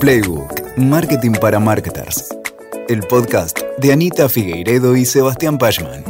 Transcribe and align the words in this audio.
Playbook, 0.00 0.78
Marketing 0.78 1.32
para 1.32 1.60
Marketers. 1.60 2.34
El 2.88 3.00
podcast 3.00 3.58
de 3.76 3.92
Anita 3.92 4.30
Figueiredo 4.30 4.96
y 4.96 5.04
Sebastián 5.04 5.58
Pachman. 5.58 6.02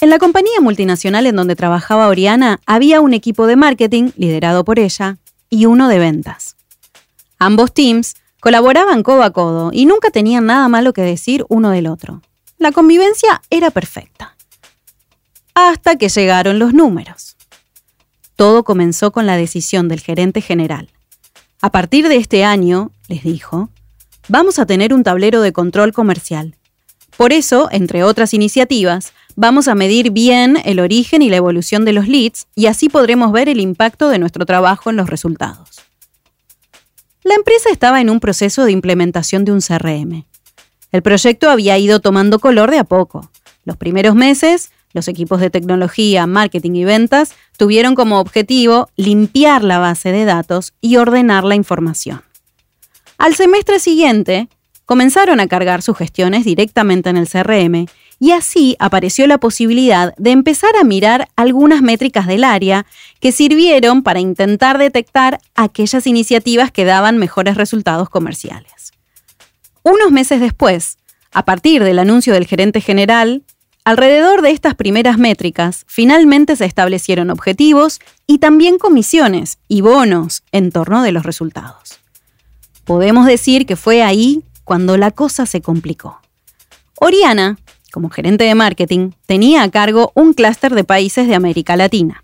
En 0.00 0.08
la 0.08 0.18
compañía 0.18 0.58
multinacional 0.62 1.26
en 1.26 1.36
donde 1.36 1.54
trabajaba 1.54 2.08
Oriana 2.08 2.60
había 2.64 3.02
un 3.02 3.12
equipo 3.12 3.46
de 3.46 3.56
marketing, 3.56 4.12
liderado 4.16 4.64
por 4.64 4.78
ella, 4.78 5.18
y 5.50 5.66
uno 5.66 5.86
de 5.88 5.98
ventas. 5.98 6.56
Ambos 7.38 7.74
teams 7.74 8.14
colaboraban 8.40 9.02
codo 9.02 9.22
a 9.22 9.34
codo 9.34 9.70
y 9.70 9.84
nunca 9.84 10.08
tenían 10.08 10.46
nada 10.46 10.66
malo 10.68 10.94
que 10.94 11.02
decir 11.02 11.44
uno 11.50 11.68
del 11.68 11.86
otro. 11.86 12.22
La 12.56 12.72
convivencia 12.72 13.42
era 13.50 13.70
perfecta. 13.70 14.34
Hasta 15.52 15.96
que 15.96 16.08
llegaron 16.08 16.58
los 16.58 16.72
números. 16.72 17.29
Todo 18.40 18.64
comenzó 18.64 19.12
con 19.12 19.26
la 19.26 19.36
decisión 19.36 19.88
del 19.88 20.00
gerente 20.00 20.40
general. 20.40 20.88
A 21.60 21.70
partir 21.70 22.08
de 22.08 22.16
este 22.16 22.42
año, 22.42 22.90
les 23.06 23.22
dijo, 23.22 23.68
vamos 24.28 24.58
a 24.58 24.64
tener 24.64 24.94
un 24.94 25.02
tablero 25.02 25.42
de 25.42 25.52
control 25.52 25.92
comercial. 25.92 26.56
Por 27.18 27.34
eso, 27.34 27.68
entre 27.70 28.02
otras 28.02 28.32
iniciativas, 28.32 29.12
vamos 29.36 29.68
a 29.68 29.74
medir 29.74 30.10
bien 30.10 30.56
el 30.64 30.80
origen 30.80 31.20
y 31.20 31.28
la 31.28 31.36
evolución 31.36 31.84
de 31.84 31.92
los 31.92 32.08
leads 32.08 32.46
y 32.54 32.64
así 32.64 32.88
podremos 32.88 33.30
ver 33.30 33.50
el 33.50 33.60
impacto 33.60 34.08
de 34.08 34.18
nuestro 34.18 34.46
trabajo 34.46 34.88
en 34.88 34.96
los 34.96 35.10
resultados. 35.10 35.82
La 37.22 37.34
empresa 37.34 37.68
estaba 37.70 38.00
en 38.00 38.08
un 38.08 38.20
proceso 38.20 38.64
de 38.64 38.72
implementación 38.72 39.44
de 39.44 39.52
un 39.52 39.60
CRM. 39.60 40.24
El 40.92 41.02
proyecto 41.02 41.50
había 41.50 41.76
ido 41.76 42.00
tomando 42.00 42.38
color 42.38 42.70
de 42.70 42.78
a 42.78 42.84
poco. 42.84 43.30
Los 43.66 43.76
primeros 43.76 44.14
meses 44.14 44.70
los 44.92 45.08
equipos 45.08 45.40
de 45.40 45.50
tecnología, 45.50 46.26
marketing 46.26 46.72
y 46.72 46.84
ventas 46.84 47.34
tuvieron 47.56 47.94
como 47.94 48.20
objetivo 48.20 48.88
limpiar 48.96 49.64
la 49.64 49.78
base 49.78 50.12
de 50.12 50.24
datos 50.24 50.72
y 50.80 50.96
ordenar 50.96 51.44
la 51.44 51.54
información. 51.54 52.22
Al 53.18 53.34
semestre 53.34 53.78
siguiente, 53.78 54.48
comenzaron 54.86 55.38
a 55.40 55.46
cargar 55.46 55.82
sus 55.82 55.96
gestiones 55.96 56.44
directamente 56.44 57.10
en 57.10 57.16
el 57.16 57.28
CRM 57.28 57.86
y 58.18 58.32
así 58.32 58.76
apareció 58.78 59.26
la 59.26 59.38
posibilidad 59.38 60.14
de 60.16 60.30
empezar 60.30 60.70
a 60.76 60.84
mirar 60.84 61.28
algunas 61.36 61.80
métricas 61.80 62.26
del 62.26 62.44
área 62.44 62.86
que 63.20 63.32
sirvieron 63.32 64.02
para 64.02 64.20
intentar 64.20 64.78
detectar 64.78 65.40
aquellas 65.54 66.06
iniciativas 66.06 66.70
que 66.70 66.84
daban 66.84 67.18
mejores 67.18 67.56
resultados 67.56 68.10
comerciales. 68.10 68.92
Unos 69.82 70.10
meses 70.10 70.40
después, 70.40 70.98
a 71.32 71.44
partir 71.44 71.82
del 71.84 71.98
anuncio 71.98 72.34
del 72.34 72.46
gerente 72.46 72.80
general, 72.80 73.42
Alrededor 73.90 74.40
de 74.40 74.52
estas 74.52 74.76
primeras 74.76 75.18
métricas, 75.18 75.82
finalmente 75.88 76.54
se 76.54 76.64
establecieron 76.64 77.28
objetivos 77.28 77.98
y 78.24 78.38
también 78.38 78.78
comisiones 78.78 79.58
y 79.66 79.80
bonos 79.80 80.44
en 80.52 80.70
torno 80.70 81.02
de 81.02 81.10
los 81.10 81.24
resultados. 81.24 81.98
Podemos 82.84 83.26
decir 83.26 83.66
que 83.66 83.74
fue 83.74 84.04
ahí 84.04 84.44
cuando 84.62 84.96
la 84.96 85.10
cosa 85.10 85.44
se 85.44 85.60
complicó. 85.60 86.20
Oriana, 87.00 87.58
como 87.90 88.10
gerente 88.10 88.44
de 88.44 88.54
marketing, 88.54 89.10
tenía 89.26 89.64
a 89.64 89.70
cargo 89.72 90.12
un 90.14 90.34
clúster 90.34 90.72
de 90.76 90.84
países 90.84 91.26
de 91.26 91.34
América 91.34 91.74
Latina. 91.74 92.22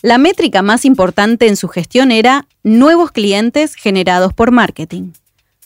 La 0.00 0.16
métrica 0.16 0.62
más 0.62 0.86
importante 0.86 1.48
en 1.48 1.56
su 1.56 1.68
gestión 1.68 2.10
era 2.10 2.46
nuevos 2.62 3.12
clientes 3.12 3.74
generados 3.74 4.32
por 4.32 4.52
marketing, 4.52 5.12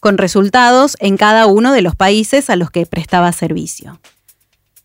con 0.01 0.19
resultados 0.19 0.97
en 0.99 1.17
cada 1.17 1.47
uno 1.47 1.71
de 1.71 1.83
los 1.83 1.95
países 1.95 2.51
a 2.51 2.57
los 2.57 2.73
que 2.73 2.87
prestaba 2.87 3.31
servicio. 3.31 4.01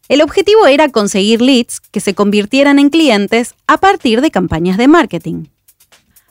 El 0.08 0.22
objetivo 0.22 0.68
era 0.68 0.90
conseguir 0.90 1.42
leads 1.42 1.80
que 1.80 2.00
se 2.00 2.14
convirtieran 2.14 2.78
en 2.78 2.90
clientes 2.90 3.56
a 3.66 3.78
partir 3.78 4.22
de 4.22 4.30
campañas 4.30 4.78
de 4.78 4.88
marketing. 4.88 5.46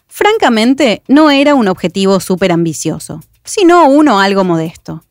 Francamente, 0.07 1.03
no 1.09 1.31
era 1.31 1.57
un 1.57 1.67
objetivo 1.67 2.21
súper 2.21 2.53
ambicioso, 2.53 3.21
sino 3.45 3.89
uno 3.89 4.21
algo 4.21 4.45
modesto. 4.45 5.03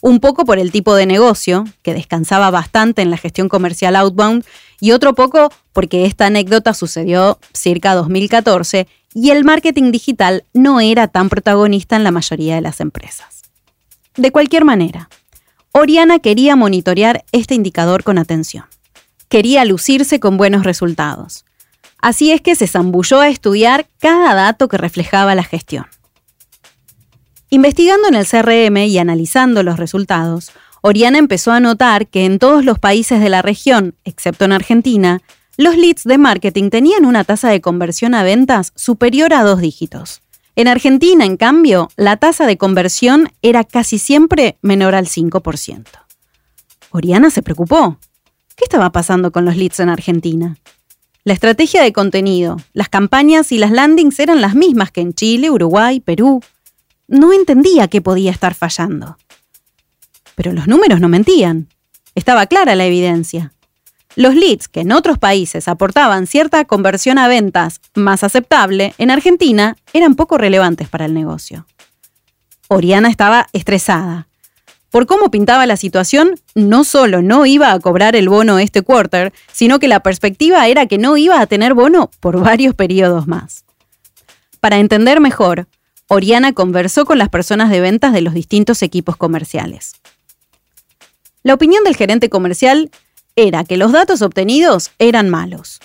Un 0.00 0.18
poco 0.18 0.44
por 0.44 0.58
el 0.58 0.72
tipo 0.72 0.94
de 0.96 1.06
negocio, 1.06 1.66
que 1.82 1.94
descansaba 1.94 2.50
bastante 2.50 3.02
en 3.02 3.10
la 3.10 3.16
gestión 3.16 3.48
comercial 3.48 3.94
outbound, 3.94 4.44
y 4.80 4.90
otro 4.90 5.14
poco 5.14 5.52
porque 5.72 6.06
esta 6.06 6.26
anécdota 6.26 6.74
sucedió 6.74 7.38
cerca 7.52 7.94
2014 7.94 8.88
y 9.14 9.30
el 9.30 9.44
marketing 9.44 9.92
digital 9.92 10.44
no 10.52 10.80
era 10.80 11.06
tan 11.06 11.28
protagonista 11.28 11.94
en 11.94 12.02
la 12.02 12.10
mayoría 12.10 12.56
de 12.56 12.60
las 12.60 12.80
empresas. 12.80 13.42
De 14.16 14.32
cualquier 14.32 14.64
manera, 14.64 15.08
Oriana 15.72 16.18
quería 16.18 16.56
monitorear 16.56 17.24
este 17.30 17.54
indicador 17.54 18.02
con 18.02 18.18
atención. 18.18 18.64
Quería 19.28 19.64
lucirse 19.64 20.18
con 20.18 20.36
buenos 20.36 20.64
resultados. 20.64 21.44
Así 22.02 22.32
es 22.32 22.40
que 22.40 22.56
se 22.56 22.66
zambulló 22.66 23.20
a 23.20 23.28
estudiar 23.28 23.86
cada 24.00 24.34
dato 24.34 24.66
que 24.66 24.78
reflejaba 24.78 25.36
la 25.36 25.44
gestión. 25.44 25.86
Investigando 27.50 28.08
en 28.08 28.14
el 28.14 28.26
CRM 28.26 28.78
y 28.78 28.98
analizando 28.98 29.62
los 29.62 29.78
resultados, 29.78 30.50
Oriana 30.82 31.18
empezó 31.18 31.52
a 31.52 31.60
notar 31.60 32.08
que 32.08 32.24
en 32.24 32.40
todos 32.40 32.64
los 32.64 32.80
países 32.80 33.20
de 33.20 33.28
la 33.28 33.42
región, 33.42 33.94
excepto 34.04 34.46
en 34.46 34.52
Argentina, 34.52 35.20
los 35.56 35.76
leads 35.76 36.02
de 36.04 36.18
marketing 36.18 36.70
tenían 36.70 37.04
una 37.04 37.22
tasa 37.22 37.48
de 37.48 37.60
conversión 37.60 38.14
a 38.14 38.24
ventas 38.24 38.72
superior 38.74 39.32
a 39.34 39.44
dos 39.44 39.60
dígitos. 39.60 40.22
En 40.60 40.68
Argentina, 40.68 41.24
en 41.24 41.38
cambio, 41.38 41.88
la 41.96 42.18
tasa 42.18 42.46
de 42.46 42.58
conversión 42.58 43.32
era 43.40 43.64
casi 43.64 43.98
siempre 43.98 44.58
menor 44.60 44.94
al 44.94 45.06
5%. 45.06 45.86
Oriana 46.90 47.30
se 47.30 47.40
preocupó. 47.40 47.96
¿Qué 48.56 48.64
estaba 48.64 48.92
pasando 48.92 49.32
con 49.32 49.46
los 49.46 49.56
leads 49.56 49.80
en 49.80 49.88
Argentina? 49.88 50.58
La 51.24 51.32
estrategia 51.32 51.82
de 51.82 51.94
contenido, 51.94 52.58
las 52.74 52.90
campañas 52.90 53.52
y 53.52 53.56
las 53.56 53.70
landings 53.70 54.20
eran 54.20 54.42
las 54.42 54.54
mismas 54.54 54.90
que 54.90 55.00
en 55.00 55.14
Chile, 55.14 55.50
Uruguay, 55.50 56.00
Perú. 56.00 56.42
No 57.08 57.32
entendía 57.32 57.88
qué 57.88 58.02
podía 58.02 58.30
estar 58.30 58.52
fallando. 58.54 59.16
Pero 60.34 60.52
los 60.52 60.68
números 60.68 61.00
no 61.00 61.08
mentían. 61.08 61.68
Estaba 62.14 62.44
clara 62.44 62.74
la 62.74 62.84
evidencia. 62.84 63.54
Los 64.16 64.34
leads 64.34 64.68
que 64.68 64.80
en 64.80 64.92
otros 64.92 65.18
países 65.18 65.68
aportaban 65.68 66.26
cierta 66.26 66.64
conversión 66.64 67.18
a 67.18 67.28
ventas 67.28 67.80
más 67.94 68.24
aceptable, 68.24 68.94
en 68.98 69.10
Argentina 69.10 69.76
eran 69.92 70.16
poco 70.16 70.36
relevantes 70.36 70.88
para 70.88 71.04
el 71.04 71.14
negocio. 71.14 71.66
Oriana 72.68 73.08
estaba 73.08 73.46
estresada. 73.52 74.26
Por 74.90 75.06
cómo 75.06 75.30
pintaba 75.30 75.66
la 75.66 75.76
situación, 75.76 76.34
no 76.56 76.82
solo 76.82 77.22
no 77.22 77.46
iba 77.46 77.72
a 77.72 77.78
cobrar 77.78 78.16
el 78.16 78.28
bono 78.28 78.58
este 78.58 78.82
quarter, 78.82 79.32
sino 79.52 79.78
que 79.78 79.86
la 79.86 80.00
perspectiva 80.00 80.66
era 80.66 80.86
que 80.86 80.98
no 80.98 81.16
iba 81.16 81.40
a 81.40 81.46
tener 81.46 81.74
bono 81.74 82.10
por 82.18 82.40
varios 82.40 82.74
periodos 82.74 83.28
más. 83.28 83.64
Para 84.58 84.78
entender 84.78 85.20
mejor, 85.20 85.68
Oriana 86.08 86.52
conversó 86.52 87.04
con 87.04 87.18
las 87.18 87.28
personas 87.28 87.70
de 87.70 87.80
ventas 87.80 88.12
de 88.12 88.20
los 88.20 88.34
distintos 88.34 88.82
equipos 88.82 89.16
comerciales. 89.16 89.92
La 91.44 91.54
opinión 91.54 91.84
del 91.84 91.96
gerente 91.96 92.28
comercial 92.28 92.90
era 93.46 93.64
que 93.64 93.76
los 93.76 93.92
datos 93.92 94.22
obtenidos 94.22 94.90
eran 94.98 95.28
malos. 95.28 95.80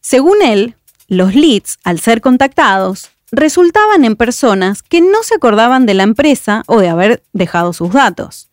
Según 0.00 0.42
él, 0.42 0.76
los 1.08 1.34
leads, 1.34 1.78
al 1.84 2.00
ser 2.00 2.20
contactados, 2.20 3.10
resultaban 3.30 4.04
en 4.04 4.16
personas 4.16 4.82
que 4.82 5.00
no 5.00 5.22
se 5.22 5.34
acordaban 5.34 5.86
de 5.86 5.94
la 5.94 6.02
empresa 6.02 6.62
o 6.66 6.80
de 6.80 6.88
haber 6.88 7.22
dejado 7.32 7.72
sus 7.72 7.92
datos. 7.92 8.48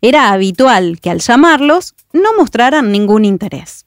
Era 0.00 0.32
habitual 0.32 0.98
que 1.00 1.10
al 1.10 1.20
llamarlos 1.20 1.94
no 2.12 2.34
mostraran 2.36 2.90
ningún 2.90 3.24
interés. 3.24 3.86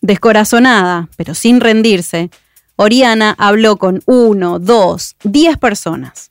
Descorazonada, 0.00 1.08
pero 1.16 1.34
sin 1.34 1.60
rendirse, 1.60 2.30
Oriana 2.76 3.34
habló 3.38 3.76
con 3.76 4.02
uno, 4.06 4.58
dos, 4.58 5.16
diez 5.22 5.56
personas. 5.58 6.30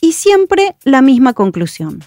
Y 0.00 0.12
siempre 0.12 0.76
la 0.82 1.00
misma 1.00 1.32
conclusión. 1.32 2.02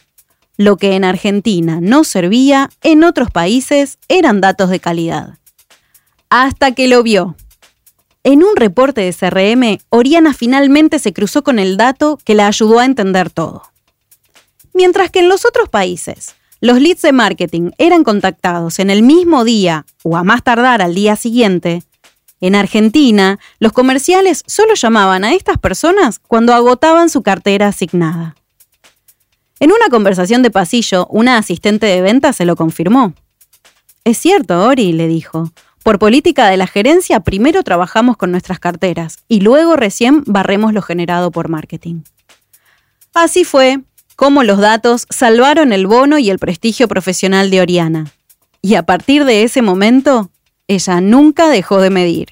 Lo 0.63 0.77
que 0.77 0.95
en 0.95 1.03
Argentina 1.03 1.79
no 1.81 2.05
servía, 2.05 2.69
en 2.83 3.03
otros 3.03 3.29
países 3.29 3.97
eran 4.07 4.39
datos 4.39 4.69
de 4.69 4.79
calidad. 4.79 5.37
Hasta 6.29 6.71
que 6.71 6.87
lo 6.87 7.03
vio. 7.03 7.35
En 8.23 8.45
un 8.45 8.55
reporte 8.55 9.01
de 9.01 9.13
CRM, 9.13 9.79
Oriana 9.89 10.33
finalmente 10.33 10.99
se 10.99 11.11
cruzó 11.11 11.43
con 11.43 11.59
el 11.59 11.75
dato 11.75 12.17
que 12.23 12.33
la 12.33 12.47
ayudó 12.47 12.79
a 12.79 12.85
entender 12.85 13.29
todo. 13.29 13.63
Mientras 14.73 15.11
que 15.11 15.19
en 15.19 15.27
los 15.27 15.43
otros 15.43 15.67
países, 15.67 16.33
los 16.61 16.79
leads 16.79 17.01
de 17.01 17.11
marketing 17.11 17.71
eran 17.77 18.05
contactados 18.05 18.79
en 18.79 18.89
el 18.89 19.03
mismo 19.03 19.43
día 19.43 19.85
o 20.01 20.15
a 20.15 20.23
más 20.23 20.43
tardar 20.43 20.81
al 20.81 20.95
día 20.95 21.17
siguiente, 21.17 21.83
en 22.39 22.55
Argentina, 22.55 23.37
los 23.59 23.73
comerciales 23.73 24.43
solo 24.47 24.75
llamaban 24.75 25.25
a 25.25 25.33
estas 25.33 25.57
personas 25.57 26.19
cuando 26.19 26.53
agotaban 26.53 27.09
su 27.09 27.21
cartera 27.21 27.67
asignada. 27.67 28.35
En 29.59 29.71
una 29.71 29.89
conversación 29.89 30.41
de 30.41 30.51
pasillo, 30.51 31.07
una 31.09 31.37
asistente 31.37 31.85
de 31.85 32.01
venta 32.01 32.33
se 32.33 32.45
lo 32.45 32.55
confirmó. 32.55 33.13
Es 34.03 34.17
cierto, 34.17 34.65
Ori, 34.65 34.93
le 34.93 35.07
dijo. 35.07 35.51
Por 35.83 35.99
política 35.99 36.47
de 36.47 36.57
la 36.57 36.67
gerencia, 36.67 37.19
primero 37.19 37.63
trabajamos 37.63 38.17
con 38.17 38.31
nuestras 38.31 38.59
carteras 38.59 39.17
y 39.27 39.41
luego 39.41 39.75
recién 39.75 40.23
barremos 40.25 40.73
lo 40.73 40.81
generado 40.81 41.31
por 41.31 41.49
marketing. 41.49 42.01
Así 43.13 43.43
fue 43.43 43.81
como 44.15 44.43
los 44.43 44.59
datos 44.59 45.07
salvaron 45.09 45.73
el 45.73 45.87
bono 45.87 46.19
y 46.19 46.29
el 46.29 46.39
prestigio 46.39 46.87
profesional 46.87 47.49
de 47.49 47.61
Oriana. 47.61 48.11
Y 48.61 48.75
a 48.75 48.83
partir 48.83 49.25
de 49.25 49.43
ese 49.43 49.61
momento, 49.61 50.29
ella 50.67 51.01
nunca 51.01 51.49
dejó 51.49 51.81
de 51.81 51.89
medir. 51.89 52.29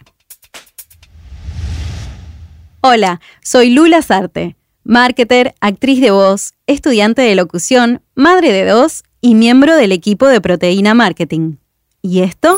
Hola, 2.81 3.19
soy 3.41 3.71
Lula 3.71 4.01
Sarte, 4.01 4.55
marketer, 4.83 5.53
actriz 5.61 6.01
de 6.01 6.11
voz, 6.11 6.53
estudiante 6.67 7.21
de 7.21 7.35
locución, 7.35 8.01
madre 8.15 8.51
de 8.51 8.65
dos 8.65 9.03
y 9.21 9.35
miembro 9.35 9.75
del 9.75 9.91
equipo 9.91 10.27
de 10.27 10.41
Proteína 10.41 10.93
Marketing. 10.93 11.57
¿Y 12.01 12.21
esto? 12.21 12.57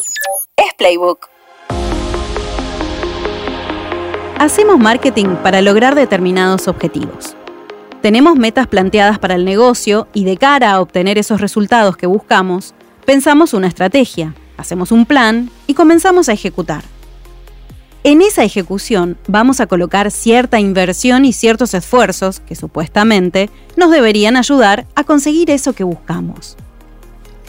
Es 0.56 0.74
Playbook. 0.78 1.28
Hacemos 4.38 4.78
marketing 4.80 5.36
para 5.44 5.62
lograr 5.62 5.96
determinados 5.96 6.68
objetivos. 6.68 7.36
Tenemos 8.02 8.36
metas 8.36 8.68
planteadas 8.68 9.20
para 9.20 9.36
el 9.36 9.46
negocio 9.46 10.08
y 10.14 10.26
de 10.26 10.38
cara 10.38 10.74
a 10.74 10.82
obtener 10.82 11.18
esos 11.18 11.40
resultados 11.40 11.96
que 11.96 12.08
buscamos, 12.08 12.74
pensamos 13.06 13.54
una 13.54 13.68
estrategia, 13.68 14.36
hacemos 14.58 14.92
un 14.92 15.06
plan 15.06 15.50
y 15.68 15.74
comenzamos 15.74 16.28
a 16.28 16.34
ejecutar. 16.34 16.84
En 18.06 18.22
esa 18.22 18.44
ejecución 18.44 19.18
vamos 19.28 19.62
a 19.62 19.68
colocar 19.68 20.12
cierta 20.12 20.60
inversión 20.60 21.24
y 21.24 21.32
ciertos 21.32 21.74
esfuerzos 21.74 22.42
que 22.42 22.54
supuestamente 22.54 23.50
nos 23.78 23.92
deberían 23.92 24.36
ayudar 24.36 24.86
a 24.94 25.06
conseguir 25.06 25.50
eso 25.50 25.72
que 25.72 25.86
buscamos. 25.86 26.58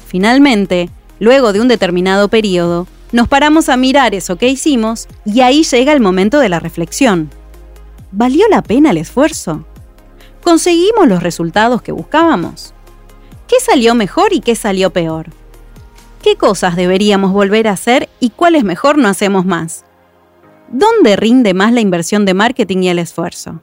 Finalmente, 0.07 0.91
luego 1.19 1.53
de 1.53 1.61
un 1.61 1.67
determinado 1.67 2.29
periodo, 2.29 2.87
nos 3.11 3.27
paramos 3.27 3.69
a 3.69 3.77
mirar 3.77 4.15
eso 4.15 4.37
que 4.37 4.49
hicimos 4.49 5.09
y 5.25 5.41
ahí 5.41 5.65
llega 5.65 5.93
el 5.93 6.01
momento 6.01 6.39
de 6.39 6.49
la 6.49 6.61
reflexión. 6.61 7.31
¿Valió 8.13 8.47
la 8.49 8.63
pena 8.63 8.93
el 8.93 8.99
esfuerzo? 8.99 9.65
¿Conseguimos 10.41 11.09
los 11.09 11.21
resultados 11.21 11.83
que 11.83 11.91
buscábamos? 11.91 12.75
¿Qué 13.49 13.57
salió 13.59 13.97
mejor 13.97 14.33
y 14.33 14.39
qué 14.39 14.55
salió 14.55 14.91
peor? 14.91 15.27
¿Qué 16.23 16.37
cosas 16.37 16.77
deberíamos 16.77 17.33
volver 17.33 17.67
a 17.67 17.73
hacer 17.73 18.09
y 18.21 18.31
cuáles 18.31 18.63
mejor 18.63 18.99
no 18.99 19.09
hacemos 19.09 19.45
más? 19.45 19.85
¿Dónde 20.69 21.17
rinde 21.17 21.55
más 21.55 21.73
la 21.73 21.81
inversión 21.81 22.25
de 22.25 22.35
marketing 22.35 22.79
y 22.79 22.89
el 22.89 22.99
esfuerzo? 22.99 23.63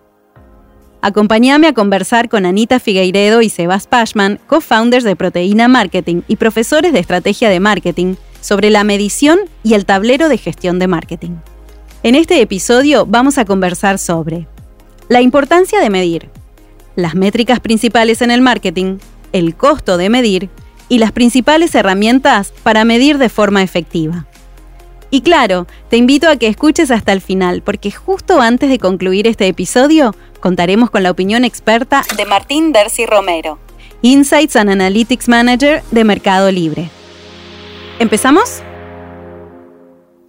Acompáñame 1.02 1.68
a 1.68 1.74
conversar 1.74 2.30
con 2.30 2.46
Anita 2.46 2.80
Figueiredo 2.80 3.42
y 3.42 3.50
Sebas 3.50 3.88
Pashman, 3.88 4.40
co-founders 4.46 5.04
de 5.04 5.16
Proteína 5.16 5.68
Marketing 5.68 6.22
y 6.28 6.36
profesores 6.36 6.94
de 6.94 7.00
estrategia 7.00 7.50
de 7.50 7.60
marketing, 7.60 8.16
sobre 8.40 8.70
la 8.70 8.84
medición 8.84 9.40
y 9.64 9.74
el 9.74 9.86
tablero 9.86 10.30
de 10.30 10.38
gestión 10.38 10.80
de 10.80 10.88
marketing. 10.88 11.32
En 12.04 12.16
este 12.16 12.42
episodio 12.42 13.06
vamos 13.06 13.38
a 13.38 13.46
conversar 13.46 13.98
sobre 13.98 14.48
la 15.10 15.22
importancia 15.22 15.80
de 15.80 15.90
medir, 15.90 16.30
las 16.96 17.16
métricas 17.16 17.60
principales 17.60 18.22
en 18.22 18.32
el 18.32 18.42
marketing, 18.42 18.98
el 19.34 19.56
costo 19.56 19.98
de 19.98 20.10
medir 20.10 20.50
y 20.88 21.00
las 21.00 21.12
principales 21.12 21.74
herramientas 21.74 22.54
para 22.64 22.86
medir 22.86 23.18
de 23.18 23.30
forma 23.30 23.64
efectiva. 23.64 24.28
Y 25.14 25.22
claro, 25.22 25.68
te 25.90 25.98
invito 25.98 26.30
a 26.30 26.38
que 26.38 26.48
escuches 26.48 26.90
hasta 26.90 27.12
el 27.12 27.20
final, 27.20 27.62
porque 27.64 27.92
justo 27.92 28.40
antes 28.40 28.70
de 28.70 28.80
concluir 28.80 29.28
este 29.28 29.46
episodio, 29.46 30.16
contaremos 30.40 30.90
con 30.90 31.04
la 31.04 31.12
opinión 31.12 31.44
experta 31.44 32.04
de 32.16 32.26
Martín 32.26 32.72
Dersi 32.72 33.06
Romero, 33.06 33.60
Insights 34.02 34.56
and 34.56 34.70
Analytics 34.70 35.28
Manager 35.28 35.84
de 35.92 36.04
Mercado 36.06 36.50
Libre. 36.50 36.90
¿Empezamos? 38.00 38.64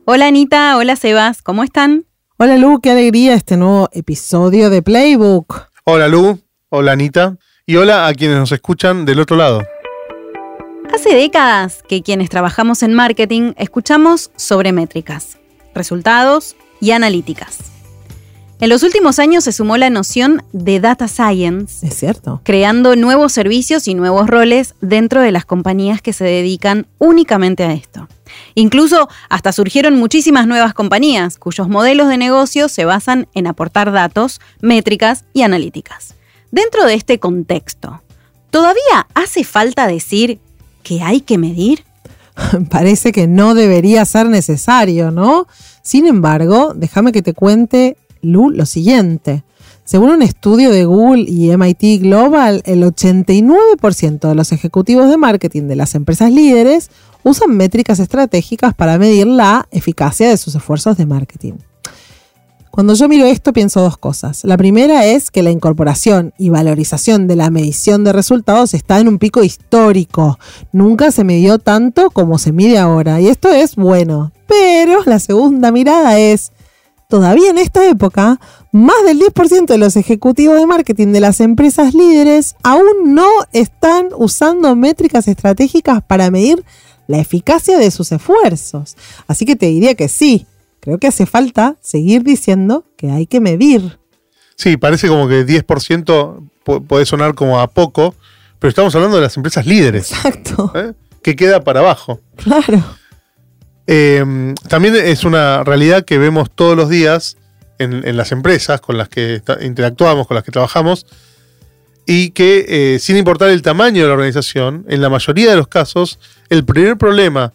Hola 0.04 0.26
Anita, 0.26 0.76
hola 0.76 0.96
Sebas, 0.96 1.42
¿cómo 1.42 1.62
están? 1.62 2.06
Hola 2.36 2.56
Lu, 2.56 2.80
qué 2.80 2.90
alegría 2.90 3.34
este 3.34 3.56
nuevo 3.56 3.88
episodio 3.92 4.68
de 4.68 4.82
Playbook. 4.82 5.68
Hola 5.84 6.08
Lu, 6.08 6.40
hola 6.70 6.90
Anita 6.90 7.36
y 7.66 7.76
hola 7.76 8.08
a 8.08 8.14
quienes 8.14 8.36
nos 8.36 8.50
escuchan 8.50 9.04
del 9.04 9.20
otro 9.20 9.36
lado. 9.36 9.62
Hace 10.90 11.14
décadas 11.14 11.82
que 11.88 12.02
quienes 12.02 12.28
trabajamos 12.28 12.82
en 12.82 12.94
marketing 12.94 13.52
escuchamos 13.56 14.30
sobre 14.36 14.72
métricas, 14.72 15.38
resultados 15.74 16.56
y 16.80 16.90
analíticas. 16.90 17.58
En 18.60 18.68
los 18.68 18.82
últimos 18.82 19.18
años 19.18 19.44
se 19.44 19.52
sumó 19.52 19.76
la 19.76 19.90
noción 19.90 20.44
de 20.52 20.80
data 20.80 21.08
science. 21.08 21.84
Es 21.86 21.94
cierto. 21.94 22.40
Creando 22.44 22.94
nuevos 22.94 23.32
servicios 23.32 23.88
y 23.88 23.94
nuevos 23.94 24.28
roles 24.28 24.74
dentro 24.80 25.20
de 25.20 25.32
las 25.32 25.44
compañías 25.44 26.00
que 26.00 26.12
se 26.12 26.24
dedican 26.24 26.86
únicamente 26.98 27.64
a 27.64 27.72
esto. 27.72 28.08
Incluso 28.54 29.08
hasta 29.28 29.52
surgieron 29.52 29.96
muchísimas 29.96 30.46
nuevas 30.46 30.74
compañías 30.74 31.38
cuyos 31.38 31.68
modelos 31.68 32.08
de 32.08 32.18
negocio 32.18 32.68
se 32.68 32.84
basan 32.84 33.26
en 33.34 33.46
aportar 33.46 33.90
datos, 33.90 34.40
métricas 34.60 35.24
y 35.32 35.42
analíticas. 35.42 36.14
Dentro 36.52 36.84
de 36.84 36.94
este 36.94 37.18
contexto, 37.18 38.02
¿todavía 38.50 39.08
hace 39.14 39.42
falta 39.42 39.86
decir 39.86 40.38
que 40.82 41.02
hay 41.02 41.20
que 41.20 41.38
medir? 41.38 41.84
Parece 42.70 43.12
que 43.12 43.26
no 43.26 43.54
debería 43.54 44.04
ser 44.04 44.28
necesario, 44.28 45.10
¿no? 45.10 45.46
Sin 45.82 46.06
embargo, 46.06 46.72
déjame 46.74 47.12
que 47.12 47.22
te 47.22 47.34
cuente, 47.34 47.96
Lu, 48.20 48.50
lo 48.50 48.66
siguiente. 48.66 49.44
Según 49.84 50.10
un 50.10 50.22
estudio 50.22 50.70
de 50.70 50.84
Google 50.84 51.24
y 51.28 51.54
MIT 51.56 52.02
Global, 52.02 52.62
el 52.66 52.84
89% 52.84 54.28
de 54.28 54.34
los 54.34 54.52
ejecutivos 54.52 55.10
de 55.10 55.16
marketing 55.16 55.62
de 55.62 55.76
las 55.76 55.94
empresas 55.94 56.30
líderes 56.30 56.90
usan 57.24 57.56
métricas 57.56 57.98
estratégicas 57.98 58.74
para 58.74 58.98
medir 58.98 59.26
la 59.26 59.66
eficacia 59.70 60.28
de 60.28 60.36
sus 60.36 60.54
esfuerzos 60.54 60.96
de 60.96 61.06
marketing. 61.06 61.54
Cuando 62.72 62.94
yo 62.94 63.06
miro 63.06 63.26
esto 63.26 63.52
pienso 63.52 63.82
dos 63.82 63.98
cosas. 63.98 64.44
La 64.44 64.56
primera 64.56 65.04
es 65.04 65.30
que 65.30 65.42
la 65.42 65.50
incorporación 65.50 66.32
y 66.38 66.48
valorización 66.48 67.26
de 67.26 67.36
la 67.36 67.50
medición 67.50 68.02
de 68.02 68.14
resultados 68.14 68.72
está 68.72 68.98
en 68.98 69.08
un 69.08 69.18
pico 69.18 69.44
histórico. 69.44 70.38
Nunca 70.72 71.10
se 71.10 71.22
midió 71.22 71.58
tanto 71.58 72.08
como 72.08 72.38
se 72.38 72.50
mide 72.50 72.78
ahora 72.78 73.20
y 73.20 73.28
esto 73.28 73.50
es 73.50 73.76
bueno. 73.76 74.32
Pero 74.48 75.04
la 75.04 75.18
segunda 75.18 75.70
mirada 75.70 76.18
es, 76.18 76.52
todavía 77.10 77.50
en 77.50 77.58
esta 77.58 77.86
época, 77.86 78.40
más 78.72 79.04
del 79.04 79.20
10% 79.20 79.66
de 79.66 79.76
los 79.76 79.96
ejecutivos 79.96 80.58
de 80.58 80.66
marketing 80.66 81.08
de 81.08 81.20
las 81.20 81.40
empresas 81.40 81.92
líderes 81.92 82.56
aún 82.62 83.14
no 83.14 83.28
están 83.52 84.08
usando 84.16 84.74
métricas 84.76 85.28
estratégicas 85.28 86.02
para 86.02 86.30
medir 86.30 86.64
la 87.06 87.18
eficacia 87.18 87.76
de 87.76 87.90
sus 87.90 88.12
esfuerzos. 88.12 88.96
Así 89.26 89.44
que 89.44 89.56
te 89.56 89.66
diría 89.66 89.94
que 89.94 90.08
sí, 90.08 90.46
creo 90.82 90.98
que 90.98 91.06
hace 91.06 91.26
falta 91.26 91.76
seguir 91.80 92.24
diciendo 92.24 92.84
que 92.96 93.10
hay 93.10 93.26
que 93.26 93.40
medir. 93.40 93.98
Sí, 94.56 94.76
parece 94.76 95.06
como 95.08 95.28
que 95.28 95.46
10% 95.46 96.50
puede 96.86 97.06
sonar 97.06 97.34
como 97.34 97.60
a 97.60 97.68
poco, 97.68 98.14
pero 98.58 98.68
estamos 98.68 98.94
hablando 98.94 99.16
de 99.16 99.22
las 99.22 99.36
empresas 99.36 99.64
líderes. 99.64 100.10
Exacto. 100.10 100.72
¿eh? 100.74 100.92
Que 101.22 101.36
queda 101.36 101.62
para 101.62 101.80
abajo. 101.80 102.20
Claro. 102.36 102.84
Em, 103.86 104.54
también 104.68 104.96
es 104.96 105.24
una 105.24 105.62
realidad 105.62 106.04
que 106.04 106.18
vemos 106.18 106.50
todos 106.50 106.76
los 106.76 106.88
días 106.88 107.36
en, 107.78 108.16
las 108.16 108.32
empresas 108.32 108.80
con 108.80 108.98
las 108.98 109.08
que 109.08 109.40
interactuamos, 109.60 110.26
con 110.26 110.34
las 110.34 110.44
que 110.44 110.52
trabajamos, 110.52 111.06
y 112.06 112.30
que 112.30 112.64
eh, 112.68 112.98
sin 112.98 113.16
importar 113.16 113.50
el 113.50 113.62
tamaño 113.62 114.02
de 114.02 114.08
la 114.08 114.14
organización, 114.14 114.84
en 114.88 115.00
la 115.00 115.08
mayoría 115.08 115.50
de 115.50 115.56
los 115.56 115.68
casos, 115.68 116.18
el 116.48 116.64
primer 116.64 116.96
problema 116.96 117.52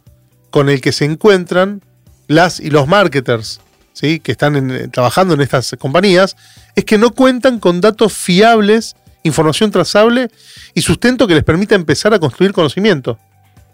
con 0.49 0.69
el 0.69 0.79
que 0.79 0.93
se 0.93 1.05
encuentran 1.05 1.81
las 2.27 2.59
y 2.59 2.69
los 2.69 2.87
marketers 2.87 3.61
¿sí? 3.93 4.19
que 4.19 4.33
están 4.33 4.91
trabajando 4.91 5.33
en 5.33 5.41
estas 5.41 5.75
compañías 5.79 6.35
es 6.75 6.85
que 6.85 6.97
no 6.97 7.11
cuentan 7.11 7.59
con 7.59 7.81
datos 7.81 8.13
fiables, 8.13 8.95
información 9.23 9.71
trazable 9.71 10.29
y 10.73 10.81
sustento 10.81 11.27
que 11.27 11.35
les 11.35 11.43
permita 11.43 11.75
empezar 11.75 12.13
a 12.13 12.19
construir 12.19 12.53
conocimiento. 12.53 13.17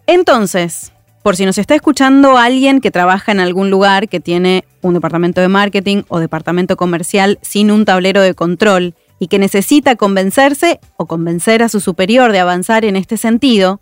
Entonces, 0.07 0.91
por 1.21 1.35
si 1.35 1.45
nos 1.45 1.57
está 1.57 1.75
escuchando 1.75 2.37
alguien 2.37 2.81
que 2.81 2.91
trabaja 2.91 3.31
en 3.31 3.39
algún 3.39 3.69
lugar 3.69 4.09
que 4.09 4.19
tiene 4.19 4.65
un 4.81 4.93
departamento 4.93 5.41
de 5.41 5.47
marketing 5.47 6.03
o 6.09 6.19
departamento 6.19 6.75
comercial 6.75 7.39
sin 7.41 7.71
un 7.71 7.85
tablero 7.85 8.21
de 8.21 8.33
control 8.33 8.93
y 9.19 9.27
que 9.27 9.39
necesita 9.39 9.95
convencerse 9.95 10.81
o 10.97 11.05
convencer 11.05 11.63
a 11.63 11.69
su 11.69 11.79
superior 11.79 12.33
de 12.33 12.39
avanzar 12.39 12.83
en 12.83 12.97
este 12.97 13.15
sentido, 13.15 13.79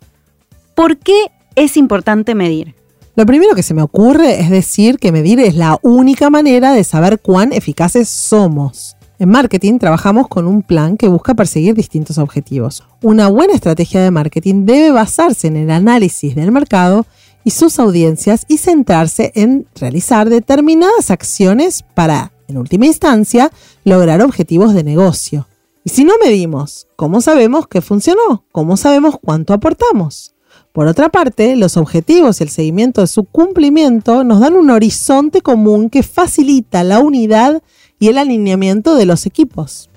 ¿por 0.76 0.98
qué 0.98 1.32
es 1.56 1.76
importante 1.76 2.36
medir? 2.36 2.76
Lo 3.14 3.26
primero 3.26 3.54
que 3.54 3.62
se 3.62 3.74
me 3.74 3.82
ocurre 3.82 4.40
es 4.40 4.48
decir 4.48 4.96
que 4.96 5.12
medir 5.12 5.38
es 5.38 5.54
la 5.54 5.78
única 5.82 6.30
manera 6.30 6.72
de 6.72 6.82
saber 6.82 7.20
cuán 7.20 7.52
eficaces 7.52 8.08
somos. 8.08 8.96
En 9.18 9.28
marketing 9.28 9.78
trabajamos 9.78 10.28
con 10.28 10.46
un 10.46 10.62
plan 10.62 10.96
que 10.96 11.08
busca 11.08 11.34
perseguir 11.34 11.74
distintos 11.74 12.16
objetivos. 12.16 12.82
Una 13.02 13.28
buena 13.28 13.52
estrategia 13.52 14.02
de 14.02 14.10
marketing 14.10 14.64
debe 14.64 14.92
basarse 14.92 15.46
en 15.46 15.56
el 15.56 15.70
análisis 15.70 16.34
del 16.34 16.52
mercado 16.52 17.04
y 17.44 17.50
sus 17.50 17.78
audiencias 17.78 18.46
y 18.48 18.56
centrarse 18.56 19.30
en 19.34 19.66
realizar 19.74 20.30
determinadas 20.30 21.10
acciones 21.10 21.84
para, 21.94 22.32
en 22.48 22.56
última 22.56 22.86
instancia, 22.86 23.52
lograr 23.84 24.22
objetivos 24.22 24.72
de 24.72 24.84
negocio. 24.84 25.46
Y 25.84 25.90
si 25.90 26.04
no 26.04 26.14
medimos, 26.24 26.88
¿cómo 26.96 27.20
sabemos 27.20 27.68
que 27.68 27.82
funcionó? 27.82 28.46
¿Cómo 28.52 28.78
sabemos 28.78 29.16
cuánto 29.22 29.52
aportamos? 29.52 30.34
Por 30.72 30.86
otra 30.86 31.10
parte, 31.10 31.54
los 31.56 31.76
objetivos 31.76 32.40
y 32.40 32.44
el 32.44 32.48
seguimiento 32.48 33.02
de 33.02 33.06
su 33.06 33.24
cumplimiento 33.24 34.24
nos 34.24 34.40
dan 34.40 34.54
un 34.54 34.70
horizonte 34.70 35.42
común 35.42 35.90
que 35.90 36.02
facilita 36.02 36.82
la 36.82 36.98
unidad 36.98 37.62
y 37.98 38.08
el 38.08 38.16
alineamiento 38.16 38.96
de 38.96 39.04
los 39.04 39.26
equipos. 39.26 39.90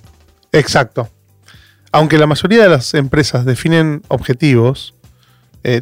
Exacto. 0.51 1.09
Aunque 1.93 2.17
la 2.17 2.27
mayoría 2.27 2.63
de 2.63 2.69
las 2.69 2.93
empresas 2.93 3.45
definen 3.45 4.01
objetivos, 4.09 4.95
eh, 5.63 5.81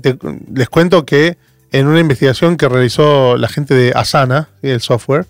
les 0.54 0.70
cuento 0.70 1.06
que 1.06 1.38
en 1.72 1.88
una 1.88 2.00
investigación 2.00 2.56
que 2.56 2.70
realizó 2.70 3.36
la 3.36 3.50
gente 3.50 3.74
de 3.74 3.94
Asana, 3.96 4.50
el 4.62 4.80
software, 4.80 5.26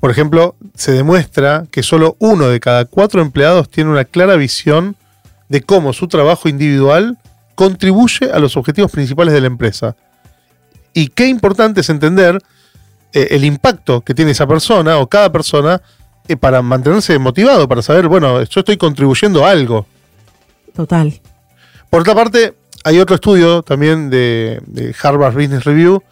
Por 0.00 0.10
ejemplo, 0.10 0.56
se 0.74 0.92
demuestra 0.92 1.64
que 1.70 1.82
solo 1.82 2.16
uno 2.18 2.48
de 2.48 2.60
cada 2.60 2.84
cuatro 2.84 3.22
empleados 3.22 3.70
tiene 3.70 3.90
una 3.90 4.04
clara 4.04 4.36
visión 4.36 4.94
de 5.48 5.62
cómo 5.62 5.94
su 5.94 6.06
trabajo 6.06 6.50
individual 6.50 7.18
contribuye 7.56 8.30
a 8.30 8.38
los 8.38 8.56
objetivos 8.56 8.92
principales 8.92 9.34
de 9.34 9.40
la 9.40 9.48
empresa. 9.48 9.96
Y 10.92 11.08
qué 11.08 11.26
importante 11.26 11.80
es 11.80 11.90
entender 11.90 12.38
eh, 13.12 13.28
el 13.30 13.44
impacto 13.44 14.02
que 14.02 14.14
tiene 14.14 14.30
esa 14.30 14.46
persona 14.46 14.98
o 14.98 15.08
cada 15.08 15.32
persona 15.32 15.82
eh, 16.28 16.36
para 16.36 16.62
mantenerse 16.62 17.18
motivado, 17.18 17.66
para 17.66 17.82
saber, 17.82 18.06
bueno, 18.06 18.42
yo 18.44 18.60
estoy 18.60 18.76
contribuyendo 18.76 19.44
a 19.44 19.50
algo. 19.50 19.86
Total. 20.74 21.20
Por 21.90 22.02
otra 22.02 22.14
parte, 22.14 22.54
hay 22.84 23.00
otro 23.00 23.16
estudio 23.16 23.62
también 23.62 24.10
de, 24.10 24.60
de 24.66 24.94
Harvard 25.02 25.34
Business 25.34 25.64
Review, 25.64 26.02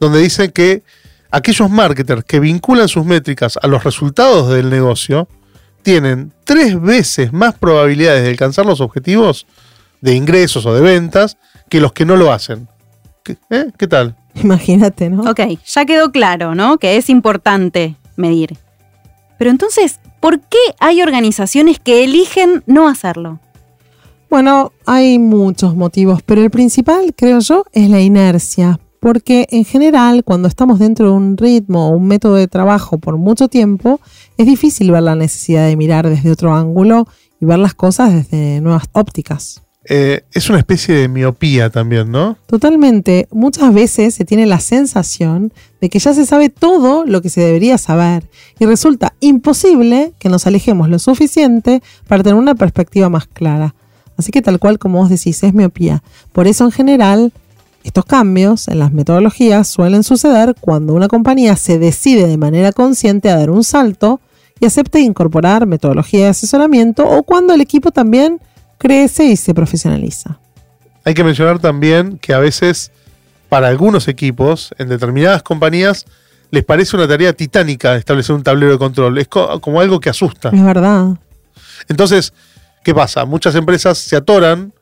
donde 0.00 0.20
dice 0.20 0.52
que 0.52 0.82
aquellos 1.30 1.68
marketers 1.68 2.24
que 2.24 2.38
vinculan 2.38 2.88
sus 2.88 3.04
métricas 3.04 3.58
a 3.60 3.66
los 3.66 3.82
resultados 3.82 4.48
del 4.50 4.70
negocio 4.70 5.28
tienen 5.82 6.32
tres 6.44 6.80
veces 6.80 7.32
más 7.32 7.54
probabilidades 7.54 8.22
de 8.22 8.30
alcanzar 8.30 8.66
los 8.66 8.80
objetivos 8.80 9.46
de 10.00 10.14
ingresos 10.14 10.66
o 10.66 10.74
de 10.74 10.80
ventas 10.80 11.38
que 11.68 11.80
los 11.80 11.92
que 11.92 12.04
no 12.04 12.16
lo 12.16 12.32
hacen. 12.32 12.68
¿Qué, 13.22 13.36
eh? 13.50 13.70
¿Qué 13.76 13.86
tal? 13.86 14.16
Imagínate, 14.34 15.10
¿no? 15.10 15.30
Ok, 15.30 15.40
ya 15.64 15.84
quedó 15.84 16.10
claro, 16.10 16.54
¿no? 16.54 16.78
Que 16.78 16.96
es 16.96 17.10
importante 17.10 17.96
medir. 18.16 18.56
Pero 19.38 19.50
entonces, 19.50 20.00
¿por 20.20 20.40
qué 20.40 20.58
hay 20.80 21.02
organizaciones 21.02 21.78
que 21.78 22.04
eligen 22.04 22.62
no 22.66 22.88
hacerlo? 22.88 23.40
Bueno, 24.28 24.72
hay 24.86 25.18
muchos 25.18 25.76
motivos, 25.76 26.22
pero 26.22 26.42
el 26.42 26.50
principal, 26.50 27.14
creo 27.16 27.38
yo, 27.40 27.64
es 27.72 27.88
la 27.88 28.00
inercia. 28.00 28.80
Porque 28.98 29.46
en 29.50 29.64
general, 29.64 30.24
cuando 30.24 30.48
estamos 30.48 30.78
dentro 30.78 31.06
de 31.06 31.12
un 31.12 31.36
ritmo 31.36 31.88
o 31.88 31.90
un 31.90 32.08
método 32.08 32.34
de 32.34 32.48
trabajo 32.48 32.98
por 32.98 33.18
mucho 33.18 33.46
tiempo, 33.46 34.00
es 34.36 34.46
difícil 34.46 34.90
ver 34.90 35.02
la 35.02 35.14
necesidad 35.14 35.66
de 35.66 35.76
mirar 35.76 36.08
desde 36.08 36.32
otro 36.32 36.54
ángulo 36.54 37.06
y 37.40 37.44
ver 37.44 37.58
las 37.58 37.74
cosas 37.74 38.12
desde 38.12 38.60
nuevas 38.60 38.84
ópticas. 38.92 39.65
Eh, 39.88 40.22
es 40.32 40.50
una 40.50 40.58
especie 40.58 40.94
de 40.96 41.08
miopía 41.08 41.70
también, 41.70 42.10
¿no? 42.10 42.36
Totalmente. 42.46 43.28
Muchas 43.30 43.72
veces 43.72 44.14
se 44.14 44.24
tiene 44.24 44.44
la 44.46 44.58
sensación 44.58 45.52
de 45.80 45.88
que 45.88 46.00
ya 46.00 46.12
se 46.12 46.26
sabe 46.26 46.48
todo 46.48 47.04
lo 47.04 47.22
que 47.22 47.30
se 47.30 47.40
debería 47.40 47.78
saber 47.78 48.28
y 48.58 48.66
resulta 48.66 49.14
imposible 49.20 50.12
que 50.18 50.28
nos 50.28 50.46
alejemos 50.46 50.88
lo 50.88 50.98
suficiente 50.98 51.82
para 52.08 52.24
tener 52.24 52.38
una 52.38 52.56
perspectiva 52.56 53.08
más 53.08 53.26
clara. 53.28 53.74
Así 54.16 54.32
que 54.32 54.42
tal 54.42 54.58
cual 54.58 54.78
como 54.78 54.98
vos 54.98 55.10
decís, 55.10 55.42
es 55.44 55.54
miopía. 55.54 56.02
Por 56.32 56.48
eso 56.48 56.64
en 56.64 56.72
general, 56.72 57.32
estos 57.84 58.04
cambios 58.06 58.66
en 58.66 58.80
las 58.80 58.92
metodologías 58.92 59.68
suelen 59.68 60.02
suceder 60.02 60.56
cuando 60.60 60.94
una 60.94 61.06
compañía 61.06 61.54
se 61.54 61.78
decide 61.78 62.26
de 62.26 62.38
manera 62.38 62.72
consciente 62.72 63.30
a 63.30 63.36
dar 63.36 63.50
un 63.50 63.62
salto 63.62 64.20
y 64.58 64.66
acepta 64.66 64.98
incorporar 64.98 65.66
metodología 65.66 66.24
de 66.24 66.30
asesoramiento 66.30 67.08
o 67.08 67.22
cuando 67.22 67.54
el 67.54 67.60
equipo 67.60 67.92
también 67.92 68.40
crece 68.78 69.24
y 69.24 69.36
se 69.36 69.54
profesionaliza. 69.54 70.38
Hay 71.04 71.14
que 71.14 71.24
mencionar 71.24 71.58
también 71.58 72.18
que 72.18 72.34
a 72.34 72.38
veces 72.38 72.90
para 73.48 73.68
algunos 73.68 74.08
equipos, 74.08 74.74
en 74.78 74.88
determinadas 74.88 75.42
compañías, 75.42 76.04
les 76.50 76.64
parece 76.64 76.96
una 76.96 77.06
tarea 77.08 77.32
titánica 77.32 77.96
establecer 77.96 78.34
un 78.34 78.42
tablero 78.42 78.72
de 78.72 78.78
control. 78.78 79.18
Es 79.18 79.28
co- 79.28 79.60
como 79.60 79.80
algo 79.80 80.00
que 80.00 80.10
asusta. 80.10 80.50
Es 80.52 80.64
verdad. 80.64 81.10
Entonces, 81.88 82.32
¿qué 82.84 82.94
pasa? 82.94 83.24
Muchas 83.24 83.54
empresas 83.54 83.98
se 83.98 84.16
atoran 84.16 84.72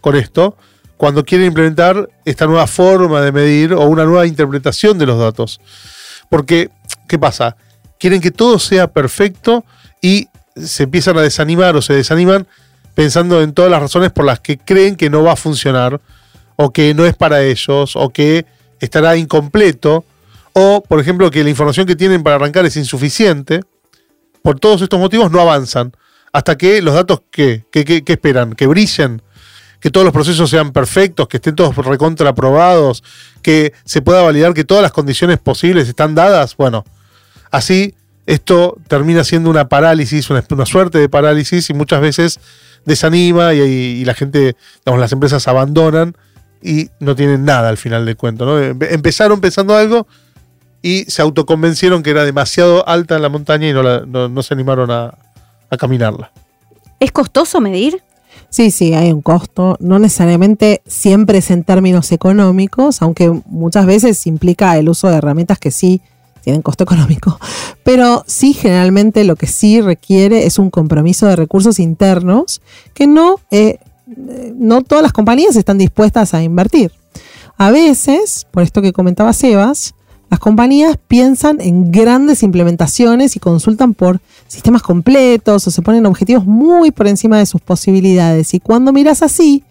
con 0.00 0.16
esto 0.16 0.56
cuando 0.96 1.24
quieren 1.24 1.48
implementar 1.48 2.08
esta 2.24 2.46
nueva 2.46 2.66
forma 2.66 3.20
de 3.20 3.32
medir 3.32 3.72
o 3.74 3.82
una 3.86 4.04
nueva 4.04 4.26
interpretación 4.26 4.96
de 4.98 5.06
los 5.06 5.18
datos. 5.18 5.60
Porque, 6.30 6.70
¿qué 7.08 7.18
pasa? 7.18 7.56
Quieren 7.98 8.20
que 8.20 8.30
todo 8.30 8.58
sea 8.58 8.86
perfecto 8.88 9.64
y 10.00 10.28
se 10.56 10.84
empiezan 10.84 11.18
a 11.18 11.22
desanimar 11.22 11.76
o 11.76 11.82
se 11.82 11.94
desaniman 11.94 12.46
pensando 12.94 13.42
en 13.42 13.52
todas 13.52 13.70
las 13.70 13.80
razones 13.80 14.12
por 14.12 14.24
las 14.24 14.40
que 14.40 14.58
creen 14.58 14.96
que 14.96 15.10
no 15.10 15.22
va 15.22 15.32
a 15.32 15.36
funcionar 15.36 16.00
o 16.56 16.72
que 16.72 16.94
no 16.94 17.04
es 17.04 17.14
para 17.14 17.42
ellos 17.42 17.96
o 17.96 18.10
que 18.10 18.46
estará 18.80 19.16
incompleto 19.16 20.04
o, 20.52 20.82
por 20.82 21.00
ejemplo, 21.00 21.30
que 21.30 21.42
la 21.42 21.50
información 21.50 21.86
que 21.86 21.96
tienen 21.96 22.22
para 22.22 22.36
arrancar 22.36 22.64
es 22.64 22.76
insuficiente. 22.76 23.60
Por 24.40 24.60
todos 24.60 24.82
estos 24.82 25.00
motivos 25.00 25.30
no 25.32 25.40
avanzan 25.40 25.92
hasta 26.32 26.56
que 26.56 26.80
los 26.80 26.94
datos 26.94 27.22
que, 27.30 27.64
que, 27.70 28.02
esperan, 28.06 28.54
que 28.54 28.66
brillen, 28.66 29.20
que 29.80 29.90
todos 29.90 30.04
los 30.04 30.12
procesos 30.12 30.50
sean 30.50 30.72
perfectos, 30.72 31.26
que 31.26 31.38
estén 31.38 31.56
todos 31.56 31.74
recontra 31.76 32.30
aprobados, 32.30 33.02
que 33.42 33.72
se 33.84 34.00
pueda 34.00 34.22
validar 34.22 34.54
que 34.54 34.64
todas 34.64 34.82
las 34.82 34.92
condiciones 34.92 35.38
posibles 35.38 35.88
están 35.88 36.14
dadas. 36.14 36.56
Bueno, 36.56 36.84
así 37.50 37.94
esto 38.26 38.76
termina 38.86 39.24
siendo 39.24 39.50
una 39.50 39.68
parálisis, 39.68 40.28
una 40.30 40.66
suerte 40.66 40.98
de 40.98 41.08
parálisis 41.08 41.68
y 41.70 41.74
muchas 41.74 42.00
veces 42.00 42.40
desanima 42.84 43.54
y, 43.54 43.60
y 43.60 44.04
la 44.04 44.14
gente, 44.14 44.56
digamos, 44.84 45.00
las 45.00 45.12
empresas 45.12 45.46
abandonan 45.48 46.14
y 46.62 46.88
no 47.00 47.14
tienen 47.14 47.44
nada 47.44 47.68
al 47.68 47.76
final 47.76 48.06
del 48.06 48.16
cuento. 48.16 48.46
¿no? 48.46 48.58
Empe- 48.60 48.88
Empezaron 48.92 49.40
pensando 49.40 49.76
algo 49.76 50.06
y 50.82 51.04
se 51.04 51.22
autoconvencieron 51.22 52.02
que 52.02 52.10
era 52.10 52.24
demasiado 52.24 52.86
alta 52.88 53.16
en 53.16 53.22
la 53.22 53.28
montaña 53.28 53.68
y 53.68 53.72
no, 53.72 53.82
la- 53.82 54.04
no- 54.06 54.28
no 54.28 54.42
se 54.42 54.54
animaron 54.54 54.90
a, 54.90 55.14
a 55.70 55.76
caminarla. 55.76 56.30
¿Es 57.00 57.10
costoso 57.12 57.60
medir? 57.60 58.02
Sí, 58.50 58.70
sí, 58.70 58.94
hay 58.94 59.10
un 59.10 59.20
costo. 59.20 59.76
No 59.80 59.98
necesariamente 59.98 60.80
siempre 60.86 61.38
es 61.38 61.50
en 61.50 61.64
términos 61.64 62.12
económicos, 62.12 63.02
aunque 63.02 63.28
muchas 63.46 63.84
veces 63.86 64.26
implica 64.26 64.76
el 64.78 64.88
uso 64.88 65.08
de 65.08 65.16
herramientas 65.16 65.58
que 65.58 65.70
sí 65.70 66.00
tienen 66.44 66.62
costo 66.62 66.84
económico. 66.84 67.38
Pero 67.82 68.24
sí, 68.26 68.52
generalmente 68.52 69.24
lo 69.24 69.36
que 69.36 69.46
sí 69.46 69.80
requiere 69.80 70.46
es 70.46 70.58
un 70.58 70.70
compromiso 70.70 71.26
de 71.26 71.36
recursos 71.36 71.78
internos 71.80 72.60
que 72.92 73.06
no, 73.06 73.40
eh, 73.50 73.78
no 74.54 74.82
todas 74.82 75.02
las 75.02 75.12
compañías 75.12 75.56
están 75.56 75.78
dispuestas 75.78 76.34
a 76.34 76.42
invertir. 76.42 76.92
A 77.56 77.70
veces, 77.70 78.46
por 78.50 78.62
esto 78.62 78.82
que 78.82 78.92
comentaba 78.92 79.32
Sebas, 79.32 79.94
las 80.30 80.40
compañías 80.40 80.98
piensan 81.06 81.60
en 81.60 81.92
grandes 81.92 82.42
implementaciones 82.42 83.36
y 83.36 83.40
consultan 83.40 83.94
por 83.94 84.20
sistemas 84.48 84.82
completos 84.82 85.66
o 85.66 85.70
se 85.70 85.82
ponen 85.82 86.06
objetivos 86.06 86.44
muy 86.44 86.90
por 86.90 87.06
encima 87.06 87.38
de 87.38 87.46
sus 87.46 87.60
posibilidades. 87.60 88.54
Y 88.54 88.60
cuando 88.60 88.92
miras 88.92 89.22
así, 89.22 89.62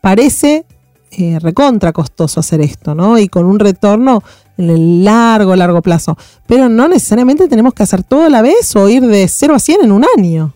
parece 0.00 0.64
eh, 1.10 1.38
recontra 1.40 1.92
costoso 1.92 2.40
hacer 2.40 2.60
esto, 2.60 2.94
¿no? 2.94 3.18
Y 3.18 3.28
con 3.28 3.46
un 3.46 3.58
retorno 3.58 4.22
en 4.58 4.70
el 4.70 5.04
largo, 5.04 5.56
largo 5.56 5.80
plazo. 5.80 6.18
Pero 6.46 6.68
no 6.68 6.88
necesariamente 6.88 7.48
tenemos 7.48 7.72
que 7.72 7.84
hacer 7.84 8.02
todo 8.02 8.24
a 8.24 8.28
la 8.28 8.42
vez 8.42 8.76
o 8.76 8.88
ir 8.88 9.02
de 9.06 9.26
0 9.26 9.54
a 9.54 9.58
100 9.58 9.84
en 9.84 9.92
un 9.92 10.04
año. 10.16 10.52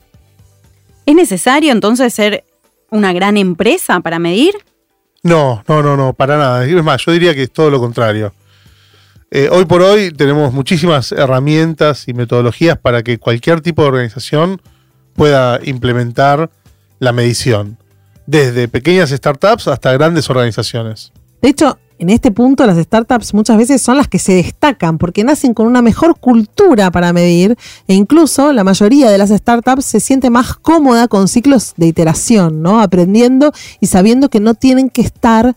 ¿Es 1.06 1.14
necesario 1.14 1.72
entonces 1.72 2.12
ser 2.12 2.44
una 2.90 3.12
gran 3.12 3.36
empresa 3.36 4.00
para 4.00 4.18
medir? 4.18 4.54
No, 5.22 5.62
no, 5.68 5.82
no, 5.82 5.96
no, 5.96 6.12
para 6.12 6.36
nada. 6.36 6.66
Es 6.66 6.84
más, 6.84 7.04
yo 7.04 7.12
diría 7.12 7.34
que 7.34 7.44
es 7.44 7.52
todo 7.52 7.70
lo 7.70 7.80
contrario. 7.80 8.34
Eh, 9.30 9.48
hoy 9.50 9.64
por 9.64 9.80
hoy 9.80 10.10
tenemos 10.10 10.52
muchísimas 10.52 11.10
herramientas 11.12 12.06
y 12.06 12.12
metodologías 12.12 12.76
para 12.76 13.02
que 13.02 13.18
cualquier 13.18 13.62
tipo 13.62 13.82
de 13.82 13.88
organización 13.88 14.60
pueda 15.14 15.58
implementar 15.62 16.50
la 16.98 17.12
medición, 17.12 17.78
desde 18.26 18.68
pequeñas 18.68 19.10
startups 19.10 19.68
hasta 19.68 19.92
grandes 19.92 20.28
organizaciones. 20.28 21.12
De 21.40 21.48
hecho, 21.48 21.78
en 22.02 22.10
este 22.10 22.32
punto 22.32 22.66
las 22.66 22.78
startups 22.78 23.32
muchas 23.32 23.56
veces 23.56 23.80
son 23.80 23.96
las 23.96 24.08
que 24.08 24.18
se 24.18 24.34
destacan 24.34 24.98
porque 24.98 25.22
nacen 25.22 25.54
con 25.54 25.68
una 25.68 25.82
mejor 25.82 26.18
cultura 26.18 26.90
para 26.90 27.12
medir 27.12 27.56
e 27.86 27.94
incluso 27.94 28.52
la 28.52 28.64
mayoría 28.64 29.08
de 29.08 29.18
las 29.18 29.30
startups 29.30 29.84
se 29.84 30.00
siente 30.00 30.28
más 30.28 30.54
cómoda 30.56 31.06
con 31.06 31.28
ciclos 31.28 31.74
de 31.76 31.86
iteración, 31.86 32.60
¿no? 32.60 32.80
Aprendiendo 32.80 33.52
y 33.78 33.86
sabiendo 33.86 34.30
que 34.30 34.40
no 34.40 34.54
tienen 34.54 34.90
que 34.90 35.00
estar 35.00 35.54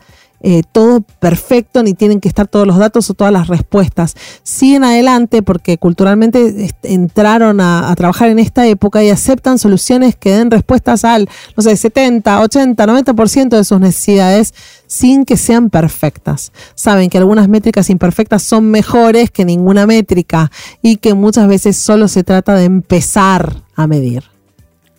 eh, 0.47 0.61
todo 0.71 1.01
perfecto 1.01 1.81
ni 1.81 1.95
tienen 1.95 2.21
que 2.21 2.27
estar 2.27 2.47
todos 2.47 2.67
los 2.67 2.77
datos 2.77 3.09
o 3.09 3.15
todas 3.15 3.33
las 3.33 3.47
respuestas. 3.47 4.13
Siguen 4.43 4.83
adelante 4.83 5.41
porque 5.41 5.79
culturalmente 5.79 6.71
entraron 6.83 7.59
a, 7.59 7.89
a 7.89 7.95
trabajar 7.95 8.29
en 8.29 8.37
esta 8.37 8.67
época 8.67 9.03
y 9.03 9.09
aceptan 9.09 9.57
soluciones 9.57 10.15
que 10.15 10.29
den 10.29 10.51
respuestas 10.51 11.03
al, 11.03 11.27
no 11.57 11.63
sé, 11.63 11.75
70, 11.75 12.41
80, 12.41 12.85
90% 12.85 13.57
de 13.57 13.63
sus 13.63 13.79
necesidades 13.79 14.53
sin 14.85 15.25
que 15.25 15.35
sean 15.35 15.71
perfectas. 15.71 16.51
Saben 16.75 17.09
que 17.09 17.17
algunas 17.17 17.49
métricas 17.49 17.89
imperfectas 17.89 18.43
son 18.43 18.69
mejores 18.69 19.31
que 19.31 19.45
ninguna 19.45 19.87
métrica 19.87 20.51
y 20.83 20.97
que 20.97 21.15
muchas 21.15 21.47
veces 21.47 21.75
solo 21.75 22.07
se 22.07 22.23
trata 22.23 22.53
de 22.53 22.65
empezar 22.65 23.63
a 23.75 23.87
medir. 23.87 24.34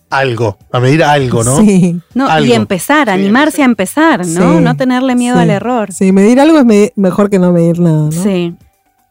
Algo, 0.09 0.57
a 0.71 0.79
medir 0.79 1.03
algo, 1.03 1.43
¿no? 1.43 1.57
Sí. 1.57 1.99
No, 2.13 2.27
y 2.39 2.53
empezar, 2.53 3.07
Sí, 3.07 3.13
animarse 3.13 3.61
a 3.61 3.65
empezar, 3.65 4.25
¿no? 4.25 4.57
Sí, 4.57 4.63
no 4.63 4.77
tenerle 4.77 5.15
miedo 5.15 5.35
sí, 5.35 5.41
al 5.41 5.49
error. 5.49 5.91
Sí, 5.91 6.11
medir 6.13 6.39
algo 6.39 6.59
es 6.59 6.65
me- 6.65 6.93
mejor 6.95 7.29
que 7.29 7.39
no 7.39 7.51
medir 7.51 7.79
nada, 7.79 8.03
¿no? 8.05 8.11
Sí. 8.11 8.55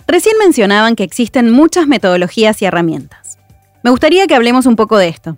Recién 0.07 0.37
mencionaban 0.39 0.97
que 0.97 1.03
existen 1.05 1.51
muchas 1.51 1.87
metodologías 1.87 2.63
y 2.63 2.65
herramientas. 2.65 3.39
Me 3.83 3.91
gustaría 3.91 4.27
que 4.27 4.35
hablemos 4.35 4.65
un 4.67 4.77
poco 4.77 4.97
de 4.97 5.09
esto. 5.09 5.37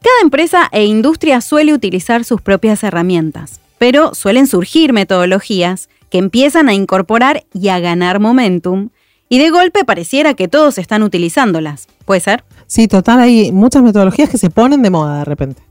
Cada 0.00 0.20
empresa 0.22 0.68
e 0.72 0.84
industria 0.84 1.40
suele 1.40 1.74
utilizar 1.74 2.24
sus 2.24 2.40
propias 2.40 2.82
herramientas, 2.84 3.60
pero 3.78 4.14
suelen 4.14 4.46
surgir 4.46 4.92
metodologías 4.92 5.88
que 6.08 6.18
empiezan 6.18 6.68
a 6.68 6.74
incorporar 6.74 7.44
y 7.52 7.68
a 7.68 7.80
ganar 7.80 8.18
momentum 8.20 8.88
Y 9.30 9.38
de 9.38 9.50
golpe 9.50 9.84
pareciera 9.84 10.32
que 10.32 10.48
todos 10.48 10.78
están 10.78 11.02
utilizándolas. 11.02 11.86
¿Puede 12.06 12.20
ser? 12.22 12.44
Sí, 12.68 12.86
total, 12.86 13.18
hay 13.18 13.50
muchas 13.50 13.82
metodologías 13.82 14.28
que 14.30 14.38
se 14.38 14.50
ponen 14.50 14.82
de 14.82 14.90
moda 14.90 15.18
de 15.18 15.24
repente. 15.24 15.62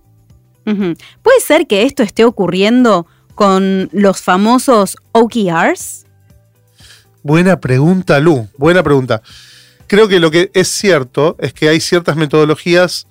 ¿Puede 0.66 1.39
ser 1.46 1.66
que 1.66 1.84
esto 1.84 2.04
esté 2.04 2.25
ocurriendo 2.25 3.08
con 3.36 3.88
los 3.94 4.20
famosos 4.22 4.98
OKRs? 5.13 6.06
Buena 7.24 7.58
pregunta, 7.62 8.20
Lu. 8.20 8.48
Buena 8.58 8.84
pregunta. 8.84 9.22
Creo 9.88 10.10
que 10.10 10.20
lo 10.20 10.30
que 10.30 10.51
es 10.54 10.68
cierto 10.68 11.38
es 11.39 11.54
que 11.54 11.70
hay 11.70 11.80
ciertas 11.80 12.18
metodologías 12.18 13.08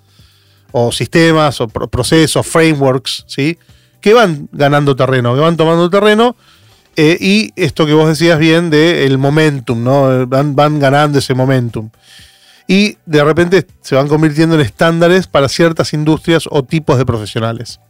o 0.73 0.93
sistemas 0.93 1.61
o 1.63 1.69
pro- 1.69 1.89
procesos, 1.89 2.47
frameworks, 2.47 3.25
¿sí? 3.27 3.57
Que 4.03 4.13
van 4.13 4.49
ganando 4.53 4.95
terreno, 4.95 5.35
que 5.35 5.41
van 5.41 5.57
tomando 5.57 5.89
terreno. 5.89 6.37
eh, 6.97 7.17
y 7.21 7.53
esto 7.57 7.87
que 7.87 7.93
vos 7.95 8.09
decías 8.09 8.39
bien 8.39 8.69
del 8.69 9.17
momentum, 9.19 9.83
¿no? 9.83 10.27
Van, 10.27 10.55
van 10.57 10.79
ganando 10.79 11.19
ese 11.19 11.33
momentum. 11.35 11.89
Y 12.67 12.99
de 13.07 13.23
repente 13.23 13.67
se 13.81 13.95
van 13.95 14.09
convirtiendo 14.09 14.57
en 14.57 14.63
estándares 14.63 15.27
para 15.27 15.49
ciertas 15.49 15.93
industrias 15.93 16.49
o 16.51 16.65
tipos 16.65 16.99
de 16.99 17.07
profesionales. 17.07 17.81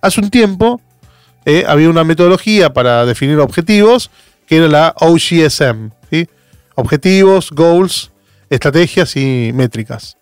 Hace 0.00 0.20
un 0.20 0.30
tiempo 0.30 0.80
eh, 1.44 1.64
había 1.66 1.90
una 1.90 2.04
metodología 2.04 2.72
para 2.72 3.04
definir 3.04 3.38
objetivos 3.38 4.10
que 4.46 4.56
era 4.56 4.68
la 4.68 4.94
OGSM, 4.98 5.90
¿sí? 6.10 6.28
Objetivos, 6.74 7.50
goals, 7.50 8.10
estrategias 8.48 9.16
y 9.16 9.52
métricas. 9.54 10.16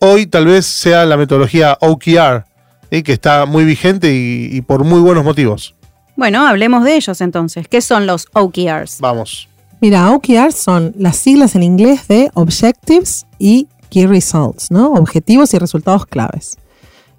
Hoy 0.00 0.26
tal 0.26 0.46
vez 0.46 0.64
sea 0.66 1.04
la 1.04 1.18
metodología 1.18 1.76
OKR, 1.80 2.46
¿sí? 2.90 3.02
que 3.02 3.12
está 3.12 3.44
muy 3.44 3.64
vigente 3.64 4.12
y, 4.12 4.48
y 4.50 4.62
por 4.62 4.84
muy 4.84 5.00
buenos 5.00 5.24
motivos. 5.24 5.74
Bueno, 6.16 6.46
hablemos 6.46 6.84
de 6.84 6.96
ellos 6.96 7.20
entonces. 7.20 7.68
¿Qué 7.68 7.82
son 7.82 8.06
los 8.06 8.26
OKRs? 8.32 8.98
Vamos. 9.00 9.49
Mira, 9.82 10.12
OKR 10.12 10.52
son 10.52 10.94
las 10.98 11.16
siglas 11.16 11.54
en 11.54 11.62
inglés 11.62 12.06
de 12.06 12.30
Objectives 12.34 13.24
y 13.38 13.66
Key 13.88 14.06
Results, 14.06 14.70
¿no? 14.70 14.92
Objetivos 14.92 15.54
y 15.54 15.58
resultados 15.58 16.04
claves. 16.04 16.58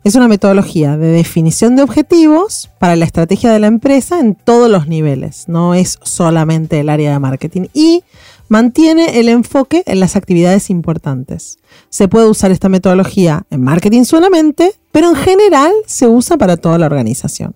Es 0.03 0.13
una 0.13 0.27
metodología 0.27 0.95
de 0.95 1.07
definición 1.07 1.75
de 1.75 1.81
objetivos 1.81 2.69
para 2.77 2.95
la 2.95 3.05
estrategia 3.05 3.51
de 3.51 3.57
la 3.57 3.65
empresa 3.65 4.19
en 4.19 4.35
todos 4.35 4.69
los 4.69 4.87
niveles, 4.87 5.45
no 5.47 5.73
es 5.73 5.97
solamente 6.03 6.79
el 6.79 6.89
área 6.89 7.11
de 7.11 7.19
marketing 7.19 7.67
y 7.73 8.03
mantiene 8.47 9.19
el 9.19 9.29
enfoque 9.29 9.81
en 9.87 9.99
las 9.99 10.15
actividades 10.15 10.69
importantes. 10.69 11.57
Se 11.89 12.07
puede 12.07 12.29
usar 12.29 12.51
esta 12.51 12.69
metodología 12.69 13.43
en 13.49 13.63
marketing 13.63 14.03
solamente, 14.03 14.73
pero 14.91 15.09
en 15.09 15.15
general 15.15 15.71
se 15.87 16.07
usa 16.07 16.37
para 16.37 16.57
toda 16.57 16.77
la 16.77 16.85
organización. 16.85 17.55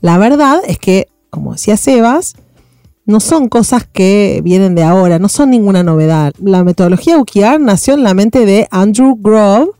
La 0.00 0.18
verdad 0.18 0.60
es 0.66 0.78
que, 0.78 1.08
como 1.30 1.52
decía 1.52 1.76
Sebas, 1.76 2.34
no 3.06 3.20
son 3.20 3.48
cosas 3.48 3.86
que 3.90 4.40
vienen 4.44 4.74
de 4.74 4.82
ahora, 4.82 5.18
no 5.18 5.28
son 5.28 5.50
ninguna 5.50 5.82
novedad. 5.82 6.32
La 6.42 6.64
metodología 6.64 7.18
OKR 7.18 7.60
nació 7.60 7.94
en 7.94 8.02
la 8.02 8.14
mente 8.14 8.46
de 8.46 8.68
Andrew 8.70 9.16
Grove, 9.20 9.70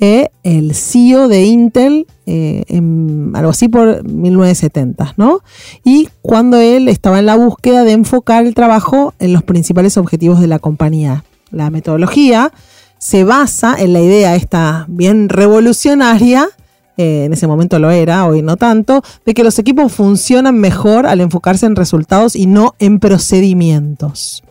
eh, 0.00 0.28
el 0.42 0.74
CEO 0.74 1.28
de 1.28 1.44
Intel, 1.44 2.06
eh, 2.26 2.64
algo 3.34 3.50
así 3.50 3.68
por 3.68 4.04
1970, 4.04 5.14
¿no? 5.16 5.40
Y 5.84 6.08
cuando 6.20 6.58
él 6.58 6.88
estaba 6.88 7.20
en 7.20 7.26
la 7.26 7.36
búsqueda 7.36 7.84
de 7.84 7.92
enfocar 7.92 8.44
el 8.44 8.54
trabajo 8.54 9.14
en 9.18 9.32
los 9.32 9.42
principales 9.44 9.96
objetivos 9.96 10.40
de 10.40 10.48
la 10.48 10.58
compañía. 10.58 11.24
La 11.50 11.70
metodología 11.70 12.52
se 12.98 13.22
basa 13.24 13.76
en 13.78 13.92
la 13.92 14.00
idea 14.00 14.34
esta 14.34 14.86
bien 14.88 15.28
revolucionaria 15.28 16.48
eh, 16.96 17.24
en 17.24 17.32
ese 17.32 17.46
momento 17.46 17.78
lo 17.78 17.90
era, 17.90 18.26
hoy 18.26 18.42
no 18.42 18.56
tanto, 18.56 19.02
de 19.26 19.34
que 19.34 19.44
los 19.44 19.58
equipos 19.58 19.92
funcionan 19.92 20.58
mejor 20.58 21.06
al 21.06 21.20
enfocarse 21.20 21.66
en 21.66 21.76
resultados 21.76 22.36
y 22.36 22.46
no 22.46 22.74
en 22.78 23.00
procedimientos. 23.00 24.44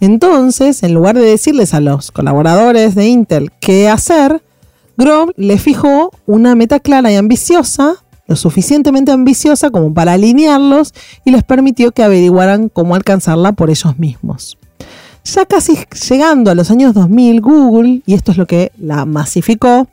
Entonces, 0.00 0.82
en 0.82 0.94
lugar 0.94 1.16
de 1.16 1.22
decirles 1.22 1.74
a 1.74 1.80
los 1.80 2.12
colaboradores 2.12 2.94
de 2.94 3.08
Intel 3.08 3.50
qué 3.60 3.88
hacer, 3.88 4.42
Grove 4.96 5.32
le 5.36 5.58
fijó 5.58 6.10
una 6.26 6.54
meta 6.54 6.80
clara 6.80 7.10
y 7.12 7.16
ambiciosa, 7.16 7.96
lo 8.26 8.36
suficientemente 8.36 9.10
ambiciosa 9.10 9.70
como 9.70 9.94
para 9.94 10.12
alinearlos 10.12 10.92
y 11.24 11.30
les 11.30 11.42
permitió 11.44 11.92
que 11.92 12.02
averiguaran 12.02 12.68
cómo 12.68 12.94
alcanzarla 12.94 13.52
por 13.52 13.70
ellos 13.70 13.98
mismos. 13.98 14.58
Ya 15.24 15.46
casi 15.46 15.78
llegando 16.08 16.50
a 16.50 16.54
los 16.54 16.70
años 16.70 16.94
2000, 16.94 17.40
Google, 17.40 18.02
y 18.06 18.14
esto 18.14 18.32
es 18.32 18.38
lo 18.38 18.46
que 18.46 18.72
la 18.78 19.04
masificó, 19.04 19.86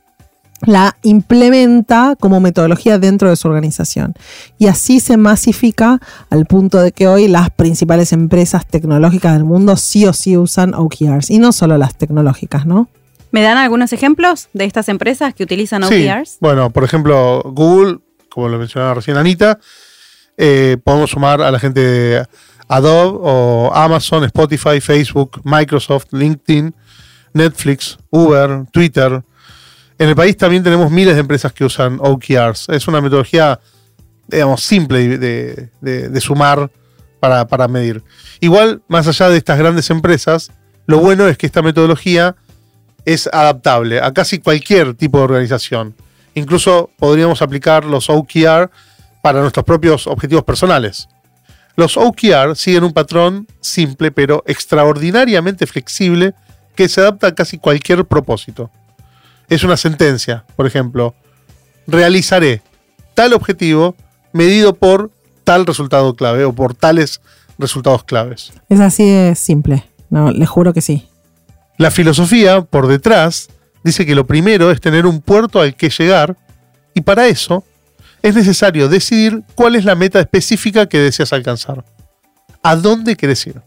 la 0.61 0.95
implementa 1.03 2.15
como 2.19 2.39
metodología 2.39 2.97
dentro 2.97 3.29
de 3.29 3.35
su 3.35 3.47
organización. 3.47 4.13
Y 4.57 4.67
así 4.67 4.99
se 4.99 5.17
masifica 5.17 5.99
al 6.29 6.45
punto 6.45 6.81
de 6.81 6.91
que 6.91 7.07
hoy 7.07 7.27
las 7.27 7.49
principales 7.49 8.13
empresas 8.13 8.65
tecnológicas 8.65 9.33
del 9.33 9.43
mundo 9.43 9.75
sí 9.77 10.05
o 10.05 10.13
sí 10.13 10.37
usan 10.37 10.73
OKRs. 10.73 11.29
Y 11.29 11.39
no 11.39 11.51
solo 11.51 11.77
las 11.77 11.95
tecnológicas, 11.95 12.65
¿no? 12.65 12.87
¿Me 13.31 13.41
dan 13.41 13.57
algunos 13.57 13.91
ejemplos 13.91 14.47
de 14.53 14.63
estas 14.65 14.87
empresas 14.87 15.33
que 15.33 15.43
utilizan 15.43 15.83
Sí, 15.83 16.07
OKRs? 16.07 16.37
bueno, 16.39 16.69
por 16.69 16.83
ejemplo, 16.85 17.41
Google, 17.45 17.99
como 18.29 18.47
lo 18.47 18.57
mencionaba 18.57 18.93
recién 18.93 19.17
Anita, 19.17 19.59
eh, 20.37 20.77
podemos 20.83 21.09
sumar 21.11 21.41
a 21.41 21.51
la 21.51 21.59
gente 21.59 21.81
de 21.81 22.25
Adobe 22.69 23.19
o 23.21 23.71
Amazon, 23.73 24.23
Spotify, 24.23 24.79
Facebook, 24.79 25.41
Microsoft, 25.43 26.07
LinkedIn, 26.11 26.73
Netflix, 27.33 27.97
Uber, 28.09 28.65
Twitter. 28.71 29.21
En 29.97 30.09
el 30.09 30.15
país 30.15 30.35
también 30.35 30.63
tenemos 30.63 30.91
miles 30.91 31.15
de 31.15 31.21
empresas 31.21 31.53
que 31.53 31.63
usan 31.63 31.99
OKRs. 32.01 32.67
Es 32.69 32.87
una 32.87 32.99
metodología, 32.99 33.59
digamos, 34.27 34.61
simple 34.61 35.17
de, 35.17 36.21
sumar 36.21 36.69
para, 37.19 37.47
para 37.47 37.67
medir. 37.67 38.03
Igual, 38.41 38.81
más 38.87 39.07
allá 39.07 39.29
de 39.29 39.37
estas 39.37 39.57
grandes 39.57 39.89
empresas, 39.89 40.51
lo 40.85 40.99
bueno 40.99 41.27
es 41.27 41.37
que 41.37 41.45
esta 41.45 41.61
metodología 41.61 42.35
es 43.05 43.27
adaptable 43.27 44.01
a 44.01 44.11
casi 44.13 44.39
cualquier 44.39 44.95
tipo 44.95 45.19
de 45.19 45.23
organización. 45.23 45.95
Incluso 46.33 46.89
podríamos 46.97 47.41
aplicar 47.41 47.85
los 47.85 48.09
OKR 48.09 48.69
para 49.21 49.41
nuestros 49.41 49.65
propios 49.65 50.07
objetivos 50.07 50.43
personales. 50.43 51.07
Los 51.77 51.97
OKR 51.97 52.55
siguen 52.55 52.83
un 52.83 52.93
patrón 52.93 53.47
simple 53.61 54.11
pero 54.11 54.43
extraordinariamente 54.45 55.65
flexible 55.67 56.33
que 56.75 56.89
se 56.89 57.01
adapta 57.01 57.27
a 57.27 57.35
casi 57.35 57.57
cualquier 57.57 58.05
propósito. 58.05 58.69
Es 59.49 59.63
una 59.63 59.77
sentencia, 59.77 60.45
por 60.55 60.65
ejemplo, 60.65 61.15
realizaré 61.87 62.61
tal 63.13 63.33
objetivo 63.33 63.95
medido 64.33 64.75
por 64.75 65.11
tal 65.43 65.65
resultado 65.65 66.15
clave 66.15 66.45
o 66.45 66.53
por 66.53 66.73
tales 66.73 67.21
resultados 67.57 68.03
claves. 68.03 68.51
Es 68.69 68.79
así 68.79 69.05
de 69.05 69.35
simple. 69.35 69.85
No, 70.09 70.31
les 70.31 70.49
juro 70.49 70.73
que 70.73 70.81
sí. 70.81 71.07
La 71.77 71.91
filosofía, 71.91 72.61
por 72.61 72.87
detrás, 72.87 73.49
dice 73.83 74.05
que 74.05 74.15
lo 74.15 74.25
primero 74.25 74.71
es 74.71 74.81
tener 74.81 75.05
un 75.05 75.21
puerto 75.21 75.59
al 75.61 75.75
que 75.75 75.89
llegar 75.89 76.37
y 76.93 77.01
para 77.01 77.27
eso 77.27 77.63
es 78.21 78.33
necesario 78.33 78.89
decidir 78.89 79.43
cuál 79.53 79.75
es 79.75 79.85
la 79.85 79.95
meta 79.95 80.19
específica 80.19 80.87
que 80.87 80.99
deseas 80.99 81.31
alcanzar. 81.33 81.85
¿A 82.63 82.75
dónde 82.75 83.15
quieres 83.15 83.45
ir? 83.45 83.61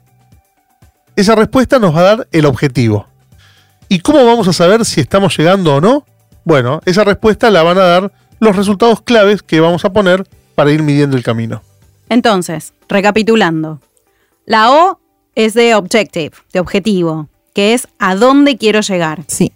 Esa 1.14 1.34
respuesta 1.34 1.78
nos 1.78 1.94
va 1.94 2.00
a 2.00 2.02
dar 2.02 2.28
el 2.32 2.46
objetivo. 2.46 3.06
¿Y 3.88 4.00
cómo 4.00 4.24
vamos 4.24 4.46
a 4.48 4.52
saber 4.52 4.84
si 4.84 5.00
estamos 5.00 5.36
llegando 5.36 5.76
o 5.76 5.80
no? 5.80 6.04
Bueno, 6.44 6.80
esa 6.84 7.04
respuesta 7.04 7.50
la 7.50 7.62
van 7.62 7.78
a 7.78 7.84
dar 7.84 8.12
los 8.38 8.54
resultados 8.54 9.00
claves 9.00 9.42
que 9.42 9.60
vamos 9.60 9.84
a 9.84 9.92
poner 9.92 10.26
para 10.54 10.70
ir 10.70 10.82
midiendo 10.82 11.16
el 11.16 11.22
camino. 11.22 11.62
Entonces, 12.10 12.74
recapitulando. 12.88 13.80
La 14.44 14.70
O 14.70 15.00
es 15.34 15.54
de 15.54 15.74
objective, 15.74 16.32
de 16.52 16.60
objetivo, 16.60 17.28
que 17.54 17.72
es 17.74 17.88
a 17.98 18.14
dónde 18.14 18.58
quiero 18.58 18.80
llegar. 18.80 19.24
Sí. 19.26 19.52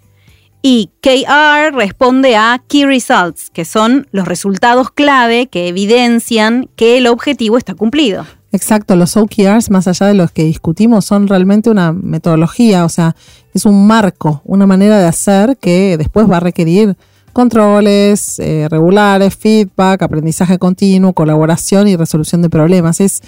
Y 0.62 0.90
KR 1.01 1.75
responde 1.75 2.37
a 2.37 2.62
Key 2.68 2.87
Results, 2.87 3.51
que 3.51 3.64
son 3.64 4.07
los 4.12 4.29
resultados 4.29 4.90
clave 4.90 5.49
que 5.49 5.68
evidencian 5.68 6.71
que 6.77 6.99
el 6.99 7.07
objetivo 7.09 7.59
está 7.59 7.75
cumplido. 7.75 8.25
Exacto, 8.53 8.97
los 8.97 9.16
OKRs, 9.16 9.71
más 9.71 9.88
allá 9.88 10.07
de 10.07 10.14
los 10.14 10.31
que 10.31 10.45
discutimos, 10.45 11.07
son 11.07 11.27
realmente 11.27 11.71
una 11.71 11.92
metodología, 11.92 12.85
o 12.85 12.88
sea, 12.90 13.16
es 13.55 13.67
un 13.67 13.87
marco, 13.87 14.43
una 14.45 14.67
manera 14.67 14.99
de 14.99 15.07
hacer 15.07 15.57
que 15.59 15.97
después 15.99 16.31
va 16.31 16.38
a 16.38 16.41
requerir 16.41 16.97
controles 17.33 18.38
eh, 18.38 18.69
regulares, 18.71 19.35
feedback, 19.37 20.03
aprendizaje 20.03 20.59
continuo, 20.59 21.12
colaboración 21.12 21.88
y 21.88 21.97
resolución 21.97 22.43
de 22.43 22.51
problemas. 22.51 23.01
Es, 23.01 23.23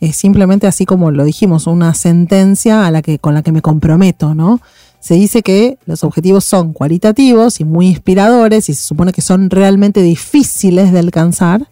es 0.00 0.16
simplemente 0.16 0.66
así 0.66 0.86
como 0.86 1.10
lo 1.10 1.24
dijimos, 1.24 1.66
una 1.66 1.94
sentencia 1.94 2.86
a 2.86 2.90
la 2.90 3.02
que, 3.02 3.18
con 3.18 3.34
la 3.34 3.42
que 3.42 3.52
me 3.52 3.62
comprometo, 3.62 4.34
¿no? 4.34 4.60
Se 4.98 5.14
dice 5.14 5.42
que 5.42 5.78
los 5.86 6.04
objetivos 6.04 6.44
son 6.44 6.74
cualitativos 6.74 7.60
y 7.60 7.64
muy 7.64 7.88
inspiradores 7.88 8.68
y 8.68 8.74
se 8.74 8.82
supone 8.82 9.12
que 9.12 9.22
son 9.22 9.48
realmente 9.48 10.02
difíciles 10.02 10.92
de 10.92 10.98
alcanzar, 10.98 11.66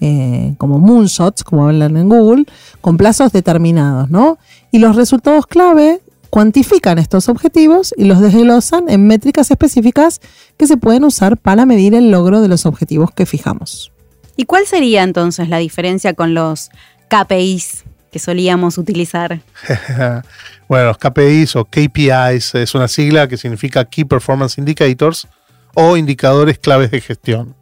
eh, 0.00 0.54
como 0.58 0.78
moonshots, 0.78 1.44
como 1.44 1.66
hablan 1.66 1.96
en 1.96 2.10
Google, 2.10 2.44
con 2.82 2.98
plazos 2.98 3.32
determinados, 3.32 4.10
¿no? 4.10 4.38
Y 4.70 4.78
los 4.80 4.96
resultados 4.96 5.46
clave 5.46 6.00
cuantifican 6.30 6.98
estos 6.98 7.28
objetivos 7.28 7.94
y 7.96 8.04
los 8.04 8.20
desglosan 8.20 8.88
en 8.88 9.06
métricas 9.06 9.50
específicas 9.50 10.20
que 10.56 10.66
se 10.66 10.76
pueden 10.76 11.04
usar 11.04 11.36
para 11.36 11.66
medir 11.66 11.94
el 11.94 12.10
logro 12.10 12.40
de 12.40 12.48
los 12.48 12.66
objetivos 12.66 13.10
que 13.12 13.26
fijamos. 13.26 13.92
¿Y 14.36 14.44
cuál 14.44 14.66
sería 14.66 15.02
entonces 15.02 15.48
la 15.48 15.58
diferencia 15.58 16.14
con 16.14 16.34
los 16.34 16.70
KPIs, 17.08 17.84
que 18.12 18.18
solíamos 18.18 18.78
utilizar. 18.78 19.40
bueno, 20.68 20.86
los 20.86 20.98
KPIs 20.98 21.56
o 21.56 21.64
KPIs 21.64 22.54
es 22.54 22.74
una 22.74 22.88
sigla 22.88 23.28
que 23.28 23.36
significa 23.36 23.84
Key 23.84 24.04
Performance 24.04 24.58
Indicators 24.58 25.26
o 25.74 25.96
indicadores 25.96 26.58
claves 26.58 26.90
de 26.90 27.00
gestión. 27.00 27.54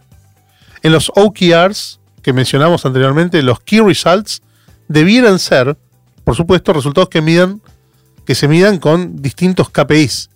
En 0.83 0.93
los 0.93 1.11
OKRs 1.15 2.01
que 2.23 2.33
mencionamos 2.33 2.85
anteriormente, 2.85 3.43
los 3.43 3.61
Key 3.61 3.81
Results 3.81 4.43
debieran 4.89 5.39
ser, 5.39 5.77
por 6.25 6.35
supuesto, 6.35 6.73
resultados 6.73 7.09
que 7.09 7.23
midan 7.23 7.61
que 8.27 8.35
se 8.35 8.49
midan 8.49 8.79
con 8.79 9.23
distintos 9.23 9.71
KPIs. 9.71 10.29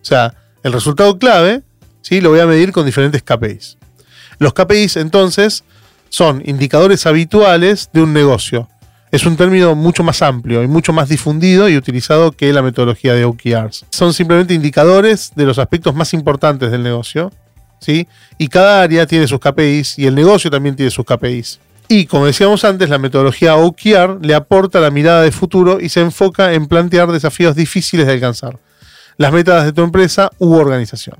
O 0.00 0.04
sea, 0.04 0.34
el 0.62 0.72
resultado 0.72 1.18
clave, 1.18 1.62
¿sí? 2.02 2.20
Lo 2.20 2.30
voy 2.30 2.40
a 2.40 2.46
medir 2.46 2.70
con 2.70 2.86
diferentes 2.86 3.22
KPIs. 3.22 3.78
Los 4.38 4.52
KPIs, 4.52 4.96
entonces, 4.96 5.64
son 6.08 6.42
indicadores 6.44 7.06
habituales 7.06 7.90
de 7.92 8.02
un 8.02 8.12
negocio. 8.12 8.68
Es 9.10 9.26
un 9.26 9.36
término 9.36 9.74
mucho 9.74 10.04
más 10.04 10.22
amplio 10.22 10.62
y 10.62 10.68
mucho 10.68 10.92
más 10.92 11.08
difundido 11.08 11.68
y 11.68 11.76
utilizado 11.76 12.30
que 12.30 12.52
la 12.52 12.62
metodología 12.62 13.14
de 13.14 13.24
OKRs. 13.24 13.86
Son 13.90 14.14
simplemente 14.14 14.54
indicadores 14.54 15.32
de 15.34 15.44
los 15.44 15.58
aspectos 15.58 15.94
más 15.94 16.14
importantes 16.14 16.70
del 16.70 16.82
negocio, 16.82 17.32
¿sí? 17.80 18.06
Y 18.38 18.48
cada 18.48 18.82
área 18.82 19.06
tiene 19.06 19.26
sus 19.26 19.40
KPIs 19.40 19.98
y 19.98 20.06
el 20.06 20.14
negocio 20.14 20.50
también 20.50 20.76
tiene 20.76 20.90
sus 20.90 21.04
KPIs. 21.04 21.58
Y 21.92 22.06
como 22.06 22.26
decíamos 22.26 22.64
antes, 22.64 22.88
la 22.88 22.98
metodología 22.98 23.56
OKR 23.56 24.24
le 24.24 24.36
aporta 24.36 24.78
la 24.78 24.92
mirada 24.92 25.22
de 25.22 25.32
futuro 25.32 25.80
y 25.80 25.88
se 25.88 25.98
enfoca 25.98 26.52
en 26.52 26.68
plantear 26.68 27.10
desafíos 27.10 27.56
difíciles 27.56 28.06
de 28.06 28.12
alcanzar, 28.12 28.60
las 29.16 29.32
metas 29.32 29.64
de 29.64 29.72
tu 29.72 29.82
empresa 29.82 30.30
u 30.38 30.54
organización. 30.54 31.16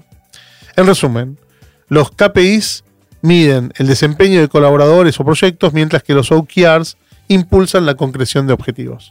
En 0.77 0.87
resumen, 0.87 1.41
los 1.89 2.13
KPIs 2.13 2.85
miden 3.21 3.73
el 3.79 3.89
desempeño 3.89 4.41
de 4.41 4.47
colaboradores 4.47 5.19
o 5.19 5.25
proyectos, 5.25 5.73
mientras 5.73 6.05
que 6.05 6.15
los 6.15 6.31
OKRs 6.31 6.97
impulsan 7.27 7.85
la 7.85 7.97
concreción 7.97 8.47
de 8.47 8.53
objetivos. 8.53 9.11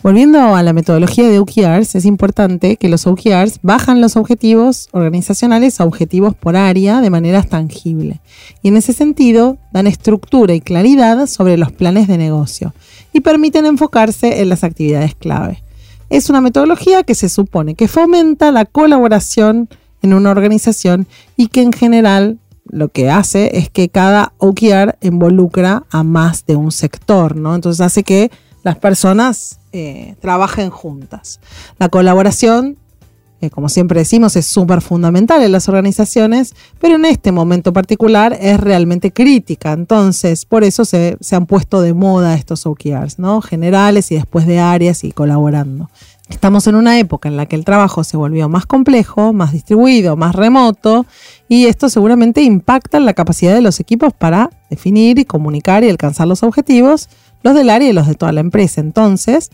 Volviendo 0.00 0.54
a 0.54 0.62
la 0.62 0.72
metodología 0.72 1.28
de 1.28 1.40
OKRs, 1.40 1.96
es 1.96 2.04
importante 2.04 2.76
que 2.76 2.88
los 2.88 3.08
OKRs 3.08 3.58
bajan 3.62 4.00
los 4.00 4.16
objetivos 4.16 4.88
organizacionales 4.92 5.80
a 5.80 5.84
objetivos 5.84 6.36
por 6.36 6.56
área 6.56 7.00
de 7.00 7.10
manera 7.10 7.42
tangible. 7.42 8.20
Y 8.62 8.68
en 8.68 8.76
ese 8.76 8.92
sentido, 8.92 9.58
dan 9.72 9.88
estructura 9.88 10.54
y 10.54 10.60
claridad 10.60 11.26
sobre 11.26 11.56
los 11.56 11.72
planes 11.72 12.06
de 12.06 12.16
negocio 12.16 12.74
y 13.12 13.20
permiten 13.20 13.66
enfocarse 13.66 14.40
en 14.40 14.50
las 14.50 14.62
actividades 14.62 15.16
clave. 15.16 15.64
Es 16.10 16.30
una 16.30 16.40
metodología 16.40 17.02
que 17.02 17.16
se 17.16 17.28
supone 17.28 17.74
que 17.74 17.88
fomenta 17.88 18.52
la 18.52 18.66
colaboración 18.66 19.68
en 20.02 20.14
una 20.14 20.30
organización 20.30 21.08
y 21.36 21.48
que 21.48 21.62
en 21.62 21.72
general 21.72 22.38
lo 22.70 22.88
que 22.88 23.10
hace 23.10 23.58
es 23.58 23.68
que 23.68 23.88
cada 23.88 24.32
OKR 24.38 24.96
involucra 25.00 25.84
a 25.90 26.04
más 26.04 26.46
de 26.46 26.54
un 26.54 26.70
sector, 26.70 27.34
¿no? 27.34 27.56
Entonces 27.56 27.80
hace 27.80 28.04
que 28.04 28.30
las 28.62 28.76
personas 28.78 29.58
eh, 29.72 30.16
trabajen 30.20 30.70
juntas. 30.70 31.40
La 31.78 31.88
colaboración, 31.88 32.76
eh, 33.40 33.50
como 33.50 33.68
siempre 33.68 34.00
decimos, 34.00 34.36
es 34.36 34.46
súper 34.46 34.80
fundamental 34.80 35.42
en 35.42 35.52
las 35.52 35.68
organizaciones, 35.68 36.54
pero 36.80 36.96
en 36.96 37.04
este 37.04 37.32
momento 37.32 37.72
particular 37.72 38.36
es 38.40 38.58
realmente 38.58 39.12
crítica. 39.12 39.72
Entonces, 39.72 40.44
por 40.44 40.64
eso 40.64 40.84
se, 40.84 41.16
se 41.20 41.36
han 41.36 41.46
puesto 41.46 41.80
de 41.80 41.94
moda 41.94 42.34
estos 42.34 42.66
OKRs, 42.66 43.18
¿no? 43.18 43.40
Generales 43.40 44.10
y 44.10 44.16
después 44.16 44.46
de 44.46 44.58
áreas 44.58 45.04
y 45.04 45.12
colaborando. 45.12 45.88
Estamos 46.28 46.66
en 46.66 46.74
una 46.74 46.98
época 46.98 47.28
en 47.28 47.38
la 47.38 47.46
que 47.46 47.56
el 47.56 47.64
trabajo 47.64 48.04
se 48.04 48.18
volvió 48.18 48.50
más 48.50 48.66
complejo, 48.66 49.32
más 49.32 49.52
distribuido, 49.52 50.14
más 50.14 50.34
remoto, 50.34 51.06
y 51.48 51.66
esto 51.66 51.88
seguramente 51.88 52.42
impacta 52.42 52.98
en 52.98 53.06
la 53.06 53.14
capacidad 53.14 53.54
de 53.54 53.62
los 53.62 53.80
equipos 53.80 54.12
para 54.12 54.50
definir 54.68 55.18
y 55.18 55.24
comunicar 55.24 55.84
y 55.84 55.88
alcanzar 55.88 56.28
los 56.28 56.42
objetivos 56.42 57.08
los 57.42 57.54
del 57.54 57.70
área 57.70 57.88
y 57.88 57.92
los 57.92 58.06
de 58.06 58.14
toda 58.14 58.32
la 58.32 58.40
empresa. 58.40 58.80
Entonces, 58.80 59.50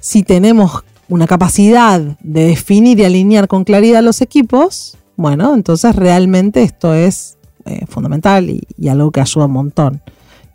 si 0.00 0.22
tenemos 0.22 0.84
una 1.08 1.26
capacidad 1.26 2.00
de 2.00 2.44
definir 2.44 3.00
y 3.00 3.04
alinear 3.04 3.48
con 3.48 3.64
claridad 3.64 4.02
los 4.02 4.20
equipos, 4.20 4.96
bueno, 5.16 5.54
entonces 5.54 5.94
realmente 5.96 6.62
esto 6.62 6.94
es 6.94 7.36
eh, 7.66 7.84
fundamental 7.86 8.48
y, 8.48 8.88
algo 8.88 9.10
que 9.10 9.20
ayuda 9.20 9.46
un 9.46 9.52
montón. 9.52 10.02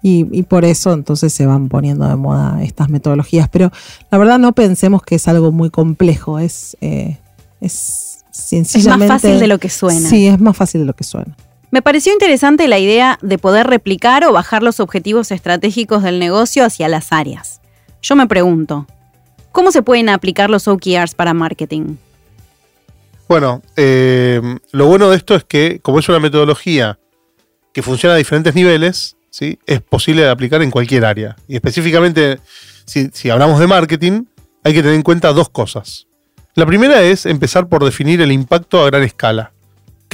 Y, 0.02 0.44
por 0.44 0.66
eso 0.66 0.94
entonces 0.94 1.34
se 1.34 1.48
van 1.48 1.68
poniendo 1.68 2.08
de 2.08 2.16
moda 2.16 2.62
estas 2.62 2.90
metodologías. 2.90 3.50
Pero 3.50 3.72
la 4.12 4.20
verdad 4.20 4.38
no 4.38 4.54
pensemos 4.54 5.02
que 5.02 5.16
es 5.16 5.28
algo 5.28 5.52
muy 5.52 5.72
complejo, 5.72 6.38
es, 6.38 6.78
eh, 6.80 7.18
es 7.60 8.24
sencillamente... 8.30 9.06
Es 9.06 9.10
más 9.10 9.22
fácil 9.22 9.40
de 9.40 9.48
lo 9.48 9.58
que 9.58 9.70
suena. 9.70 10.08
Sí, 10.08 10.28
es 10.28 10.40
más 10.40 10.56
fácil 10.56 10.82
de 10.82 10.86
lo 10.86 10.94
que 10.94 11.04
suena. 11.04 11.36
Me 11.72 11.82
pareció 11.82 12.14
interesante 12.14 12.68
la 12.68 12.80
idea 12.80 13.18
de 13.22 13.38
poder 13.38 13.68
replicar 13.68 14.24
o 14.26 14.32
bajar 14.32 14.64
los 14.64 14.80
objetivos 14.80 15.32
estratégicos 15.32 16.04
del 16.04 16.20
negocio 16.20 16.64
hacia 16.64 16.88
las 16.88 17.12
áreas. 17.12 17.62
Yo 18.02 18.16
me 18.16 18.28
pregunto, 18.28 18.86
¿cómo 19.52 19.72
se 19.72 19.82
pueden 19.82 20.10
aplicar 20.10 20.50
los 20.50 20.68
OKRs 20.68 21.16
para 21.16 21.34
marketing? 21.34 21.96
Bueno, 23.28 23.64
eh, 23.76 24.40
lo 24.72 24.86
bueno 24.86 25.10
de 25.10 25.18
esto 25.18 25.36
es 25.36 25.44
que 25.44 25.80
como 25.82 26.00
es 26.00 26.08
una 26.08 26.20
metodología 26.20 27.00
que 27.74 27.82
funciona 27.82 28.14
a 28.14 28.18
diferentes 28.18 28.54
niveles, 28.54 29.18
¿sí? 29.32 29.60
es 29.66 29.82
posible 29.82 30.22
de 30.22 30.30
aplicar 30.30 30.62
en 30.62 30.72
cualquier 30.72 31.04
área. 31.04 31.36
Y 31.48 31.56
específicamente, 31.56 32.40
si, 32.86 33.10
si 33.12 33.32
hablamos 33.32 33.60
de 33.60 33.68
marketing, 33.68 34.26
hay 34.64 34.74
que 34.74 34.82
tener 34.82 34.96
en 34.96 35.02
cuenta 35.02 35.34
dos 35.34 35.50
cosas. 35.50 36.08
La 36.54 36.66
primera 36.66 37.02
es 37.02 37.26
empezar 37.26 37.68
por 37.68 37.84
definir 37.84 38.22
el 38.22 38.32
impacto 38.32 38.82
a 38.82 38.86
gran 38.86 39.04
escala 39.04 39.52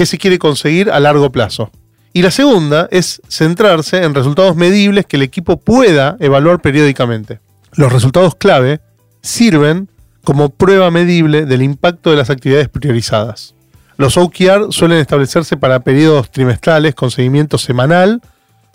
qué 0.01 0.07
se 0.07 0.17
quiere 0.17 0.39
conseguir 0.39 0.89
a 0.89 0.99
largo 0.99 1.31
plazo. 1.31 1.69
Y 2.11 2.23
la 2.23 2.31
segunda 2.31 2.87
es 2.89 3.21
centrarse 3.29 4.03
en 4.03 4.15
resultados 4.15 4.55
medibles 4.55 5.05
que 5.05 5.15
el 5.15 5.21
equipo 5.21 5.57
pueda 5.57 6.17
evaluar 6.19 6.59
periódicamente. 6.59 7.39
Los 7.73 7.93
resultados 7.93 8.33
clave 8.33 8.81
sirven 9.21 9.89
como 10.23 10.49
prueba 10.49 10.89
medible 10.89 11.45
del 11.45 11.61
impacto 11.61 12.09
de 12.09 12.15
las 12.15 12.31
actividades 12.31 12.67
priorizadas. 12.67 13.53
Los 13.95 14.17
OKR 14.17 14.71
suelen 14.73 14.97
establecerse 14.97 15.55
para 15.55 15.81
periodos 15.81 16.31
trimestrales 16.31 16.95
con 16.95 17.11
seguimiento 17.11 17.59
semanal 17.59 18.21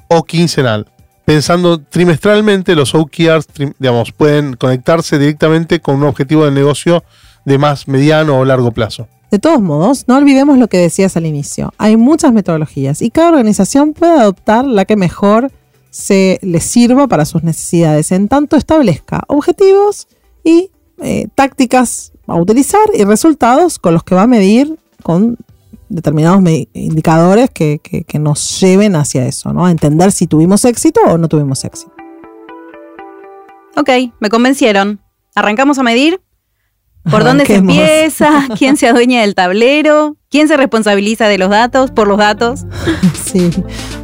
o 0.06 0.22
quincenal. 0.22 0.86
Pensando 1.24 1.80
trimestralmente, 1.80 2.76
los 2.76 2.94
OKRs 2.94 3.48
digamos, 3.80 4.12
pueden 4.12 4.54
conectarse 4.54 5.18
directamente 5.18 5.80
con 5.80 5.96
un 5.96 6.04
objetivo 6.04 6.44
de 6.44 6.52
negocio 6.52 7.02
de 7.44 7.58
más 7.58 7.88
mediano 7.88 8.38
o 8.38 8.44
largo 8.44 8.70
plazo. 8.70 9.08
De 9.36 9.40
todos 9.40 9.60
modos, 9.60 10.08
no 10.08 10.16
olvidemos 10.16 10.56
lo 10.56 10.66
que 10.66 10.78
decías 10.78 11.14
al 11.18 11.26
inicio. 11.26 11.74
Hay 11.76 11.98
muchas 11.98 12.32
metodologías 12.32 13.02
y 13.02 13.10
cada 13.10 13.28
organización 13.28 13.92
puede 13.92 14.18
adoptar 14.18 14.64
la 14.64 14.86
que 14.86 14.96
mejor 14.96 15.52
se 15.90 16.38
le 16.40 16.58
sirva 16.60 17.06
para 17.06 17.26
sus 17.26 17.42
necesidades, 17.42 18.12
en 18.12 18.28
tanto 18.28 18.56
establezca 18.56 19.24
objetivos 19.26 20.08
y 20.42 20.70
eh, 21.02 21.28
tácticas 21.34 22.12
a 22.26 22.36
utilizar 22.36 22.80
y 22.94 23.04
resultados 23.04 23.78
con 23.78 23.92
los 23.92 24.04
que 24.04 24.14
va 24.14 24.22
a 24.22 24.26
medir 24.26 24.78
con 25.02 25.36
determinados 25.90 26.42
indicadores 26.72 27.50
que, 27.50 27.78
que, 27.78 28.18
nos 28.18 28.58
lleven 28.58 28.96
hacia 28.96 29.26
eso, 29.26 29.52
¿no? 29.52 29.66
A 29.66 29.70
entender 29.70 30.12
si 30.12 30.26
tuvimos 30.26 30.64
éxito 30.64 31.02
o 31.06 31.18
no 31.18 31.28
tuvimos 31.28 31.62
éxito. 31.62 31.92
Ok, 33.76 33.90
me 34.18 34.30
convencieron. 34.30 34.98
¿Arrancamos 35.34 35.78
a 35.78 35.82
medir? 35.82 36.22
¿Por 37.10 37.24
dónde 37.24 37.46
se 37.46 37.56
empieza? 37.56 38.46
¿Quién 38.58 38.76
se 38.76 38.88
adueña 38.88 39.20
del 39.20 39.34
tablero? 39.34 40.16
¿Quién 40.36 40.48
se 40.48 40.58
responsabiliza 40.58 41.28
de 41.28 41.38
los 41.38 41.48
datos, 41.48 41.90
por 41.90 42.06
los 42.08 42.18
datos? 42.18 42.66
Sí, 43.26 43.50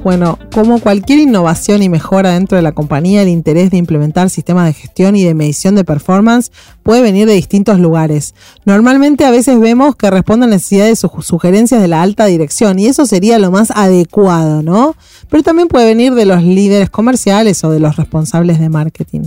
bueno, 0.02 0.38
como 0.52 0.80
cualquier 0.80 1.20
innovación 1.20 1.82
y 1.82 1.88
mejora 1.88 2.32
dentro 2.32 2.56
de 2.56 2.62
la 2.62 2.72
compañía, 2.72 3.22
el 3.22 3.28
interés 3.28 3.70
de 3.70 3.76
implementar 3.76 4.28
sistemas 4.30 4.66
de 4.66 4.72
gestión 4.72 5.14
y 5.14 5.24
de 5.24 5.32
medición 5.32 5.74
de 5.74 5.84
performance 5.84 6.50
puede 6.82 7.00
venir 7.02 7.28
de 7.28 7.34
distintos 7.34 7.78
lugares. 7.78 8.34
Normalmente 8.64 9.24
a 9.24 9.30
veces 9.30 9.60
vemos 9.60 9.94
que 9.94 10.10
responden 10.10 10.50
necesidades 10.50 11.04
o 11.04 11.22
sugerencias 11.22 11.80
de 11.80 11.88
la 11.88 12.02
alta 12.02 12.26
dirección 12.26 12.78
y 12.78 12.86
eso 12.86 13.06
sería 13.06 13.38
lo 13.38 13.50
más 13.52 13.70
adecuado, 13.70 14.62
¿no? 14.62 14.96
Pero 15.30 15.44
también 15.44 15.68
puede 15.68 15.86
venir 15.86 16.14
de 16.14 16.26
los 16.26 16.42
líderes 16.42 16.90
comerciales 16.90 17.62
o 17.64 17.70
de 17.70 17.80
los 17.80 17.96
responsables 17.96 18.58
de 18.58 18.68
marketing. 18.68 19.22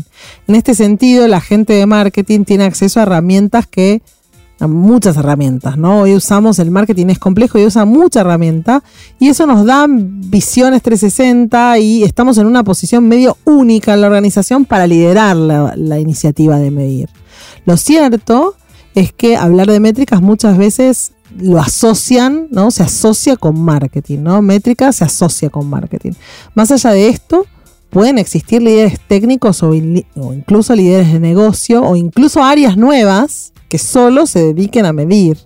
En 0.47 0.55
este 0.55 0.75
sentido, 0.75 1.27
la 1.27 1.41
gente 1.41 1.73
de 1.73 1.85
marketing 1.85 2.43
tiene 2.43 2.65
acceso 2.65 2.99
a 2.99 3.03
herramientas 3.03 3.65
que 3.65 4.01
muchas 4.61 5.17
herramientas, 5.17 5.77
¿no? 5.77 6.01
Hoy 6.01 6.15
usamos, 6.15 6.59
el 6.59 6.71
marketing 6.71 7.07
es 7.07 7.19
complejo 7.19 7.59
y 7.59 7.65
usa 7.65 7.85
mucha 7.85 8.21
herramienta 8.21 8.83
y 9.19 9.27
eso 9.27 9.45
nos 9.45 9.65
da 9.65 9.85
visiones 9.87 10.81
360 10.81 11.79
y 11.79 12.03
estamos 12.03 12.37
en 12.37 12.47
una 12.47 12.63
posición 12.63 13.07
medio 13.07 13.37
única 13.43 13.93
en 13.93 14.01
la 14.01 14.07
organización 14.07 14.65
para 14.65 14.87
liderar 14.87 15.35
la, 15.35 15.99
iniciativa 15.99 16.57
de 16.57 16.71
medir. 16.71 17.09
Lo 17.65 17.77
cierto 17.77 18.55
es 18.95 19.11
que 19.11 19.35
hablar 19.35 19.67
de 19.67 19.79
métricas 19.79 20.21
muchas 20.21 20.57
veces 20.57 21.11
lo 21.37 21.59
asocian, 21.59 22.47
¿no? 22.51 22.71
Se 22.71 22.83
asocia 22.83 23.35
con 23.35 23.59
marketing, 23.59 24.19
¿no? 24.19 24.41
Métrica 24.41 24.91
se 24.93 25.03
asocia 25.03 25.49
con 25.49 25.69
marketing. 25.69 26.11
Más 26.53 26.71
allá 26.71 26.91
de 26.91 27.09
esto, 27.09 27.45
pueden 27.89 28.17
existir 28.19 28.61
líderes 28.61 28.99
técnicos 29.07 29.63
o, 29.63 29.69
o 29.69 30.33
incluso 30.33 30.75
líderes 30.75 31.11
de 31.11 31.19
negocio 31.19 31.83
o 31.83 31.95
incluso 31.95 32.43
áreas 32.43 32.77
nuevas 32.77 33.53
que 33.75 33.79
solo 33.79 34.25
se 34.25 34.39
dediquen 34.39 34.85
a 34.85 34.93
medir. 34.93 35.37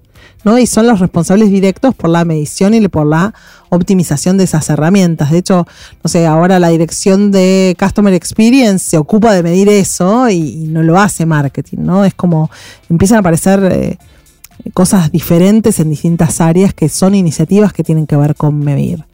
¿no? 0.44 0.60
Y 0.60 0.68
son 0.68 0.86
los 0.86 1.00
responsables 1.00 1.50
directos 1.50 1.96
por 1.96 2.12
la 2.12 2.26
medición 2.26 2.76
y 2.76 2.88
por 2.88 3.08
la 3.08 3.34
optimización 3.70 4.38
de 4.38 4.44
esas 4.44 4.70
herramientas. 4.70 5.32
De 5.32 5.40
hecho, 5.40 5.66
no 6.04 6.08
sé, 6.08 6.28
ahora 6.28 6.60
la 6.60 6.70
dirección 6.70 7.32
de 7.32 7.76
Customer 7.80 8.14
Experience 8.14 8.88
se 8.88 9.00
ocupa 9.00 9.34
de 9.34 9.42
medir 9.42 9.68
eso 9.68 10.30
y, 10.30 10.68
no 10.68 10.84
lo 10.84 11.00
hace 11.00 11.26
marketing, 11.26 11.80
¿no? 11.80 12.06
Es 12.06 12.14
como 12.14 12.52
empiezan 12.88 13.18
a 13.18 13.20
aparecer 13.22 13.68
eh, 13.72 13.98
cosas 14.76 15.12
diferentes 15.12 15.80
en 15.80 15.90
distintas 15.90 16.40
áreas 16.40 16.76
que 16.76 16.88
son 16.88 17.16
iniciativas 17.16 17.74
que 17.74 17.84
tienen 17.84 18.06
que 18.06 18.16
ver 18.16 18.36
con 18.36 18.60
medir. 18.60 19.06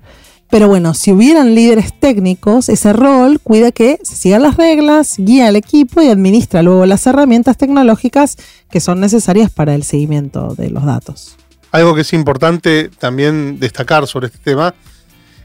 Pero 0.50 0.68
bueno, 0.68 0.94
si 0.94 1.12
hubieran 1.12 1.56
líderes 1.56 2.00
técnicos, 2.00 2.70
ese 2.70 2.94
rol 2.94 3.40
cuida 3.40 3.72
que 3.72 4.00
se 4.04 4.16
sigan 4.16 4.44
las 4.44 4.58
reglas, 4.58 5.16
guía 5.18 5.48
al 5.48 5.56
equipo 5.56 6.02
y 6.02 6.08
administra 6.08 6.62
luego 6.62 6.86
las 6.86 7.06
herramientas 7.08 7.58
tecnológicas 7.58 8.38
que 8.70 8.80
son 8.80 9.00
necesarias 9.00 9.50
para 9.50 9.74
el 9.76 9.84
seguimiento 9.84 10.54
de 10.56 10.70
los 10.70 10.86
datos. 10.86 11.36
Algo 11.72 11.96
que 11.96 12.02
es 12.02 12.14
importante 12.14 12.90
también 13.00 13.60
destacar 13.60 14.08
sobre 14.08 14.28
este 14.28 14.40
tema 14.40 14.76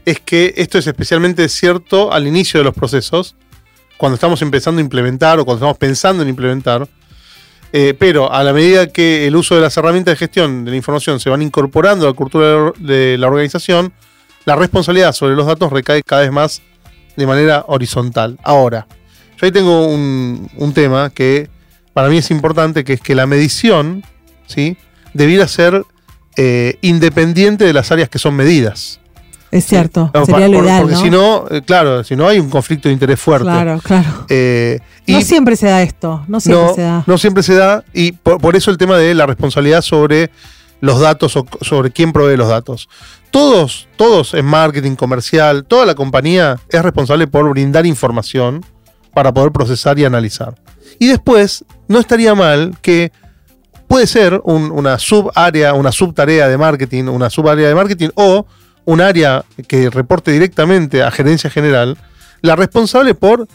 es 0.05 0.19
que 0.19 0.53
esto 0.57 0.77
es 0.77 0.87
especialmente 0.87 1.47
cierto 1.49 2.13
al 2.13 2.27
inicio 2.27 2.59
de 2.59 2.63
los 2.63 2.73
procesos, 2.73 3.35
cuando 3.97 4.15
estamos 4.15 4.41
empezando 4.41 4.79
a 4.79 4.83
implementar 4.83 5.39
o 5.39 5.45
cuando 5.45 5.57
estamos 5.57 5.77
pensando 5.77 6.23
en 6.23 6.29
implementar. 6.29 6.87
Eh, 7.73 7.93
pero 7.97 8.31
a 8.31 8.43
la 8.43 8.51
medida 8.51 8.87
que 8.87 9.27
el 9.27 9.35
uso 9.35 9.55
de 9.55 9.61
las 9.61 9.77
herramientas 9.77 10.13
de 10.13 10.17
gestión 10.17 10.65
de 10.65 10.71
la 10.71 10.77
información 10.77 11.19
se 11.19 11.29
van 11.29 11.41
incorporando 11.41 12.05
a 12.05 12.09
la 12.09 12.15
cultura 12.15 12.73
de 12.79 13.17
la 13.17 13.27
organización, 13.27 13.93
la 14.45 14.55
responsabilidad 14.55 15.13
sobre 15.13 15.35
los 15.35 15.45
datos 15.45 15.71
recae 15.71 16.03
cada 16.03 16.21
vez 16.21 16.31
más 16.31 16.61
de 17.15 17.27
manera 17.27 17.65
horizontal. 17.67 18.37
Ahora, 18.43 18.87
yo 19.37 19.45
ahí 19.45 19.51
tengo 19.51 19.87
un, 19.87 20.71
tema 20.73 21.09
que 21.09 21.49
para 21.93 22.09
mí 22.09 22.17
es 22.17 22.31
importante, 22.31 22.83
que 22.83 22.93
es 22.93 23.01
que 23.01 23.15
la 23.15 23.25
medición, 23.25 24.03
¿sí? 24.47 24.77
Debiera 25.13 25.47
ser 25.47 25.83
eh, 26.37 26.77
independiente 26.81 27.65
de 27.65 27.73
las 27.73 27.91
áreas 27.91 28.09
que 28.09 28.19
son 28.19 28.35
medidas. 28.35 29.01
Es 29.51 29.65
cierto, 29.65 30.09
sería 30.25 30.47
lo 30.47 30.63
ideal. 30.63 30.83
Porque 30.83 30.95
si 30.95 31.09
no, 31.09 31.45
eh, 31.51 31.61
claro, 31.61 32.05
si 32.05 32.15
no 32.15 32.25
hay 32.25 32.39
un 32.39 32.49
conflicto 32.49 32.87
de 32.87 32.93
interés 32.93 33.19
fuerte. 33.19 33.47
Claro, 33.47 33.81
claro. 33.83 34.25
Eh, 34.29 34.79
no 35.07 35.21
siempre 35.21 35.57
se 35.57 35.67
da 35.67 35.81
esto, 35.81 36.23
no 36.27 36.39
siempre 36.39 36.73
se 36.73 36.81
da. 36.81 37.03
No 37.05 37.17
siempre 37.17 37.43
se 37.43 37.55
da, 37.55 37.83
y 37.93 38.13
por, 38.13 38.55
eso 38.55 38.71
el 38.71 38.77
tema 38.77 38.97
de 38.97 39.13
la 39.13 39.25
responsabilidad 39.25 39.81
sobre 39.81 40.31
los 40.79 41.01
datos 41.01 41.35
o 41.35 41.45
sobre 41.59 41.91
quién 41.91 42.13
provee 42.13 42.37
los 42.37 42.47
datos. 42.47 42.87
Todos, 43.31 43.87
todos 43.95 44.33
en 44.33 44.45
marketing 44.45 44.95
comercial, 44.95 45.63
toda 45.63 45.85
la 45.85 45.95
compañía 45.95 46.59
es 46.69 46.81
responsable 46.81 47.27
por 47.27 47.49
brindar 47.49 47.85
información 47.85 48.65
para 49.13 49.33
poder 49.33 49.51
procesar 49.53 49.97
y 49.97 50.05
analizar. 50.05 50.55
Y 50.99 51.07
después, 51.07 51.63
no 51.87 51.99
estaría 51.99 52.35
mal 52.35 52.75
que 52.81 53.11
puede 53.87 54.05
ser 54.05 54.41
una 54.43 54.99
subárea, 54.99 55.73
una 55.73 55.91
subtarea 55.91 56.47
de 56.47 56.57
marketing, 56.57 57.05
una 57.05 57.29
subárea 57.29 57.67
de 57.67 57.75
marketing 57.75 58.09
o 58.15 58.45
un 58.85 59.01
área 59.01 59.45
que 59.67 59.89
reporte 59.89 60.31
directamente 60.31 61.01
a 61.03 61.11
gerencia 61.11 61.49
general, 61.49 61.97
la 62.41 62.55
responsable 62.55 63.15
por 63.15 63.47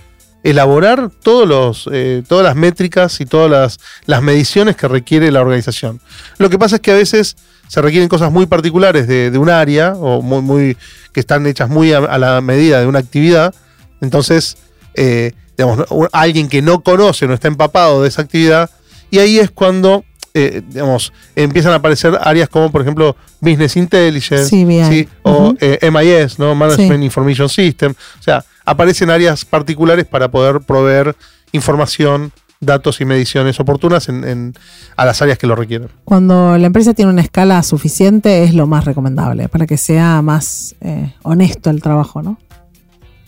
elaborar 0.46 1.10
todos 1.10 1.48
los, 1.48 1.88
eh, 1.92 2.22
todas 2.28 2.44
las 2.44 2.54
métricas 2.54 3.20
y 3.20 3.26
todas 3.26 3.50
las, 3.50 3.80
las, 4.06 4.22
mediciones 4.22 4.76
que 4.76 4.86
requiere 4.86 5.32
la 5.32 5.40
organización. 5.40 6.00
Lo 6.38 6.48
que 6.48 6.56
pasa 6.56 6.76
es 6.76 6.82
que 6.82 6.92
a 6.92 6.94
veces 6.94 7.36
se 7.66 7.82
requieren 7.82 8.08
cosas 8.08 8.30
muy 8.30 8.46
particulares 8.46 9.08
de, 9.08 9.36
un 9.36 9.50
área 9.50 9.94
o 9.94 10.22
muy, 10.22 10.42
muy, 10.42 10.76
que 11.12 11.18
están 11.18 11.48
hechas 11.48 11.68
muy 11.68 11.92
a, 11.92 12.16
la 12.18 12.40
medida 12.40 12.78
de 12.78 12.86
una 12.86 13.00
actividad. 13.00 13.56
Entonces, 14.00 14.56
eh, 14.94 15.32
digamos, 15.58 15.84
alguien 16.12 16.48
que 16.48 16.62
no 16.62 16.80
conoce, 16.80 17.26
no 17.26 17.34
está 17.34 17.48
empapado 17.48 18.02
de 18.02 18.08
esa 18.08 18.22
actividad, 18.22 18.70
y 19.10 19.18
ahí 19.18 19.40
es 19.40 19.50
cuando 19.50 20.04
eh, 20.38 20.62
digamos, 20.68 21.14
empiezan 21.34 21.72
a 21.72 21.76
aparecer 21.76 22.18
áreas 22.20 22.50
como, 22.50 22.70
por 22.70 22.82
ejemplo, 22.82 23.16
Business 23.40 23.74
Intelligence 23.74 25.08
o 25.22 25.54
MIS, 25.54 26.38
¿no? 26.38 26.54
Management 26.54 27.04
Information 27.04 27.48
System. 27.48 27.94
O 28.20 28.22
sea, 28.22 28.44
aparecen 28.66 29.08
áreas 29.08 29.46
particulares 29.46 30.04
para 30.04 30.30
poder 30.30 30.60
proveer 30.60 31.16
información, 31.52 32.32
datos 32.60 33.00
y 33.00 33.06
mediciones 33.06 33.58
oportunas 33.60 34.10
en, 34.10 34.52
a 34.94 35.06
las 35.06 35.22
áreas 35.22 35.38
que 35.38 35.46
lo 35.46 35.56
requieren. 35.56 35.88
Cuando 36.04 36.58
la 36.58 36.66
empresa 36.66 36.92
tiene 36.92 37.12
una 37.12 37.22
escala 37.22 37.62
suficiente 37.62 38.44
es 38.44 38.52
lo 38.52 38.66
más 38.66 38.84
recomendable 38.84 39.48
para 39.48 39.66
que 39.66 39.78
sea 39.78 40.20
más 40.20 40.76
eh, 40.82 41.14
honesto 41.22 41.70
el 41.70 41.80
trabajo, 41.80 42.20
¿no? 42.20 42.38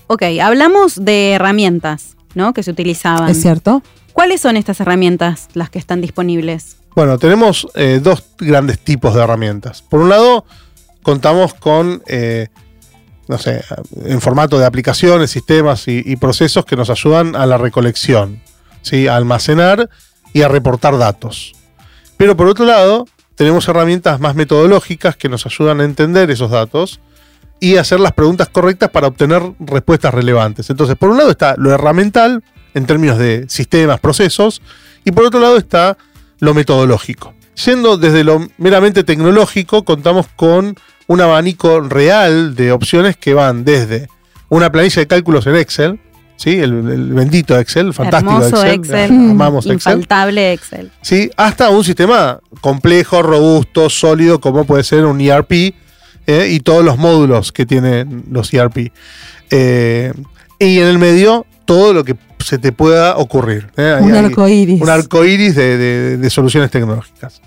Ok, 0.09 0.25
hablamos 0.43 1.03
de 1.03 1.33
herramientas, 1.33 2.17
¿no? 2.35 2.53
Que 2.53 2.63
se 2.63 2.71
utilizaban. 2.71 3.31
Es 3.31 3.41
cierto. 3.41 3.83
¿Cuáles 4.13 4.41
son 4.41 4.57
estas 4.57 4.81
herramientas, 4.81 5.49
las 5.55 5.71
que 5.71 5.79
están 5.79 6.01
disponibles? 6.01 6.78
Bueno, 6.99 7.17
tenemos 7.17 7.69
eh, 7.77 8.01
dos 8.03 8.25
grandes 8.39 8.81
tipos 8.81 9.15
de 9.15 9.23
herramientas. 9.23 9.83
Por 9.83 10.01
un 10.01 10.09
lado, 10.09 10.45
contamos 11.05 11.55
con 11.55 12.03
eh, 12.09 12.49
no 13.29 13.39
sé, 13.39 13.63
en 14.05 14.21
formato 14.21 14.59
de 14.59 14.67
aplicaciones, 14.67 15.31
sistemas 15.31 15.87
y, 15.87 16.17
procesos 16.17 16.65
que 16.65 16.75
nos 16.75 16.91
ayudan 16.91 17.37
a 17.37 17.47
la 17.47 17.57
recolección, 17.57 18.43
¿sí? 18.83 19.07
a 19.07 19.15
almacenar 19.15 19.89
y 20.33 20.43
a 20.43 20.49
reportar 20.49 20.99
datos. 20.99 21.55
Pero 22.17 22.37
por 22.37 22.49
otro 22.49 22.65
lado, 22.65 23.07
tenemos 23.37 23.69
herramientas 23.69 24.19
más 24.19 24.35
metodológicas 24.35 25.15
que 25.15 25.29
nos 25.29 25.47
ayudan 25.47 25.81
a 25.81 25.85
entender 25.85 26.33
esos 26.33 26.51
datos 26.51 26.99
y 27.61 27.77
hacer 27.77 28.01
las 28.01 28.11
preguntas 28.11 28.49
correctas 28.49 28.91
para 28.91 29.07
obtener 29.07 29.41
respuestas 29.61 30.13
relevantes. 30.13 30.69
Entonces, 30.69 30.97
por 30.97 31.11
un 31.11 31.19
lado 31.19 31.31
está 31.31 31.55
lo 31.59 31.71
herramental, 31.71 32.43
en 32.75 32.87
términos 32.87 33.19
de 33.19 33.47
sistemas, 33.49 34.01
procesos, 34.01 34.61
y 35.05 35.13
por 35.13 35.27
otro 35.27 35.39
lado 35.39 35.59
está 35.59 35.97
lo 36.41 36.55
metodológico. 36.55 37.35
Yendo 37.65 37.97
desde 37.97 38.25
lo 38.25 38.47
meramente 38.59 39.05
tecnológico, 39.05 39.85
contamos 39.85 40.27
con 40.37 40.77
un 41.07 41.21
abanico 41.21 41.81
real 41.81 42.55
de 42.55 42.71
opciones 42.73 43.17
que 43.17 43.35
van 43.35 43.65
desde 43.65 44.09
una 44.49 44.71
planilla 44.71 45.01
de 45.01 45.07
cálculos 45.07 45.47
en 45.47 45.57
Excel, 45.57 46.01
¿sí? 46.37 46.59
El, 46.59 46.83
bendito 47.13 47.59
Excel, 47.59 47.93
fantástico 47.93 48.43
Excel. 48.43 48.71
Excel. 48.71 49.11
Amamos 49.31 49.67
Infaltable 49.67 50.53
Excel. 50.53 50.91
¿sí? 51.03 51.31
Hasta 51.37 51.71
un 51.71 51.85
sistema 51.85 52.41
complejo, 52.61 53.23
robusto, 53.23 53.91
sólido, 53.91 54.41
como 54.41 54.65
puede 54.65 54.85
ser 54.85 55.05
un 55.05 55.21
ERP 55.21 55.75
¿eh? 56.27 56.49
y 56.51 56.61
todos 56.61 56.85
los 56.85 56.97
módulos 56.99 57.53
que 57.53 57.67
tienen 57.67 58.25
los 58.31 58.53
ERP. 58.55 58.93
Eh, 59.51 60.13
y 60.59 60.79
en 60.79 60.87
el 60.87 60.99
medio, 60.99 61.47
todo 61.69 61.93
lo 61.93 62.03
que 62.03 62.17
se 62.43 62.57
te 62.57 62.73
pueda 62.73 63.19
ocurrir. 63.19 63.71
¿eh? 63.77 63.99
un 64.01 64.15
arco 64.15 64.49
iris. 64.49 64.81
Un 64.81 64.89
arco 64.89 65.23
iris 65.23 65.55
de 65.55 66.29
soluciones 66.31 66.71
tecnológicas. 66.71 67.43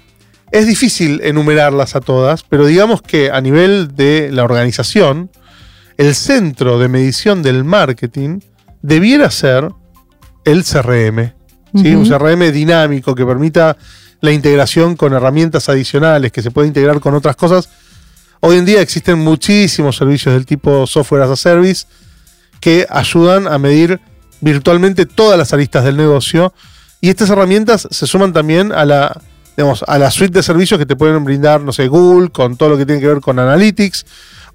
Es 0.51 0.67
difícil 0.67 1.21
enumerarlas 1.23 1.95
a 1.95 2.01
todas, 2.01 2.43
pero 2.43 2.67
digamos 2.67 3.01
que 3.01 3.31
a 3.31 3.41
nivel 3.41 3.95
de 3.95 4.29
la 4.31 4.43
organización, 4.43 5.31
el 5.97 6.13
centro 6.13 6.77
de 6.77 6.87
medición 6.87 7.41
del 7.41 7.63
marketing 7.63 8.41
debiera 8.83 9.31
ser 9.31 9.69
el 10.45 10.63
CRM. 10.63 11.33
Un 11.73 12.07
CRM 12.07 12.51
dinámico 12.51 13.15
que 13.15 13.25
permita 13.25 13.75
la 14.19 14.31
integración 14.31 14.95
con 14.95 15.13
herramientas 15.13 15.67
adicionales, 15.67 16.31
que 16.31 16.43
se 16.43 16.51
puede 16.51 16.67
integrar 16.67 16.99
con 16.99 17.15
otras 17.15 17.35
cosas. 17.35 17.69
Hoy 18.41 18.57
en 18.57 18.65
día 18.65 18.81
existen 18.81 19.17
muchísimos 19.17 19.95
servicios 19.95 20.35
del 20.35 20.45
tipo 20.45 20.85
software 20.85 21.23
as 21.23 21.31
a 21.31 21.35
service 21.35 21.87
que 22.59 22.85
ayudan 22.87 23.47
a 23.47 23.57
medir 23.57 23.99
virtualmente 24.41 25.05
todas 25.05 25.37
las 25.37 25.53
aristas 25.53 25.83
del 25.83 25.97
negocio 25.97 26.53
y 26.99 27.09
estas 27.09 27.29
herramientas 27.29 27.87
se 27.89 28.07
suman 28.07 28.33
también 28.33 28.71
a 28.71 28.85
la 28.85 29.21
a 29.87 29.99
la 29.99 30.11
suite 30.11 30.33
de 30.33 30.43
servicios 30.43 30.79
que 30.79 30.85
te 30.85 30.95
pueden 30.95 31.23
brindar, 31.23 31.61
no 31.61 31.71
sé, 31.71 31.87
Google, 31.87 32.29
con 32.29 32.57
todo 32.57 32.69
lo 32.69 32.77
que 32.77 32.85
tiene 32.85 33.01
que 33.01 33.07
ver 33.07 33.19
con 33.19 33.37
Analytics, 33.37 34.05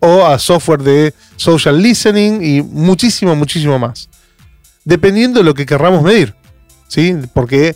o 0.01 0.27
a 0.27 0.39
software 0.39 0.83
de 0.83 1.15
social 1.37 1.81
listening 1.81 2.43
y 2.43 2.63
muchísimo, 2.63 3.35
muchísimo 3.37 3.79
más. 3.79 4.09
Dependiendo 4.85 5.41
de 5.41 5.45
lo 5.45 5.55
que 5.55 5.67
querramos 5.67 6.03
medir. 6.03 6.35
¿Sí? 6.89 7.17
Porque 7.35 7.75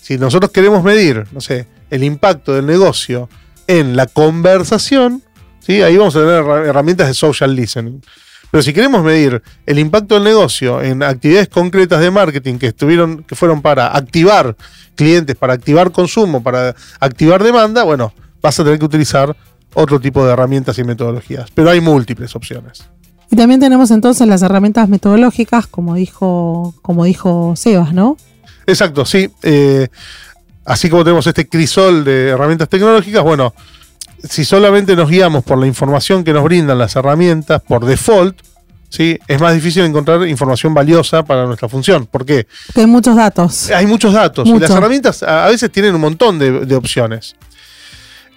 si 0.00 0.18
nosotros 0.18 0.50
queremos 0.50 0.84
medir, 0.84 1.26
no 1.32 1.40
sé, 1.40 1.66
el 1.90 2.04
impacto 2.04 2.52
del 2.52 2.66
negocio 2.66 3.28
en 3.66 3.96
la 3.96 4.06
conversación, 4.06 5.22
¿sí? 5.60 5.82
ahí 5.82 5.96
vamos 5.96 6.14
a 6.16 6.20
tener 6.20 6.44
herramientas 6.66 7.08
de 7.08 7.14
social 7.14 7.54
listening. 7.54 8.00
Pero 8.50 8.62
si 8.62 8.72
queremos 8.72 9.02
medir 9.04 9.42
el 9.66 9.78
impacto 9.78 10.14
del 10.14 10.24
negocio 10.24 10.82
en 10.82 11.02
actividades 11.02 11.48
concretas 11.48 12.00
de 12.00 12.10
marketing 12.10 12.58
que 12.58 12.68
estuvieron, 12.68 13.22
que 13.22 13.34
fueron 13.34 13.62
para 13.62 13.96
activar 13.96 14.56
clientes, 14.96 15.36
para 15.36 15.54
activar 15.54 15.92
consumo, 15.92 16.42
para 16.42 16.74
activar 16.98 17.42
demanda, 17.42 17.84
bueno, 17.84 18.12
vas 18.42 18.58
a 18.58 18.64
tener 18.64 18.78
que 18.78 18.84
utilizar 18.84 19.36
otro 19.74 20.00
tipo 20.00 20.24
de 20.24 20.32
herramientas 20.32 20.78
y 20.78 20.84
metodologías. 20.84 21.50
Pero 21.54 21.70
hay 21.70 21.80
múltiples 21.80 22.34
opciones. 22.34 22.82
Y 23.30 23.36
también 23.36 23.60
tenemos 23.60 23.92
entonces 23.92 24.26
las 24.26 24.42
herramientas 24.42 24.88
metodológicas, 24.88 25.68
como 25.68 25.94
dijo, 25.94 26.74
como 26.82 27.04
dijo 27.04 27.54
Sebas, 27.54 27.94
¿no? 27.94 28.16
Exacto, 28.66 29.04
sí. 29.04 29.30
Eh, 29.42 29.86
así 30.64 30.90
como 30.90 31.04
tenemos 31.04 31.26
este 31.28 31.48
crisol 31.48 32.04
de 32.04 32.30
herramientas 32.30 32.68
tecnológicas, 32.68 33.22
bueno, 33.22 33.54
si 34.28 34.44
solamente 34.44 34.96
nos 34.96 35.08
guiamos 35.08 35.44
por 35.44 35.58
la 35.58 35.66
información 35.66 36.24
que 36.24 36.32
nos 36.32 36.44
brindan 36.44 36.78
las 36.78 36.96
herramientas 36.96 37.62
por 37.62 37.84
default, 37.84 38.38
¿sí? 38.88 39.18
es 39.26 39.40
más 39.40 39.54
difícil 39.54 39.84
encontrar 39.84 40.26
información 40.28 40.74
valiosa 40.74 41.24
para 41.24 41.46
nuestra 41.46 41.68
función. 41.68 42.06
¿Por 42.06 42.26
qué? 42.26 42.46
Porque 42.66 42.80
hay 42.82 42.86
muchos 42.86 43.16
datos. 43.16 43.70
Hay 43.70 43.86
muchos 43.86 44.12
datos. 44.12 44.48
Y 44.48 44.58
las 44.58 44.70
herramientas 44.70 45.22
a 45.22 45.48
veces 45.48 45.70
tienen 45.70 45.94
un 45.94 46.00
montón 46.00 46.38
de, 46.38 46.74
opciones. 46.74 47.36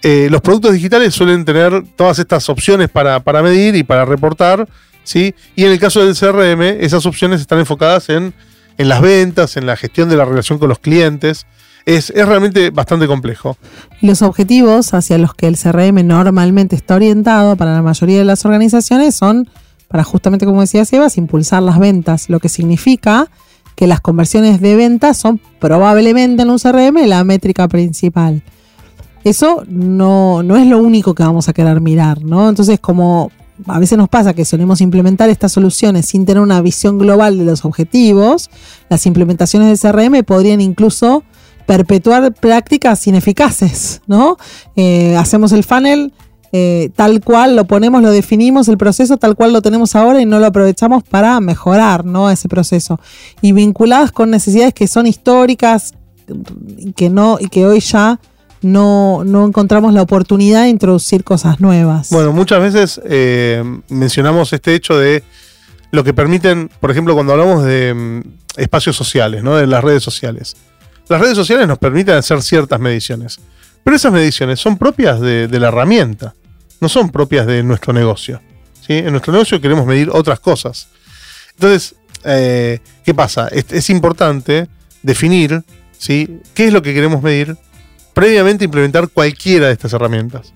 eh, 0.02 0.28
los 0.30 0.42
productos 0.42 0.74
digitales 0.74 1.14
suelen 1.14 1.44
tener 1.46 1.84
todas 1.96 2.20
estas 2.20 2.48
opciones 2.50 2.90
para, 2.90 3.20
para 3.20 3.42
medir 3.42 3.76
y 3.76 3.84
para 3.84 4.06
reportar, 4.06 4.68
¿sí? 5.04 5.34
Y 5.56 5.66
en 5.66 5.72
el 5.72 5.80
caso 5.80 6.06
del 6.06 6.16
CRM, 6.16 6.62
esas 6.84 7.06
opciones 7.06 7.42
están 7.42 7.60
enfocadas 7.60 8.10
en, 8.10 8.34
en 8.78 8.90
las 8.90 9.02
ventas, 9.02 9.58
en 9.58 9.66
la 9.66 9.76
gestión 9.76 10.10
de 10.10 10.18
la 10.18 10.26
relación 10.26 10.60
con 10.60 10.70
los 10.70 10.80
clientes. 10.80 11.46
Es, 11.86 12.10
es 12.12 12.26
realmente 12.28 12.70
bastante 12.70 13.08
complejo. 13.08 13.58
Los 14.02 14.22
objetivos 14.22 14.94
hacia 14.94 15.18
los 15.18 15.34
que 15.34 15.48
el 15.48 15.58
CRM 15.58 16.06
normalmente 16.08 16.76
está 16.76 16.96
orientado 16.96 17.56
para 17.56 17.74
la 17.74 17.82
mayoría 17.82 18.20
de 18.20 18.26
las 18.26 18.46
organizaciones 18.46 19.16
son 19.16 19.50
para 19.94 20.04
justamente, 20.04 20.48
como 20.48 20.62
decía 20.62 20.86
Sebas, 20.86 21.18
impulsar 21.18 21.62
las 21.62 21.78
ventas, 21.78 22.28
lo 22.28 22.40
que 22.40 22.50
significa 22.50 23.30
que 23.76 23.86
las 23.86 24.02
conversiones 24.02 24.60
de 24.60 24.76
ventas 24.76 25.18
son 25.18 25.40
probablemente 25.60 26.42
en 26.42 26.50
un 26.50 26.58
CRM 26.58 27.06
la 27.06 27.24
métrica 27.24 27.68
principal. 27.68 28.42
Eso 29.24 29.64
no, 29.68 30.42
no 30.42 30.58
es 30.58 30.66
lo 30.66 30.80
único 30.80 31.14
que 31.14 31.22
vamos 31.22 31.48
a 31.48 31.54
querer 31.54 31.80
mirar, 31.80 32.24
¿no? 32.24 32.50
Entonces, 32.50 32.80
como 32.80 33.32
a 33.68 33.78
veces 33.78 33.98
nos 33.98 34.10
pasa 34.10 34.34
que 34.34 34.46
solemos 34.46 34.82
implementar 34.82 35.30
estas 35.30 35.52
soluciones 35.52 36.08
sin 36.08 36.26
tener 36.26 36.42
una 36.42 36.60
visión 36.62 36.98
global 36.98 37.38
de 37.38 37.46
los 37.46 37.64
objetivos, 37.64 38.50
las 38.90 39.06
implementaciones 39.06 39.80
de 39.80 39.90
CRM 39.90 40.24
podrían 40.24 40.60
incluso 40.60 41.24
perpetuar 41.66 42.34
prácticas 42.34 43.06
ineficaces, 43.08 44.02
¿no? 44.08 44.38
Eh, 44.76 45.16
hacemos 45.18 45.52
el 45.52 45.64
funnel 45.64 46.14
eh, 46.56 46.92
tal 46.96 47.20
cual 47.22 47.56
lo 47.56 47.66
ponemos, 47.66 48.04
lo 48.04 48.12
definimos, 48.12 48.68
el 48.68 48.78
proceso 48.78 49.18
tal 49.18 49.36
cual 49.36 49.54
lo 49.54 49.64
tenemos 49.64 49.96
ahora 49.96 50.22
y 50.22 50.28
no 50.28 50.38
lo 50.38 50.46
aprovechamos 50.46 51.02
para 51.04 51.40
mejorar 51.40 52.06
¿no? 52.06 52.30
ese 52.30 52.48
proceso. 52.48 53.00
Y 53.42 53.54
vinculadas 53.54 54.12
con 54.12 54.30
necesidades 54.30 54.76
que 54.76 54.86
son 54.86 55.08
históricas 55.08 55.96
y 56.78 56.94
que, 56.94 57.10
no, 57.10 57.38
y 57.40 57.48
que 57.48 57.66
hoy 57.66 57.80
ya 57.80 58.20
no, 58.62 59.24
no 59.26 59.48
encontramos 59.48 59.96
la 59.96 60.04
oportunidad 60.04 60.64
de 60.64 60.70
introducir 60.70 61.24
cosas 61.24 61.60
nuevas. 61.60 62.12
Bueno, 62.12 62.32
muchas 62.32 62.62
veces 62.62 63.02
eh, 63.04 63.64
mencionamos 63.90 64.54
este 64.54 64.76
hecho 64.76 64.96
de 64.96 65.24
lo 65.90 66.04
que 66.04 66.14
permiten, 66.14 66.70
por 66.80 66.92
ejemplo, 66.92 67.16
cuando 67.16 67.34
hablamos 67.34 67.64
de 67.64 67.96
mm, 67.96 68.22
espacios 68.58 68.96
sociales, 68.96 69.42
¿no? 69.42 69.56
de 69.56 69.66
las 69.66 69.84
redes 69.84 70.04
sociales. 70.04 70.56
Las 71.10 71.22
redes 71.22 71.36
sociales 71.36 71.68
nos 71.68 71.78
permiten 71.78 72.16
hacer 72.16 72.42
ciertas 72.42 72.80
mediciones, 72.80 73.40
pero 73.84 73.96
esas 73.96 74.12
mediciones 74.12 74.60
son 74.60 74.78
propias 74.78 75.20
de 75.20 75.60
la 75.60 75.68
herramienta 75.68 76.34
no 76.84 76.90
son 76.90 77.10
propias 77.10 77.48
de 77.48 77.64
nuestro 77.64 77.94
negocio. 77.94 78.42
En 78.90 79.12
nuestro 79.12 79.32
negocio 79.32 79.62
queremos 79.62 79.88
medir 79.88 80.10
otras 80.10 80.42
cosas. 80.42 80.90
Entonces, 81.54 81.96
eh, 82.26 82.80
¿qué 83.06 83.14
pasa? 83.14 83.48
Es, 83.48 83.90
importante 83.90 84.68
definir 85.02 85.64
qué 86.06 86.42
es 86.58 86.74
lo 86.74 86.82
que 86.82 86.94
queremos 86.94 87.24
medir 87.24 87.56
previamente 88.14 88.66
implementar 88.66 89.08
cualquiera 89.08 89.68
de 89.68 89.72
estas 89.72 89.94
herramientas. 89.94 90.52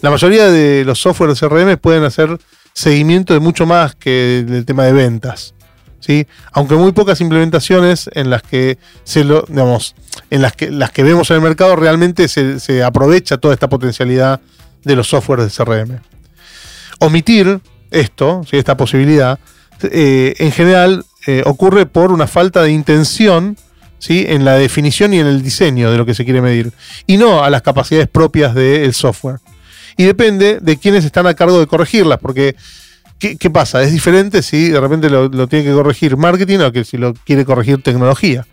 La 0.00 0.10
mayoría 0.10 0.48
de 0.48 0.84
los 0.84 1.00
softwares 1.00 1.40
CRM 1.40 1.76
pueden 1.78 2.04
hacer 2.04 2.38
seguimiento 2.72 3.34
de 3.34 3.40
mucho 3.40 3.66
más 3.66 3.96
que 3.96 4.44
del 4.46 4.64
tema 4.64 4.84
de 4.84 4.92
ventas. 4.92 5.54
¿Sí? 6.04 6.26
Aunque 6.52 6.74
muy 6.74 6.92
pocas 6.92 7.20
implementaciones 7.20 8.10
en 8.12 8.28
las 8.28 8.42
que 8.42 8.78
digamos, 9.48 9.94
en 10.30 10.42
las 10.42 10.52
que, 10.52 10.70
las 10.70 10.90
que 10.90 11.02
vemos 11.02 11.30
en 11.30 11.36
el 11.36 11.42
mercado 11.42 11.76
realmente 11.76 12.28
se, 12.28 12.60
se 12.60 12.82
aprovecha 12.82 13.38
toda 13.38 13.54
esta 13.54 13.68
potencialidad 13.68 14.40
de 14.84 14.96
los 14.96 15.08
softwares 15.08 15.46
de 15.46 15.64
CRM. 15.64 16.00
Omitir 16.98 17.60
esto, 17.90 18.42
esta 18.52 18.76
posibilidad, 18.76 19.38
eh, 19.82 20.34
en 20.38 20.52
general 20.52 21.04
eh, 21.26 21.42
ocurre 21.46 21.86
por 21.86 22.12
una 22.12 22.26
falta 22.26 22.62
de 22.62 22.70
intención 22.70 23.56
¿sí? 23.98 24.26
en 24.28 24.44
la 24.44 24.54
definición 24.54 25.14
y 25.14 25.20
en 25.20 25.26
el 25.26 25.42
diseño 25.42 25.90
de 25.90 25.96
lo 25.96 26.04
que 26.04 26.14
se 26.14 26.24
quiere 26.24 26.42
medir, 26.42 26.72
y 27.06 27.16
no 27.16 27.42
a 27.42 27.50
las 27.50 27.62
capacidades 27.62 28.08
propias 28.08 28.54
del 28.54 28.92
software. 28.92 29.38
Y 29.96 30.04
depende 30.04 30.58
de 30.60 30.76
quienes 30.76 31.04
están 31.04 31.26
a 31.26 31.34
cargo 31.34 31.58
de 31.60 31.66
corregirlas, 31.66 32.18
porque 32.18 32.56
¿qué, 33.18 33.50
pasa? 33.50 33.82
Es 33.82 33.92
diferente 33.92 34.42
si 34.42 34.68
de 34.68 34.80
repente 34.80 35.08
lo, 35.08 35.48
tiene 35.48 35.64
que 35.64 35.72
corregir 35.72 36.16
marketing 36.16 36.58
o 36.58 36.72
que 36.72 36.84
si 36.84 36.96
lo 36.96 37.14
quiere 37.14 37.44
corregir 37.44 37.82
tecnología. 37.82 38.46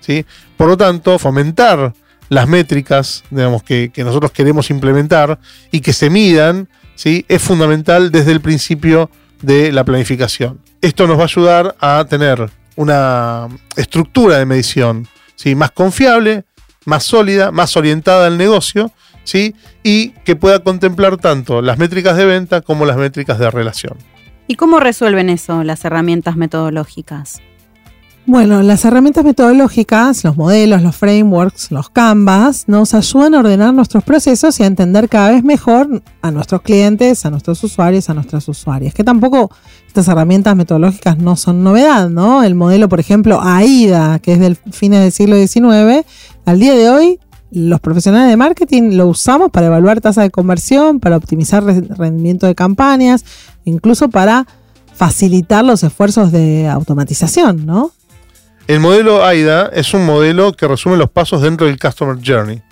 ¿sí? 0.00 0.24
Por 0.56 0.68
lo 0.68 0.76
tanto, 0.76 1.18
fomentar 1.18 1.94
las 2.28 2.46
métricas 2.48 3.24
digamos, 3.30 3.62
que, 3.62 3.92
nosotros 3.96 4.30
queremos 4.30 4.70
implementar 4.70 5.38
y 5.70 5.80
que 5.80 5.92
se 5.92 6.10
midan, 6.10 6.68
¿sí? 6.94 7.24
es 7.28 7.42
fundamental 7.42 8.10
desde 8.10 8.32
el 8.32 8.40
principio 8.40 9.10
de 9.42 9.72
la 9.72 9.84
planificación. 9.84 10.60
Esto 10.80 11.06
nos 11.06 11.18
va 11.18 11.22
a 11.22 11.26
ayudar 11.26 11.76
a 11.80 12.04
tener 12.08 12.50
una 12.76 13.48
estructura 13.76 14.38
de 14.38 14.46
medición 14.46 15.08
¿sí? 15.34 15.54
más 15.54 15.70
confiable, 15.72 16.44
más 16.84 17.04
sólida, 17.04 17.50
más 17.50 17.76
orientada 17.76 18.26
al 18.26 18.38
negocio, 18.38 18.92
¿sí? 19.24 19.54
Y 19.82 20.10
que 20.24 20.36
pueda 20.36 20.60
contemplar 20.60 21.16
tanto 21.16 21.62
las 21.62 21.78
métricas 21.78 22.16
de 22.16 22.26
venta 22.26 22.60
como 22.60 22.84
las 22.84 22.96
métricas 22.96 23.38
de 23.38 23.50
relación. 23.50 23.96
¿Y 24.46 24.56
cómo 24.56 24.80
resuelven 24.80 25.30
eso 25.30 25.62
las 25.62 25.84
herramientas 25.84 26.36
metodológicas? 26.36 27.40
Bueno, 28.26 28.62
las 28.62 28.84
herramientas 28.84 29.24
metodológicas, 29.24 30.22
los 30.24 30.36
modelos, 30.36 30.82
los 30.82 30.94
frameworks, 30.94 31.72
los 31.72 31.88
canvas, 31.88 32.64
nos 32.68 32.94
ayudan 32.94 33.34
a 33.34 33.40
ordenar 33.40 33.72
nuestros 33.72 34.04
procesos 34.04 34.60
y 34.60 34.62
a 34.62 34.66
entender 34.66 35.08
cada 35.08 35.32
vez 35.32 35.42
mejor 35.42 36.02
a 36.20 36.30
nuestros 36.30 36.62
clientes, 36.62 37.24
a 37.24 37.30
nuestros 37.30 37.64
usuarios, 37.64 38.10
a 38.10 38.14
nuestras 38.14 38.46
usuarias. 38.46 38.92
Que 38.92 39.04
tampoco 39.04 39.50
estas 39.86 40.06
herramientas 40.06 40.54
metodológicas 40.54 41.18
no 41.18 41.34
son 41.34 41.64
novedad, 41.64 42.10
¿no? 42.10 42.44
El 42.44 42.54
modelo, 42.54 42.88
por 42.88 43.00
ejemplo, 43.00 43.40
AIDA, 43.42 44.18
que 44.20 44.34
es 44.34 44.38
del 44.38 44.56
fines 44.70 45.00
del 45.00 45.12
siglo 45.12 45.36
XIX, 45.36 46.06
al 46.44 46.60
día 46.60 46.74
de 46.74 46.90
hoy 46.90 47.20
los 47.50 47.80
profesionales 47.80 48.30
de 48.30 48.36
marketing 48.36 48.94
lo 48.94 49.06
usamos 49.06 49.50
para 49.50 49.66
evaluar 49.66 50.00
tasa 50.00 50.22
de 50.22 50.30
conversión, 50.30 51.00
para 51.00 51.16
optimizar 51.16 51.64
rendimiento 51.64 52.46
de 52.46 52.54
campañas, 52.54 53.24
incluso 53.64 54.08
para 54.08 54.46
facilitar 54.94 55.64
los 55.64 55.82
esfuerzos 55.82 56.32
de 56.32 56.68
automatización, 56.68 57.66
¿no? 57.66 57.92
El 58.66 58.78
modelo 58.78 59.24
AIDA 59.24 59.70
es 59.72 59.94
un 59.94 60.06
modelo 60.06 60.52
que 60.52 60.68
resume 60.68 60.96
los 60.96 61.10
pasos 61.10 61.42
dentro 61.42 61.66
del 61.66 61.78
Customer 61.78 62.16
Journey. 62.24 62.62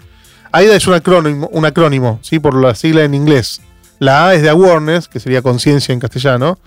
AIDA 0.52 0.76
es 0.76 0.86
un 0.86 0.94
acrónimo, 0.94 1.48
un 1.52 1.64
acrónimo 1.64 2.20
¿sí? 2.22 2.38
por 2.38 2.54
la 2.54 2.74
sigla 2.74 3.02
en 3.02 3.14
inglés. 3.14 3.60
La 3.98 4.28
A 4.28 4.34
es 4.34 4.42
de 4.42 4.48
awareness, 4.48 5.08
que 5.08 5.18
sería 5.18 5.42
conciencia 5.42 5.92
en 5.92 5.98
castellano. 5.98 6.58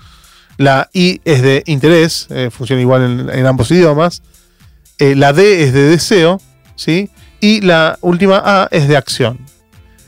La 0.58 0.89
I 0.93 1.21
es 1.24 1.41
de 1.41 1.63
interés, 1.65 2.28
eh, 2.30 2.50
funciona 2.52 2.82
igual 2.82 3.30
en, 3.32 3.45
ambos 3.45 3.71
idiomas. 3.71 4.21
Eh, 4.97 5.15
la 5.15 5.32
D 5.32 5.63
es 5.63 5.74
de 5.74 5.84
deseo, 5.84 6.41
¿sí? 6.76 7.10
Y 7.41 7.62
la 7.62 7.97
última 8.01 8.41
A 8.45 8.67
es 8.71 8.88
de 8.88 8.95
acción. 8.95 9.39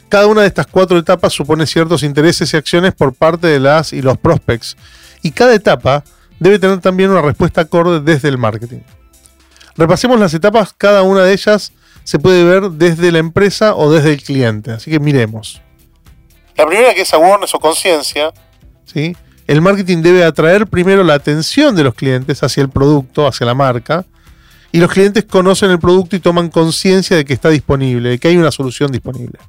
Cada 0.08 0.28
una 0.28 0.42
de 0.42 0.48
estas 0.48 0.68
cuatro 0.68 0.98
etapas 0.98 1.34
supone 1.34 1.66
ciertos 1.66 2.04
intereses 2.04 2.54
y 2.54 2.58
acciones 2.58 2.94
por 2.94 3.14
parte 3.14 3.48
de 3.48 3.60
las 3.60 3.92
y 3.92 4.02
los 4.02 4.18
prospects. 4.18 4.78
Y 5.24 5.32
cada 5.32 5.56
etapa 5.56 6.04
debe 6.40 6.60
tener 6.60 6.80
también 6.80 7.10
una 7.10 7.22
respuesta 7.22 7.62
acorde 7.62 8.00
desde 8.00 8.30
el 8.30 8.38
marketing. 8.38 8.82
Repasemos 9.76 10.20
las 10.20 10.34
etapas, 10.36 10.74
cada 10.78 11.02
una 11.02 11.24
de 11.24 11.34
ellas 11.34 11.74
se 12.04 12.20
puede 12.20 12.44
ver 12.44 12.70
desde 12.70 13.12
la 13.12 13.18
empresa 13.18 13.76
o 13.76 13.92
desde 13.92 14.14
el 14.14 14.22
cliente, 14.22 14.72
así 14.72 14.92
que 14.92 15.00
miremos. 15.00 15.62
La 16.56 16.68
primera 16.68 16.94
que 16.94 17.02
es 17.02 17.14
awareness 17.14 17.56
o 17.56 17.60
conciencia, 17.60 18.32
¿sí? 18.86 19.16
el 19.48 19.62
marketing 19.62 20.02
debe 20.02 20.24
atraer 20.24 20.68
primero 20.68 21.04
la 21.04 21.16
atención 21.16 21.76
de 21.76 21.84
los 21.84 21.96
clientes 21.96 22.44
hacia 22.44 22.62
el 22.62 22.70
producto, 22.70 23.28
hacia 23.28 23.46
la 23.46 23.54
marca, 23.54 24.06
y 24.74 24.80
los 24.80 24.92
clientes 24.92 25.24
conocen 25.24 25.70
el 25.70 25.78
producto 25.80 26.16
y 26.16 26.20
toman 26.20 26.50
conciencia 26.50 27.16
de 27.16 27.24
que 27.24 27.34
está 27.34 27.50
disponible, 27.50 28.10
de 28.10 28.18
que 28.18 28.30
hay 28.30 28.38
una 28.38 28.52
solución 28.52 28.92
disponible. 28.92 29.40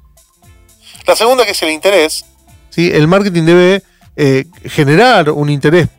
La 1.07 1.15
segunda 1.15 1.43
que 1.45 1.51
es 1.51 1.61
el 1.63 1.71
interés, 1.71 2.25
¿sí? 2.69 2.91
el 2.93 3.07
marketing 3.07 3.43
debe 3.43 3.83
eh, 4.15 4.45
generar 4.65 5.31
un 5.31 5.49
interés 5.49 5.89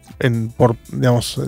por, 0.57 0.77
digamos, 0.89 1.41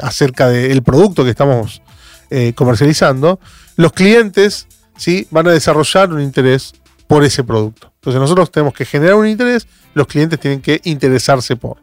acerca 0.00 0.48
del 0.48 0.82
producto 0.82 1.22
que 1.22 1.30
estamos 1.30 1.82
eh, 2.30 2.54
comercializando, 2.54 3.38
los 3.76 3.92
clientes 3.92 4.66
¿sí? 4.96 5.28
van 5.30 5.48
a 5.48 5.52
desarrollar 5.52 6.10
un 6.10 6.22
interés 6.22 6.72
por 7.06 7.24
ese 7.24 7.44
producto. 7.44 7.92
Entonces 7.96 8.20
nosotros 8.20 8.50
tenemos 8.50 8.72
que 8.72 8.86
generar 8.86 9.16
un 9.16 9.28
interés, 9.28 9.68
los 9.92 10.06
clientes 10.06 10.40
tienen 10.40 10.62
que 10.62 10.80
interesarse 10.84 11.56
por. 11.56 11.76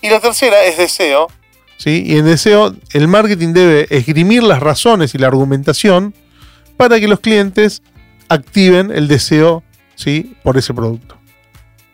Y 0.00 0.10
la 0.10 0.20
tercera 0.20 0.62
es 0.62 0.78
deseo. 0.78 1.26
¿Sí? 1.76 2.02
Y 2.06 2.16
en 2.16 2.24
deseo 2.24 2.74
el 2.92 3.08
marketing 3.08 3.52
debe 3.52 3.86
esgrimir 3.90 4.42
las 4.42 4.60
razones 4.60 5.14
y 5.14 5.18
la 5.18 5.26
argumentación 5.28 6.14
para 6.76 7.00
que 7.00 7.08
los 7.08 7.20
clientes 7.20 7.82
activen 8.28 8.90
el 8.90 9.08
deseo 9.08 9.62
¿sí? 9.94 10.36
por 10.42 10.56
ese 10.56 10.74
producto. 10.74 11.16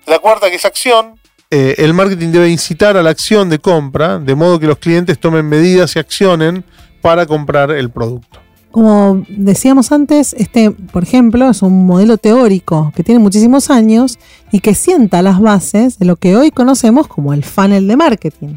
La 0.06 0.18
cuarta 0.18 0.50
que 0.50 0.56
es 0.56 0.64
acción, 0.64 1.20
eh, 1.50 1.74
el 1.78 1.94
marketing 1.94 2.28
debe 2.28 2.48
incitar 2.48 2.96
a 2.96 3.02
la 3.02 3.10
acción 3.10 3.50
de 3.50 3.58
compra, 3.58 4.18
de 4.18 4.34
modo 4.34 4.58
que 4.58 4.66
los 4.66 4.78
clientes 4.78 5.18
tomen 5.18 5.48
medidas 5.48 5.94
y 5.96 5.98
accionen 5.98 6.64
para 7.00 7.26
comprar 7.26 7.70
el 7.70 7.90
producto. 7.90 8.40
Como 8.70 9.22
decíamos 9.28 9.92
antes, 9.92 10.32
este, 10.32 10.70
por 10.70 11.02
ejemplo, 11.02 11.50
es 11.50 11.60
un 11.60 11.84
modelo 11.84 12.16
teórico 12.16 12.90
que 12.96 13.02
tiene 13.02 13.18
muchísimos 13.18 13.68
años 13.68 14.18
y 14.50 14.60
que 14.60 14.74
sienta 14.74 15.20
las 15.20 15.40
bases 15.40 15.98
de 15.98 16.06
lo 16.06 16.16
que 16.16 16.36
hoy 16.36 16.50
conocemos 16.50 17.06
como 17.06 17.34
el 17.34 17.44
funnel 17.44 17.86
de 17.86 17.96
marketing. 17.96 18.56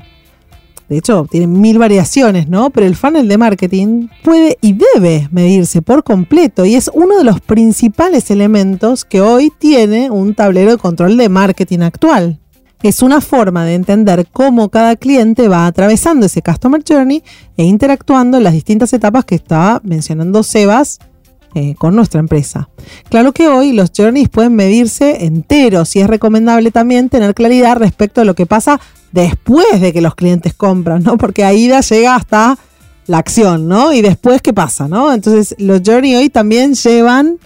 De 0.89 0.97
hecho 0.97 1.27
tiene 1.29 1.47
mil 1.47 1.79
variaciones, 1.79 2.47
¿no? 2.47 2.69
Pero 2.69 2.85
el 2.85 2.95
funnel 2.95 3.27
de 3.27 3.37
marketing 3.37 4.07
puede 4.23 4.57
y 4.61 4.77
debe 4.93 5.27
medirse 5.31 5.81
por 5.81 6.03
completo 6.03 6.65
y 6.65 6.75
es 6.75 6.89
uno 6.93 7.17
de 7.17 7.23
los 7.23 7.41
principales 7.41 8.29
elementos 8.29 9.05
que 9.05 9.21
hoy 9.21 9.51
tiene 9.57 10.11
un 10.11 10.35
tablero 10.35 10.71
de 10.71 10.77
control 10.77 11.17
de 11.17 11.29
marketing 11.29 11.79
actual. 11.79 12.39
Es 12.83 13.01
una 13.01 13.19
forma 13.19 13.65
de 13.65 13.73
entender 13.73 14.27
cómo 14.31 14.69
cada 14.69 14.95
cliente 14.95 15.47
va 15.47 15.65
atravesando 15.65 16.27
ese 16.27 16.43
Customer 16.43 16.83
Journey 16.87 17.23
e 17.57 17.63
interactuando 17.63 18.37
en 18.37 18.43
las 18.43 18.53
distintas 18.53 18.93
etapas 18.93 19.25
que 19.25 19.35
estaba 19.35 19.81
mencionando 19.83 20.43
Sebas 20.43 20.99
eh, 21.55 21.73
con 21.79 21.95
nuestra 21.95 22.19
empresa. 22.19 22.69
Claro 23.09 23.31
que 23.31 23.47
hoy 23.47 23.71
los 23.71 23.91
journeys 23.95 24.29
pueden 24.29 24.55
medirse 24.55 25.25
enteros 25.25 25.95
y 25.95 26.01
es 26.01 26.07
recomendable 26.07 26.69
también 26.69 27.09
tener 27.09 27.33
claridad 27.33 27.77
respecto 27.77 28.21
a 28.21 28.25
lo 28.25 28.35
que 28.35 28.45
pasa 28.45 28.79
después 29.15 29.79
de 29.79 29.93
que 29.93 30.01
los 30.01 30.13
clientes 30.13 30.53
compran, 30.53 31.01
¿no? 31.01 31.17
Porque 31.17 31.41
ya 31.41 31.81
llega 31.81 32.15
hasta 32.15 32.57
la 33.07 33.17
acción, 33.17 33.65
¿no? 33.65 33.93
Y 33.93 34.01
después, 34.01 34.41
¿qué 34.41 34.51
pasa, 34.51 34.89
no? 34.89 35.13
Entonces, 35.13 35.55
los 35.57 35.81
journey 35.85 36.15
hoy 36.15 36.29
también 36.29 36.73
llevan 36.73 37.37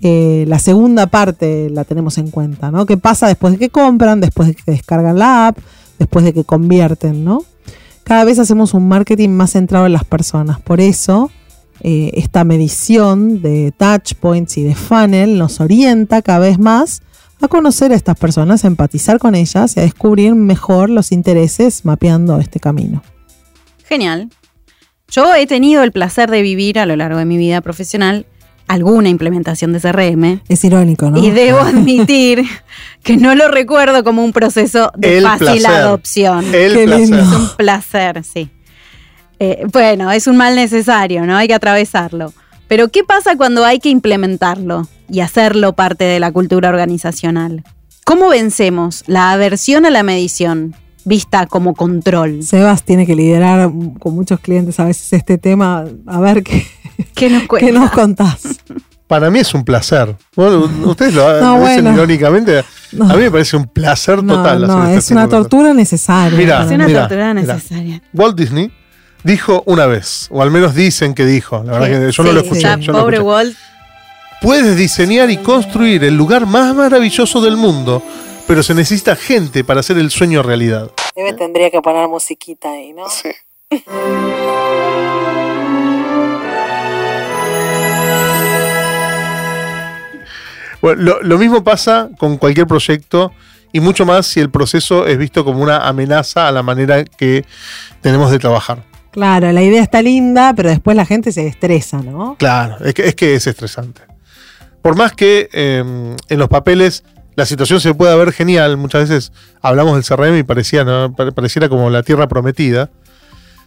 eh, 0.00 0.44
la 0.46 0.60
segunda 0.60 1.08
parte, 1.08 1.70
la 1.70 1.82
tenemos 1.82 2.18
en 2.18 2.30
cuenta, 2.30 2.70
¿no? 2.70 2.86
¿Qué 2.86 2.96
pasa 2.96 3.26
después 3.26 3.54
de 3.54 3.58
que 3.58 3.68
compran, 3.68 4.20
después 4.20 4.46
de 4.46 4.54
que 4.54 4.70
descargan 4.70 5.18
la 5.18 5.48
app, 5.48 5.58
después 5.98 6.24
de 6.24 6.32
que 6.32 6.44
convierten, 6.44 7.24
¿no? 7.24 7.44
Cada 8.04 8.22
vez 8.22 8.38
hacemos 8.38 8.72
un 8.72 8.86
marketing 8.86 9.30
más 9.30 9.50
centrado 9.50 9.86
en 9.86 9.94
las 9.94 10.04
personas. 10.04 10.60
Por 10.60 10.80
eso, 10.80 11.32
eh, 11.80 12.12
esta 12.14 12.44
medición 12.44 13.42
de 13.42 13.72
touch 13.76 14.14
points 14.14 14.56
y 14.56 14.62
de 14.62 14.76
funnel 14.76 15.36
nos 15.36 15.60
orienta 15.60 16.22
cada 16.22 16.38
vez 16.38 16.60
más 16.60 17.02
a 17.40 17.48
conocer 17.48 17.92
a 17.92 17.94
estas 17.96 18.18
personas, 18.18 18.64
a 18.64 18.66
empatizar 18.68 19.18
con 19.18 19.34
ellas 19.34 19.76
y 19.76 19.80
a 19.80 19.82
descubrir 19.84 20.34
mejor 20.34 20.90
los 20.90 21.12
intereses 21.12 21.84
mapeando 21.84 22.38
este 22.38 22.60
camino. 22.60 23.02
Genial. 23.86 24.28
Yo 25.10 25.34
he 25.34 25.46
tenido 25.46 25.82
el 25.82 25.92
placer 25.92 26.30
de 26.30 26.42
vivir 26.42 26.78
a 26.78 26.86
lo 26.86 26.96
largo 26.96 27.18
de 27.18 27.24
mi 27.24 27.38
vida 27.38 27.60
profesional 27.60 28.26
alguna 28.66 29.08
implementación 29.08 29.72
de 29.72 29.80
CRM. 29.80 30.42
Es 30.48 30.62
irónico, 30.64 31.10
¿no? 31.10 31.18
Y 31.18 31.30
debo 31.30 31.58
admitir 31.60 32.44
que 33.02 33.16
no 33.16 33.34
lo 33.34 33.48
recuerdo 33.48 34.04
como 34.04 34.22
un 34.22 34.32
proceso 34.32 34.92
de 34.96 35.18
El 35.18 35.24
fácil 35.24 35.46
placer. 35.46 35.66
adopción. 35.70 36.54
El 36.54 36.74
Qué 36.74 36.84
placer. 36.84 37.00
lindo. 37.08 37.18
Es 37.22 37.28
un 37.28 37.48
placer, 37.56 38.22
sí. 38.24 38.50
Eh, 39.40 39.64
bueno, 39.72 40.10
es 40.10 40.26
un 40.26 40.36
mal 40.36 40.54
necesario, 40.54 41.24
¿no? 41.24 41.36
Hay 41.36 41.48
que 41.48 41.54
atravesarlo. 41.54 42.34
Pero 42.68 42.88
¿qué 42.88 43.02
pasa 43.04 43.36
cuando 43.36 43.64
hay 43.64 43.78
que 43.80 43.88
implementarlo 43.88 44.86
y 45.10 45.20
hacerlo 45.20 45.72
parte 45.72 46.04
de 46.04 46.20
la 46.20 46.30
cultura 46.32 46.68
organizacional? 46.68 47.64
¿Cómo 48.04 48.28
vencemos 48.28 49.04
la 49.06 49.32
aversión 49.32 49.86
a 49.86 49.90
la 49.90 50.02
medición 50.02 50.74
vista 51.04 51.46
como 51.46 51.74
control? 51.74 52.42
Sebas 52.42 52.82
tiene 52.84 53.06
que 53.06 53.16
liderar 53.16 53.70
con 53.98 54.14
muchos 54.14 54.40
clientes 54.40 54.78
a 54.80 54.84
veces 54.84 55.12
este 55.12 55.38
tema. 55.38 55.84
A 56.06 56.20
ver 56.20 56.42
qué, 56.42 56.66
¿Qué 57.14 57.30
nos 57.30 57.44
qué 57.58 57.72
nos 57.72 57.90
contás. 57.90 58.60
Para 59.06 59.30
mí 59.30 59.38
es 59.38 59.54
un 59.54 59.64
placer. 59.64 60.14
Bueno, 60.36 60.68
ustedes 60.84 61.14
lo, 61.14 61.40
No, 61.40 61.56
lo 61.58 61.66
dicen 61.66 61.84
bueno. 61.84 61.94
irónicamente. 61.94 62.62
No. 62.92 63.08
A 63.10 63.14
mí 63.14 63.22
me 63.22 63.30
parece 63.30 63.56
un 63.56 63.66
placer 63.66 64.16
total. 64.26 64.66
no, 64.66 64.82
hacer 64.82 64.88
este 64.88 64.98
es 64.98 65.10
una 65.12 65.22
de 65.22 65.26
cosas. 65.28 65.40
tortura 65.48 65.72
necesaria. 65.72 66.38
Mira, 66.38 66.64
Es 66.66 66.70
una 66.72 66.86
mira, 66.86 67.00
tortura 67.08 67.32
mira. 67.32 67.54
necesaria. 67.54 68.02
Walt 68.12 68.36
Disney 68.38 68.70
dijo 69.22 69.62
una 69.66 69.86
vez, 69.86 70.28
o 70.30 70.42
al 70.42 70.50
menos 70.50 70.74
dicen 70.74 71.14
que 71.14 71.24
dijo, 71.24 71.62
la 71.64 71.72
verdad 71.78 71.86
Sí, 71.86 71.92
que 71.92 72.12
yo 72.12 72.22
no 72.22 72.28
sí, 72.30 72.34
lo 72.34 72.40
escuché. 72.40 72.62
yo 72.80 72.92
no 72.92 72.98
lo 72.98 73.04
pobre 73.04 73.16
escuché. 73.16 73.30
Walt. 73.30 73.56
Puedes 74.40 74.76
diseñar 74.76 75.30
y 75.30 75.38
construir 75.38 76.04
el 76.04 76.16
lugar 76.16 76.46
más 76.46 76.74
maravilloso 76.74 77.40
del 77.40 77.56
mundo, 77.56 78.02
pero 78.46 78.62
se 78.62 78.74
necesita 78.74 79.16
gente 79.16 79.64
para 79.64 79.80
hacer 79.80 79.98
el 79.98 80.10
sueño 80.10 80.42
realidad. 80.42 80.90
Debe 81.16 81.32
tendría 81.32 81.70
que 81.70 81.80
poner 81.82 82.06
musiquita 82.08 82.70
ahí, 82.70 82.92
¿no? 82.92 83.04
Sí. 83.08 83.30
Bueno, 90.80 91.02
lo, 91.02 91.22
lo 91.22 91.38
mismo 91.38 91.64
pasa 91.64 92.08
con 92.18 92.36
cualquier 92.38 92.66
proyecto 92.66 93.32
y 93.72 93.80
mucho 93.80 94.06
más 94.06 94.26
si 94.26 94.40
el 94.40 94.50
proceso 94.50 95.06
es 95.06 95.18
visto 95.18 95.44
como 95.44 95.62
una 95.62 95.88
amenaza 95.88 96.46
a 96.48 96.52
la 96.52 96.62
manera 96.62 97.04
que 97.04 97.44
tenemos 98.00 98.30
de 98.30 98.38
trabajar. 98.38 98.84
Claro, 99.18 99.50
la 99.50 99.62
idea 99.64 99.82
está 99.82 100.00
linda, 100.00 100.54
pero 100.54 100.68
después 100.68 100.96
la 100.96 101.04
gente 101.04 101.32
se 101.32 101.44
estresa, 101.44 102.00
¿no? 102.00 102.36
Claro, 102.38 102.76
es 102.84 102.94
que 103.16 103.34
es, 103.34 103.46
estresante. 103.48 104.02
Por 104.80 104.96
más 104.96 105.12
que 105.12 105.48
eh, 105.52 105.82
en 106.28 106.38
los 106.38 106.48
papeles 106.48 107.02
la 107.34 107.44
situación 107.44 107.80
se 107.80 107.92
pueda 107.94 108.14
ver 108.14 108.30
genial, 108.30 108.76
muchas 108.76 109.08
veces 109.08 109.32
hablamos 109.60 109.94
del 109.94 110.04
CRM 110.04 110.38
y 110.38 110.44
parecía, 110.44 110.84
pareciera 111.34 111.68
como 111.68 111.90
la 111.90 112.04
tierra 112.04 112.28
prometida. 112.28 112.90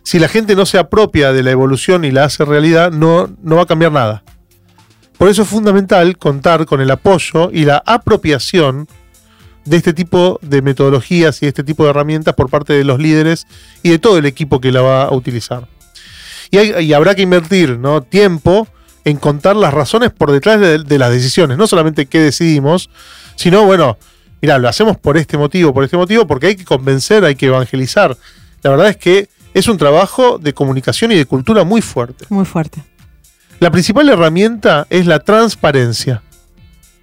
Si 0.03 0.19
la 0.19 0.29
gente 0.29 0.55
no 0.55 0.65
se 0.65 0.77
apropia 0.77 1.33
de 1.33 1.43
la 1.43 1.51
evolución 1.51 2.05
y 2.05 2.11
la 2.11 2.23
hace 2.23 2.45
realidad, 2.45 2.89
no, 2.89 3.29
no 3.43 3.57
va 3.57 3.63
a 3.63 3.65
cambiar 3.65 3.91
nada. 3.91 4.23
Por 5.17 5.27
eso 5.27 5.41
es 5.41 5.49
fundamental 5.49 6.17
contar 6.17 6.65
con 6.65 6.79
el 6.79 6.89
apoyo 6.91 7.51
y 7.51 7.65
la 7.65 7.83
apropiación 7.85 8.87
de 9.65 9.77
este 9.77 9.93
tipo 9.93 10.39
de 10.41 10.61
metodologías 10.61 11.41
y 11.41 11.45
de 11.45 11.49
este 11.49 11.63
tipo 11.63 11.83
de 11.83 11.91
herramientas 11.91 12.33
por 12.35 12.49
parte 12.49 12.73
de 12.73 12.83
los 12.83 12.99
líderes 12.99 13.45
y 13.83 13.89
de 13.91 13.99
todo 13.99 14.17
el 14.17 14.25
equipo 14.25 14.59
que 14.59 14.71
la 14.71 14.81
va 14.81 15.03
a 15.03 15.13
utilizar. 15.13 15.67
Y, 16.49 16.57
hay- 16.57 16.85
y 16.85 16.93
habrá 16.93 17.15
que 17.15 17.21
invertir 17.21 17.77
¿no? 17.77 18.01
tiempo 18.01 18.67
en 19.05 19.17
contar 19.17 19.55
las 19.55 19.73
razones 19.73 20.11
por 20.11 20.31
detrás 20.31 20.59
de, 20.59 20.79
de 20.79 20.99
las 20.99 21.11
decisiones, 21.11 21.57
no 21.57 21.67
solamente 21.67 22.05
qué 22.07 22.19
decidimos, 22.19 22.89
sino, 23.35 23.65
bueno, 23.65 23.97
mira, 24.41 24.57
lo 24.59 24.67
hacemos 24.69 24.97
por 24.97 25.17
este 25.17 25.37
motivo, 25.37 25.73
por 25.73 25.83
este 25.83 25.97
motivo, 25.97 26.27
porque 26.27 26.47
hay 26.47 26.55
que 26.55 26.65
convencer, 26.65 27.23
hay 27.25 27.35
que 27.35 27.47
evangelizar. 27.47 28.15
La 28.63 28.69
verdad 28.69 28.89
es 28.89 28.97
que 28.97 29.27
es 29.53 29.67
un 29.67 29.77
trabajo 29.77 30.37
de 30.37 30.53
comunicación 30.53 31.11
y 31.11 31.15
de 31.15 31.25
cultura 31.25 31.63
muy 31.63 31.81
fuerte. 31.81 32.25
Muy 32.29 32.45
fuerte. 32.45 32.83
La 33.59 33.69
principal 33.71 34.07
herramienta 34.09 34.87
es 34.89 35.05
la 35.07 35.19
transparencia. 35.19 36.21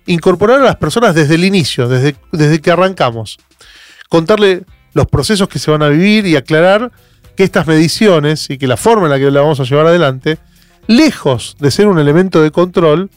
Incorporar 0.08 0.60
a 0.60 0.64
las 0.64 0.76
personas 0.76 1.14
desde 1.14 1.36
el 1.36 1.44
inicio, 1.44 1.88
desde, 1.88 2.16
desde 2.32 2.60
que 2.60 2.70
arrancamos. 2.70 3.38
Contarle 4.08 4.64
los 4.94 5.06
procesos 5.06 5.48
que 5.48 5.58
se 5.58 5.70
van 5.70 5.82
a 5.82 5.88
vivir 5.88 6.26
y 6.26 6.36
aclarar 6.36 6.90
que 7.36 7.44
estas 7.44 7.66
mediciones 7.66 8.50
y 8.50 8.58
que 8.58 8.66
la 8.66 8.76
forma 8.76 9.04
en 9.04 9.10
la 9.10 9.18
que 9.18 9.30
la 9.30 9.40
vamos 9.40 9.60
a 9.60 9.64
llevar 9.64 9.86
adelante, 9.86 10.38
lejos 10.88 11.56
de 11.60 11.70
ser 11.70 11.86
un 11.86 11.98
elemento 11.98 12.42
de 12.42 12.50
control 12.50 13.10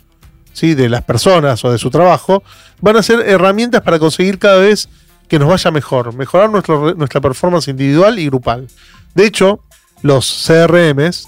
de 0.59 0.89
las 0.89 1.01
personas 1.03 1.63
o 1.65 1.71
de 1.71 1.77
su 1.77 1.89
trabajo, 1.89 2.43
van 2.81 2.97
a 2.97 3.03
ser 3.03 3.21
herramientas 3.21 3.81
para 3.81 3.97
conseguir 3.97 4.37
cada 4.37 4.57
vez 4.57 4.89
que 5.27 5.39
nos 5.39 5.47
vaya 5.47 5.71
mejor, 5.71 6.13
mejorar 6.13 6.49
nuestra 6.51 7.21
performance 7.21 7.67
individual 7.67 8.19
y 8.19 8.27
grupal. 8.27 8.67
De 9.15 9.25
hecho, 9.25 9.63
los 10.03 10.45
CRMs 10.45 11.27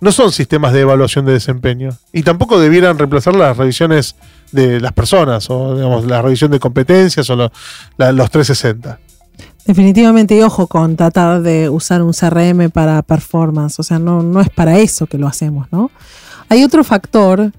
no 0.00 0.12
son 0.12 0.30
sistemas 0.30 0.72
de 0.72 0.80
evaluación 0.80 1.24
de 1.24 1.32
desempeño 1.32 1.90
y 2.12 2.22
tampoco 2.22 2.60
debieran 2.60 2.98
reemplazar 2.98 3.34
las 3.34 3.56
revisiones 3.56 4.14
de 4.52 4.80
las 4.80 4.92
personas 4.92 5.48
o 5.50 5.76
digamos, 5.76 6.04
la 6.06 6.22
revisión 6.22 6.50
de 6.50 6.60
competencias 6.60 7.28
o 7.30 7.36
los 7.36 7.50
360. 7.98 8.98
Definitivamente, 9.66 10.36
y 10.36 10.42
ojo 10.42 10.66
con 10.66 10.96
tratar 10.96 11.42
de 11.42 11.68
usar 11.68 12.02
un 12.02 12.12
CRM 12.12 12.70
para 12.70 13.02
performance, 13.02 13.78
o 13.78 13.82
sea, 13.82 13.98
no, 13.98 14.22
no 14.22 14.40
es 14.40 14.48
para 14.48 14.78
eso 14.78 15.06
que 15.06 15.18
lo 15.18 15.28
hacemos, 15.28 15.68
¿no? 15.70 15.90
Hay 16.48 16.64
otro 16.64 16.82
factor 16.82 17.52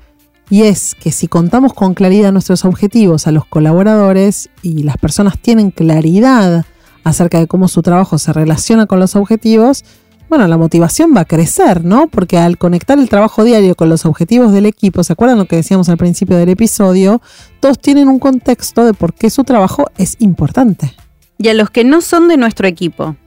y 0.50 0.64
es 0.64 0.96
que 0.96 1.12
si 1.12 1.28
contamos 1.28 1.74
con 1.74 1.94
claridad 1.94 2.34
nuestros 2.34 2.66
objetivos 2.66 3.28
a 3.28 3.32
los 3.32 3.46
colaboradores 3.46 4.50
y 4.62 4.84
las 4.84 4.98
personas 4.98 5.38
tienen 5.40 5.72
claridad 5.72 6.66
acerca 7.06 7.40
de 7.40 7.48
cómo 7.48 7.70
su 7.70 7.82
trabajo 7.82 8.18
se 8.18 8.34
relaciona 8.34 8.86
con 8.86 9.00
los 9.00 9.16
objetivos, 9.16 9.86
bueno, 10.32 10.48
la 10.48 10.58
motivación 10.58 11.14
va 11.14 11.22
a 11.22 11.26
crecer, 11.26 11.84
¿no? 11.84 12.08
Porque 12.08 12.38
al 12.38 12.58
conectar 12.58 12.98
el 12.98 13.10
trabajo 13.10 13.44
diario 13.44 13.76
con 13.76 13.90
los 13.90 14.06
objetivos 14.06 14.54
del 14.54 14.66
equipo, 14.66 15.04
¿se 15.04 15.12
acuerdan 15.12 15.38
lo 15.38 15.44
que 15.44 15.58
decíamos 15.58 15.90
al 15.90 15.98
principio 15.98 16.38
del 16.38 16.48
episodio? 16.48 17.22
Todos 17.60 17.78
tienen 17.80 18.08
un 18.08 18.18
contexto 18.18 18.86
de 18.86 18.94
por 18.94 19.14
qué 19.14 19.30
su 19.30 19.44
trabajo 19.44 19.88
es 19.98 20.16
importante. 20.20 20.96
Y 21.38 21.50
a 21.50 21.54
los 21.54 21.70
que 21.70 21.84
no 21.84 22.00
son 22.00 22.30
de 22.30 22.38
nuestro 22.38 22.66
equipo, 22.66 23.18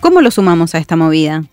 ¿cómo 0.00 0.22
los 0.22 0.36
sumamos 0.36 0.74
a 0.74 0.78
esta 0.78 0.96
movida? 0.96 1.44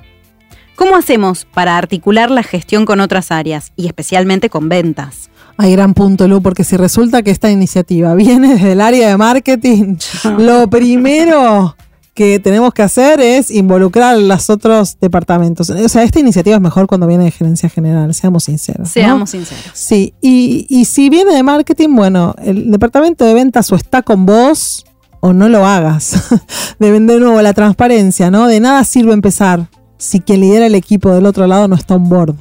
¿Cómo 0.77 0.95
hacemos 0.95 1.43
para 1.43 1.77
articular 1.77 2.31
la 2.31 2.41
gestión 2.41 2.85
con 2.85 3.01
otras 3.01 3.29
áreas 3.29 3.73
y 3.75 3.87
especialmente 3.87 4.49
con 4.49 4.69
ventas? 4.69 5.29
Hay 5.57 5.73
gran 5.73 5.93
punto, 5.93 6.29
Lu, 6.29 6.41
porque 6.41 6.63
si 6.63 6.77
resulta 6.77 7.23
que 7.23 7.31
esta 7.31 7.51
iniciativa 7.51 8.15
viene 8.15 8.53
desde 8.53 8.71
el 8.71 8.79
área 8.79 9.09
de 9.09 9.17
marketing, 9.17 9.97
lo 10.37 10.69
primero 10.69 11.75
que 12.13 12.39
tenemos 12.39 12.73
que 12.73 12.81
hacer 12.81 13.21
es 13.21 13.49
involucrar 13.51 14.15
a 14.15 14.17
los 14.17 14.49
otros 14.49 14.97
departamentos. 14.99 15.69
O 15.69 15.89
sea, 15.89 16.03
esta 16.03 16.19
iniciativa 16.19 16.55
es 16.55 16.61
mejor 16.61 16.87
cuando 16.87 17.07
viene 17.07 17.23
de 17.23 17.31
gerencia 17.31 17.69
general, 17.69 18.13
seamos 18.13 18.45
sinceros. 18.45 18.87
¿no? 18.87 18.93
Seamos 18.93 19.29
sinceros. 19.29 19.71
Sí, 19.73 20.13
y, 20.21 20.65
y 20.69 20.85
si 20.85 21.09
viene 21.09 21.33
de 21.33 21.43
marketing, 21.43 21.95
bueno, 21.95 22.35
el 22.43 22.69
departamento 22.69 23.25
de 23.25 23.33
ventas 23.33 23.71
o 23.71 23.75
está 23.75 24.01
con 24.01 24.25
vos 24.25 24.85
o 25.21 25.33
no 25.33 25.47
lo 25.47 25.65
hagas. 25.65 26.29
de 26.79 26.91
de 26.91 27.19
nuevo 27.19 27.41
la 27.41 27.53
transparencia, 27.53 28.29
¿no? 28.29 28.47
De 28.47 28.59
nada 28.59 28.83
sirve 28.83 29.13
empezar 29.13 29.69
si 29.97 30.19
quien 30.19 30.41
lidera 30.41 30.65
el 30.65 30.75
equipo 30.75 31.13
del 31.13 31.25
otro 31.25 31.47
lado 31.47 31.67
no 31.67 31.75
está 31.75 31.95
on 31.95 32.09
board. 32.09 32.35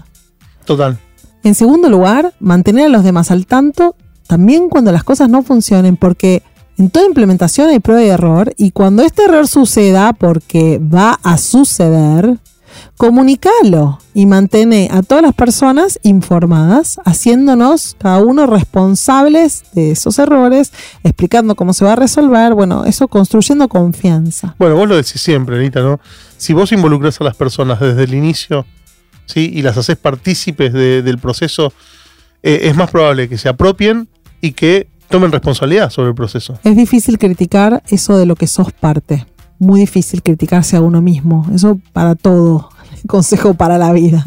Total. 0.64 0.98
En 1.44 1.54
segundo 1.54 1.88
lugar, 1.88 2.34
mantener 2.40 2.86
a 2.86 2.88
los 2.88 3.04
demás 3.04 3.30
al 3.30 3.46
tanto 3.46 3.94
también 4.26 4.68
cuando 4.68 4.92
las 4.92 5.02
cosas 5.02 5.28
no 5.28 5.42
funcionen, 5.42 5.96
porque 5.96 6.44
En 6.80 6.88
toda 6.88 7.04
implementación 7.04 7.68
hay 7.68 7.78
prueba 7.78 8.02
y 8.02 8.08
error 8.08 8.54
y 8.56 8.70
cuando 8.70 9.02
este 9.02 9.24
error 9.24 9.46
suceda, 9.46 10.14
porque 10.14 10.80
va 10.82 11.20
a 11.22 11.36
suceder, 11.36 12.38
comunicalo 12.96 13.98
y 14.14 14.24
mantén 14.24 14.72
a 14.90 15.02
todas 15.02 15.22
las 15.22 15.34
personas 15.34 16.00
informadas, 16.04 16.98
haciéndonos 17.04 17.96
cada 18.00 18.24
uno 18.24 18.46
responsables 18.46 19.64
de 19.74 19.90
esos 19.90 20.18
errores, 20.18 20.72
explicando 21.04 21.54
cómo 21.54 21.74
se 21.74 21.84
va 21.84 21.92
a 21.92 21.96
resolver, 21.96 22.54
bueno, 22.54 22.86
eso 22.86 23.08
construyendo 23.08 23.68
confianza. 23.68 24.54
Bueno, 24.58 24.74
vos 24.76 24.88
lo 24.88 24.96
decís 24.96 25.20
siempre, 25.20 25.58
Anita, 25.58 25.82
¿no? 25.82 26.00
Si 26.38 26.54
vos 26.54 26.72
involucras 26.72 27.20
a 27.20 27.24
las 27.24 27.36
personas 27.36 27.78
desde 27.78 28.04
el 28.04 28.14
inicio, 28.14 28.64
¿sí? 29.26 29.50
Y 29.52 29.60
las 29.60 29.76
haces 29.76 29.98
partícipes 29.98 30.72
de- 30.72 31.02
del 31.02 31.18
proceso, 31.18 31.74
eh, 32.42 32.60
es 32.62 32.74
más 32.74 32.90
probable 32.90 33.28
que 33.28 33.36
se 33.36 33.50
apropien 33.50 34.08
y 34.40 34.52
que 34.52 34.88
tomen 35.10 35.32
responsabilidad 35.32 35.90
sobre 35.90 36.08
el 36.10 36.14
proceso. 36.14 36.58
Es 36.64 36.76
difícil 36.76 37.18
criticar 37.18 37.82
eso 37.88 38.16
de 38.16 38.26
lo 38.26 38.36
que 38.36 38.46
sos 38.46 38.72
parte. 38.72 39.26
Muy 39.58 39.80
difícil 39.80 40.22
criticarse 40.22 40.76
a 40.76 40.80
uno 40.80 41.02
mismo. 41.02 41.46
Eso 41.54 41.78
para 41.92 42.14
todo. 42.14 42.70
Consejo 43.06 43.54
para 43.54 43.76
la 43.78 43.92
vida. 43.92 44.24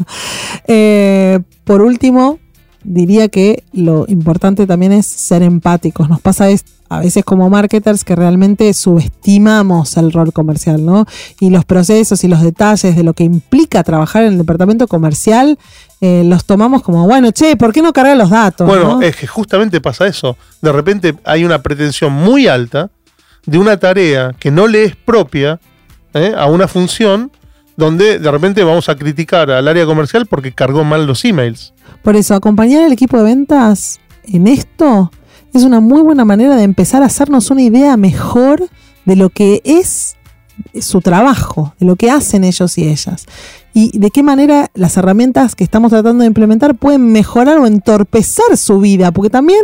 Eh, 0.66 1.40
por 1.64 1.80
último, 1.82 2.38
diría 2.82 3.28
que 3.28 3.64
lo 3.72 4.04
importante 4.08 4.66
también 4.66 4.92
es 4.92 5.06
ser 5.06 5.42
empáticos. 5.42 6.08
Nos 6.08 6.20
pasa 6.20 6.50
es- 6.50 6.64
a 6.88 7.00
veces 7.00 7.24
como 7.24 7.48
marketers 7.50 8.04
que 8.04 8.14
realmente 8.14 8.72
subestimamos 8.74 9.96
el 9.96 10.12
rol 10.12 10.32
comercial, 10.32 10.84
¿no? 10.84 11.06
Y 11.40 11.50
los 11.50 11.64
procesos 11.64 12.24
y 12.24 12.28
los 12.28 12.42
detalles 12.42 12.96
de 12.96 13.02
lo 13.02 13.14
que 13.14 13.24
implica 13.24 13.82
trabajar 13.82 14.24
en 14.24 14.32
el 14.32 14.38
departamento 14.38 14.86
comercial 14.86 15.58
eh, 16.00 16.22
los 16.24 16.44
tomamos 16.44 16.82
como, 16.82 17.06
bueno, 17.06 17.30
che, 17.30 17.56
¿por 17.56 17.72
qué 17.72 17.80
no 17.80 17.92
cargar 17.92 18.16
los 18.16 18.28
datos? 18.28 18.66
Bueno, 18.66 18.96
no? 18.96 19.02
es 19.02 19.16
que 19.16 19.26
justamente 19.26 19.80
pasa 19.80 20.06
eso. 20.06 20.36
De 20.60 20.70
repente 20.70 21.14
hay 21.24 21.44
una 21.44 21.62
pretensión 21.62 22.12
muy 22.12 22.46
alta 22.46 22.90
de 23.46 23.58
una 23.58 23.78
tarea 23.78 24.34
que 24.38 24.50
no 24.50 24.66
le 24.66 24.84
es 24.84 24.96
propia 24.96 25.60
¿eh? 26.12 26.34
a 26.36 26.46
una 26.46 26.68
función 26.68 27.30
donde 27.76 28.18
de 28.18 28.30
repente 28.30 28.62
vamos 28.64 28.88
a 28.88 28.96
criticar 28.96 29.50
al 29.50 29.66
área 29.66 29.86
comercial 29.86 30.26
porque 30.26 30.52
cargó 30.52 30.84
mal 30.84 31.06
los 31.06 31.24
emails. 31.24 31.72
Por 32.02 32.16
eso, 32.16 32.34
acompañar 32.34 32.82
al 32.84 32.92
equipo 32.92 33.16
de 33.16 33.24
ventas 33.24 33.98
en 34.24 34.46
esto 34.46 35.10
es 35.54 35.62
una 35.62 35.80
muy 35.80 36.02
buena 36.02 36.24
manera 36.24 36.56
de 36.56 36.64
empezar 36.64 37.02
a 37.02 37.06
hacernos 37.06 37.50
una 37.50 37.62
idea 37.62 37.96
mejor 37.96 38.68
de 39.04 39.16
lo 39.16 39.30
que 39.30 39.62
es 39.64 40.16
su 40.80 41.00
trabajo, 41.00 41.74
de 41.78 41.86
lo 41.86 41.96
que 41.96 42.10
hacen 42.10 42.44
ellos 42.44 42.76
y 42.78 42.88
ellas. 42.88 43.26
Y 43.72 43.98
de 43.98 44.10
qué 44.10 44.22
manera 44.22 44.70
las 44.74 44.96
herramientas 44.96 45.54
que 45.54 45.64
estamos 45.64 45.90
tratando 45.90 46.22
de 46.22 46.28
implementar 46.28 46.76
pueden 46.76 47.10
mejorar 47.10 47.58
o 47.58 47.66
entorpecer 47.66 48.56
su 48.56 48.78
vida. 48.80 49.10
Porque 49.10 49.30
también 49.30 49.62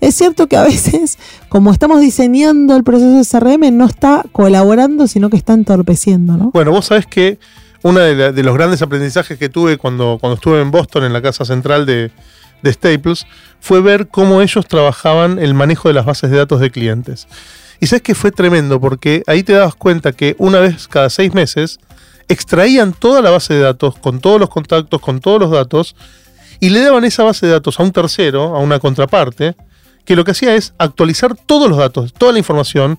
es 0.00 0.14
cierto 0.14 0.48
que 0.48 0.56
a 0.56 0.62
veces, 0.64 1.18
como 1.48 1.72
estamos 1.72 2.00
diseñando 2.00 2.76
el 2.76 2.82
proceso 2.82 3.18
de 3.18 3.24
CRM, 3.24 3.76
no 3.76 3.86
está 3.86 4.24
colaborando, 4.32 5.06
sino 5.06 5.30
que 5.30 5.36
está 5.36 5.52
entorpeciendo, 5.54 6.36
¿no? 6.36 6.50
Bueno, 6.52 6.72
vos 6.72 6.86
sabés 6.86 7.06
que 7.06 7.38
uno 7.82 8.00
de, 8.00 8.32
de 8.32 8.42
los 8.42 8.54
grandes 8.54 8.82
aprendizajes 8.82 9.38
que 9.38 9.48
tuve 9.48 9.76
cuando, 9.76 10.18
cuando 10.20 10.36
estuve 10.36 10.60
en 10.60 10.70
Boston, 10.70 11.04
en 11.04 11.12
la 11.12 11.22
casa 11.22 11.44
central 11.44 11.86
de, 11.86 12.10
de 12.62 12.72
Staples, 12.72 13.26
fue 13.60 13.80
ver 13.80 14.08
cómo 14.08 14.42
ellos 14.42 14.66
trabajaban 14.66 15.38
el 15.38 15.54
manejo 15.54 15.88
de 15.88 15.94
las 15.94 16.04
bases 16.06 16.30
de 16.30 16.38
datos 16.38 16.60
de 16.60 16.70
clientes. 16.70 17.28
Y 17.80 17.86
sabes 17.86 18.02
que 18.02 18.14
fue 18.14 18.30
tremendo 18.30 18.80
porque 18.80 19.22
ahí 19.26 19.42
te 19.42 19.52
dabas 19.52 19.74
cuenta 19.74 20.12
que 20.12 20.36
una 20.38 20.60
vez 20.60 20.88
cada 20.88 21.10
seis 21.10 21.34
meses 21.34 21.80
extraían 22.28 22.92
toda 22.92 23.20
la 23.22 23.30
base 23.30 23.54
de 23.54 23.60
datos 23.60 23.98
con 23.98 24.20
todos 24.20 24.40
los 24.40 24.48
contactos, 24.48 25.00
con 25.00 25.20
todos 25.20 25.40
los 25.40 25.50
datos, 25.50 25.96
y 26.60 26.70
le 26.70 26.80
daban 26.80 27.04
esa 27.04 27.24
base 27.24 27.46
de 27.46 27.52
datos 27.52 27.78
a 27.80 27.82
un 27.82 27.92
tercero, 27.92 28.54
a 28.54 28.60
una 28.60 28.78
contraparte, 28.78 29.56
que 30.04 30.16
lo 30.16 30.24
que 30.24 30.30
hacía 30.30 30.54
es 30.54 30.74
actualizar 30.78 31.34
todos 31.34 31.68
los 31.68 31.78
datos, 31.78 32.12
toda 32.12 32.32
la 32.32 32.38
información, 32.38 32.98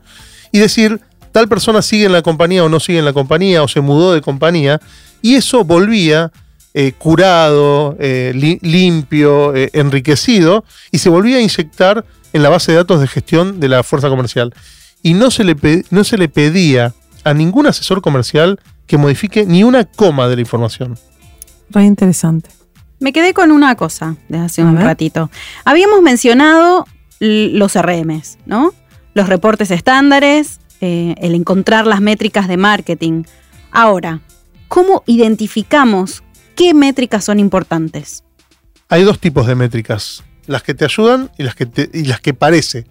y 0.52 0.60
decir, 0.60 1.00
tal 1.32 1.48
persona 1.48 1.82
sigue 1.82 2.06
en 2.06 2.12
la 2.12 2.22
compañía 2.22 2.64
o 2.64 2.70
no 2.70 2.80
sigue 2.80 3.00
en 3.00 3.06
la 3.06 3.14
compañía, 3.14 3.64
o 3.64 3.68
se 3.68 3.82
mudó 3.82 4.14
de 4.14 4.22
compañía, 4.22 4.80
y 5.22 5.36
eso 5.36 5.64
volvía 5.64 6.32
eh, 6.74 6.94
curado, 6.98 7.96
eh, 8.00 8.32
li- 8.36 8.60
limpio, 8.62 9.56
eh, 9.56 9.70
enriquecido, 9.74 10.64
y 10.92 10.98
se 11.00 11.10
volvía 11.10 11.38
a 11.38 11.42
inyectar 11.42 12.06
en 12.34 12.44
la 12.44 12.50
base 12.50 12.72
de 12.72 12.78
datos 12.80 13.00
de 13.00 13.08
gestión 13.08 13.60
de 13.60 13.70
la 13.70 13.84
fuerza 13.84 14.10
comercial. 14.10 14.54
Y 15.02 15.14
no 15.14 15.30
se 15.32 15.44
le, 15.44 15.56
pe- 15.56 15.86
no 15.92 16.04
se 16.04 16.18
le 16.18 16.30
pedía 16.30 16.94
a 17.24 17.34
ningún 17.34 17.68
asesor 17.68 18.02
comercial 18.02 18.60
que 18.88 18.98
modifique 18.98 19.46
ni 19.46 19.64
una 19.64 19.86
coma 19.86 20.28
de 20.28 20.36
la 20.36 20.42
información. 20.42 20.98
Re 21.70 21.84
interesante. 21.86 22.50
Me 23.00 23.14
quedé 23.14 23.34
con 23.34 23.52
una 23.52 23.76
cosa 23.76 24.16
de 24.30 24.38
hace 24.40 24.62
A 24.62 24.66
un 24.66 24.76
ver. 24.76 24.84
ratito. 24.86 25.30
Habíamos 25.66 26.02
mencionado 26.02 26.86
los 27.20 27.76
RMs, 27.76 28.38
¿no? 28.46 28.74
Los 29.14 29.28
reportes 29.30 29.72
estándares, 29.72 30.60
eh, 30.82 31.16
el 31.20 31.36
encontrar 31.36 31.86
las 31.86 32.02
métricas 32.02 32.48
de 32.48 32.58
marketing. 32.58 33.24
Ahora, 33.72 34.22
¿cómo 34.68 35.04
identificamos 35.06 36.24
qué 36.56 36.74
métricas 36.74 37.24
son 37.26 37.40
importantes? 37.40 38.24
Hay 38.90 39.04
dos 39.04 39.20
tipos 39.20 39.48
de 39.48 39.56
métricas, 39.56 40.24
las 40.46 40.64
que 40.64 40.74
te 40.74 40.86
ayudan 40.86 41.32
y 41.38 41.44
las 41.44 41.56
que, 41.56 41.66
te- 41.66 41.90
y 41.94 42.06
las 42.06 42.20
que 42.22 42.34
parece 42.34 42.86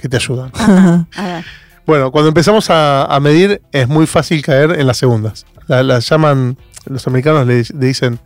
que 0.00 0.08
te 0.08 0.16
ayudan. 0.16 0.50
A 0.54 1.06
ver. 1.16 1.44
Bueno, 1.86 2.10
cuando 2.12 2.28
empezamos 2.28 2.68
a, 2.70 3.04
a 3.04 3.18
medir 3.20 3.62
es 3.72 3.88
muy 3.88 4.06
fácil 4.06 4.42
caer 4.42 4.78
en 4.78 4.86
las 4.86 4.98
segundas. 4.98 5.46
La- 5.68 5.82
Las 5.82 6.08
llaman, 6.08 6.56
los 6.86 7.06
americanos 7.06 7.46
le, 7.46 7.62
le 7.62 7.86
dicen 7.86 8.18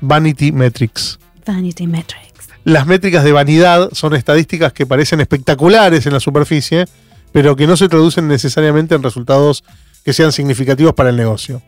vanity 0.00 0.52
metrics. 0.52 1.18
Vanity 1.44 1.86
metrics. 1.86 2.48
Las 2.64 2.86
métricas 2.86 3.24
de 3.24 3.32
vanidad 3.32 3.88
son 3.92 4.14
estadísticas 4.14 4.72
que 4.72 4.86
parecen 4.86 5.20
espectaculares 5.20 6.06
en 6.06 6.12
la 6.12 6.20
superficie, 6.20 6.84
pero 7.32 7.56
que 7.56 7.66
no 7.66 7.76
se 7.76 7.88
traducen 7.88 8.28
necesariamente 8.28 8.94
en 8.94 9.02
resultados 9.02 9.64
que 10.04 10.12
sean 10.12 10.32
significativos 10.32 10.94
para 10.94 11.10
el 11.10 11.16
negocio. 11.16 11.60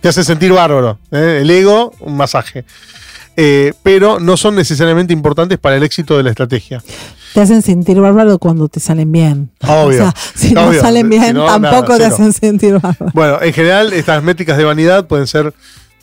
Te 0.00 0.08
hace 0.08 0.24
sentir 0.24 0.52
bárbaro. 0.52 0.98
¿eh? 1.10 1.40
El 1.42 1.50
ego, 1.50 1.92
un 2.00 2.16
masaje. 2.16 2.64
Eh, 3.36 3.72
pero 3.82 4.18
no 4.18 4.36
son 4.36 4.54
necesariamente 4.54 5.12
importantes 5.12 5.58
para 5.58 5.76
el 5.76 5.82
éxito 5.82 6.16
de 6.16 6.22
la 6.22 6.30
estrategia. 6.30 6.82
Te 7.32 7.40
hacen 7.40 7.62
sentir 7.62 8.00
bárbaro 8.00 8.38
cuando 8.38 8.68
te 8.68 8.80
salen 8.80 9.12
bien. 9.12 9.50
Obvio. 9.62 9.88
O 9.88 9.92
sea, 9.92 10.14
si 10.34 10.52
no 10.52 10.72
salen 10.74 11.08
bien, 11.08 11.26
Si 11.26 11.32
no, 11.32 11.46
tampoco 11.46 11.92
nada, 11.92 11.98
te 11.98 12.04
hacen 12.06 12.32
sentir 12.32 12.78
bárbaro. 12.80 13.12
Bueno, 13.14 13.40
en 13.40 13.52
general, 13.52 13.92
estas 13.92 14.22
métricas 14.22 14.58
de 14.58 14.64
vanidad 14.64 15.06
pueden 15.06 15.26
ser. 15.26 15.54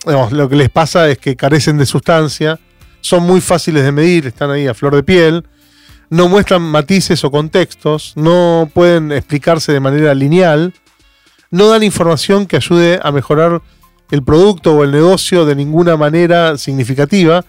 digamos, 0.05 0.31
lo 0.31 0.47
que 0.47 0.55
les 0.55 0.69
pasa 0.69 1.09
es 1.09 1.17
que 1.17 1.35
carecen 1.35 1.77
de 1.77 1.85
sustancia, 1.85 2.59
son 3.01 3.23
muy 3.23 3.41
fáciles 3.41 3.83
de 3.83 3.91
medir, 3.91 4.27
están 4.27 4.51
ahí 4.51 4.67
a 4.67 4.73
flor 4.73 4.95
de 4.95 5.03
piel, 5.03 5.45
no 6.09 6.29
muestran 6.29 6.61
matices 6.61 7.23
o 7.23 7.31
contextos, 7.31 8.13
no 8.15 8.69
pueden 8.73 9.11
explicarse 9.11 9.73
de 9.73 9.79
manera 9.79 10.13
lineal, 10.13 10.73
no 11.51 11.67
dan 11.67 11.83
información 11.83 12.45
que 12.45 12.55
ayude 12.55 12.99
a 13.01 13.11
mejorar 13.11 13.61
el 14.11 14.23
producto 14.23 14.75
o 14.75 14.83
el 14.83 14.91
negocio 14.91 15.45
de 15.45 15.55
ninguna 15.55 15.97
manera 15.97 16.57
significativa. 16.57 17.43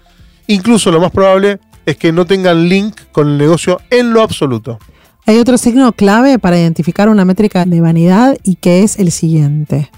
Incluso 0.46 0.90
lo 0.90 1.00
más 1.00 1.10
probable 1.10 1.60
es 1.86 1.96
que 1.96 2.12
no 2.12 2.26
tengan 2.26 2.68
link 2.68 2.94
con 3.12 3.28
el 3.28 3.38
negocio 3.38 3.80
en 3.90 4.12
lo 4.12 4.22
absoluto. 4.22 4.78
Hay 5.26 5.38
otro 5.38 5.58
signo 5.58 5.92
clave 5.92 6.38
para 6.38 6.58
identificar 6.58 7.08
una 7.08 7.24
métrica 7.24 7.64
de 7.64 7.80
vanidad 7.80 8.36
y 8.44 8.56
que 8.56 8.82
es 8.82 8.98
el 8.98 9.10
siguiente. 9.10 9.90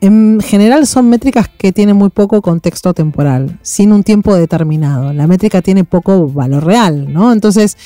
En 0.00 0.40
general 0.40 0.86
son 0.86 1.08
métricas 1.10 1.48
que 1.48 1.72
tienen 1.72 1.96
muy 1.96 2.08
poco 2.08 2.42
contexto 2.42 2.92
temporal, 2.92 3.58
sin 3.62 3.92
un 3.92 4.02
tiempo 4.02 4.34
determinado. 4.34 5.12
La 5.12 5.26
métrica 5.26 5.62
tiene 5.62 5.84
poco 5.84 6.26
valor 6.26 6.64
real, 6.64 7.12
¿no? 7.12 7.32
Entonces, 7.32 7.76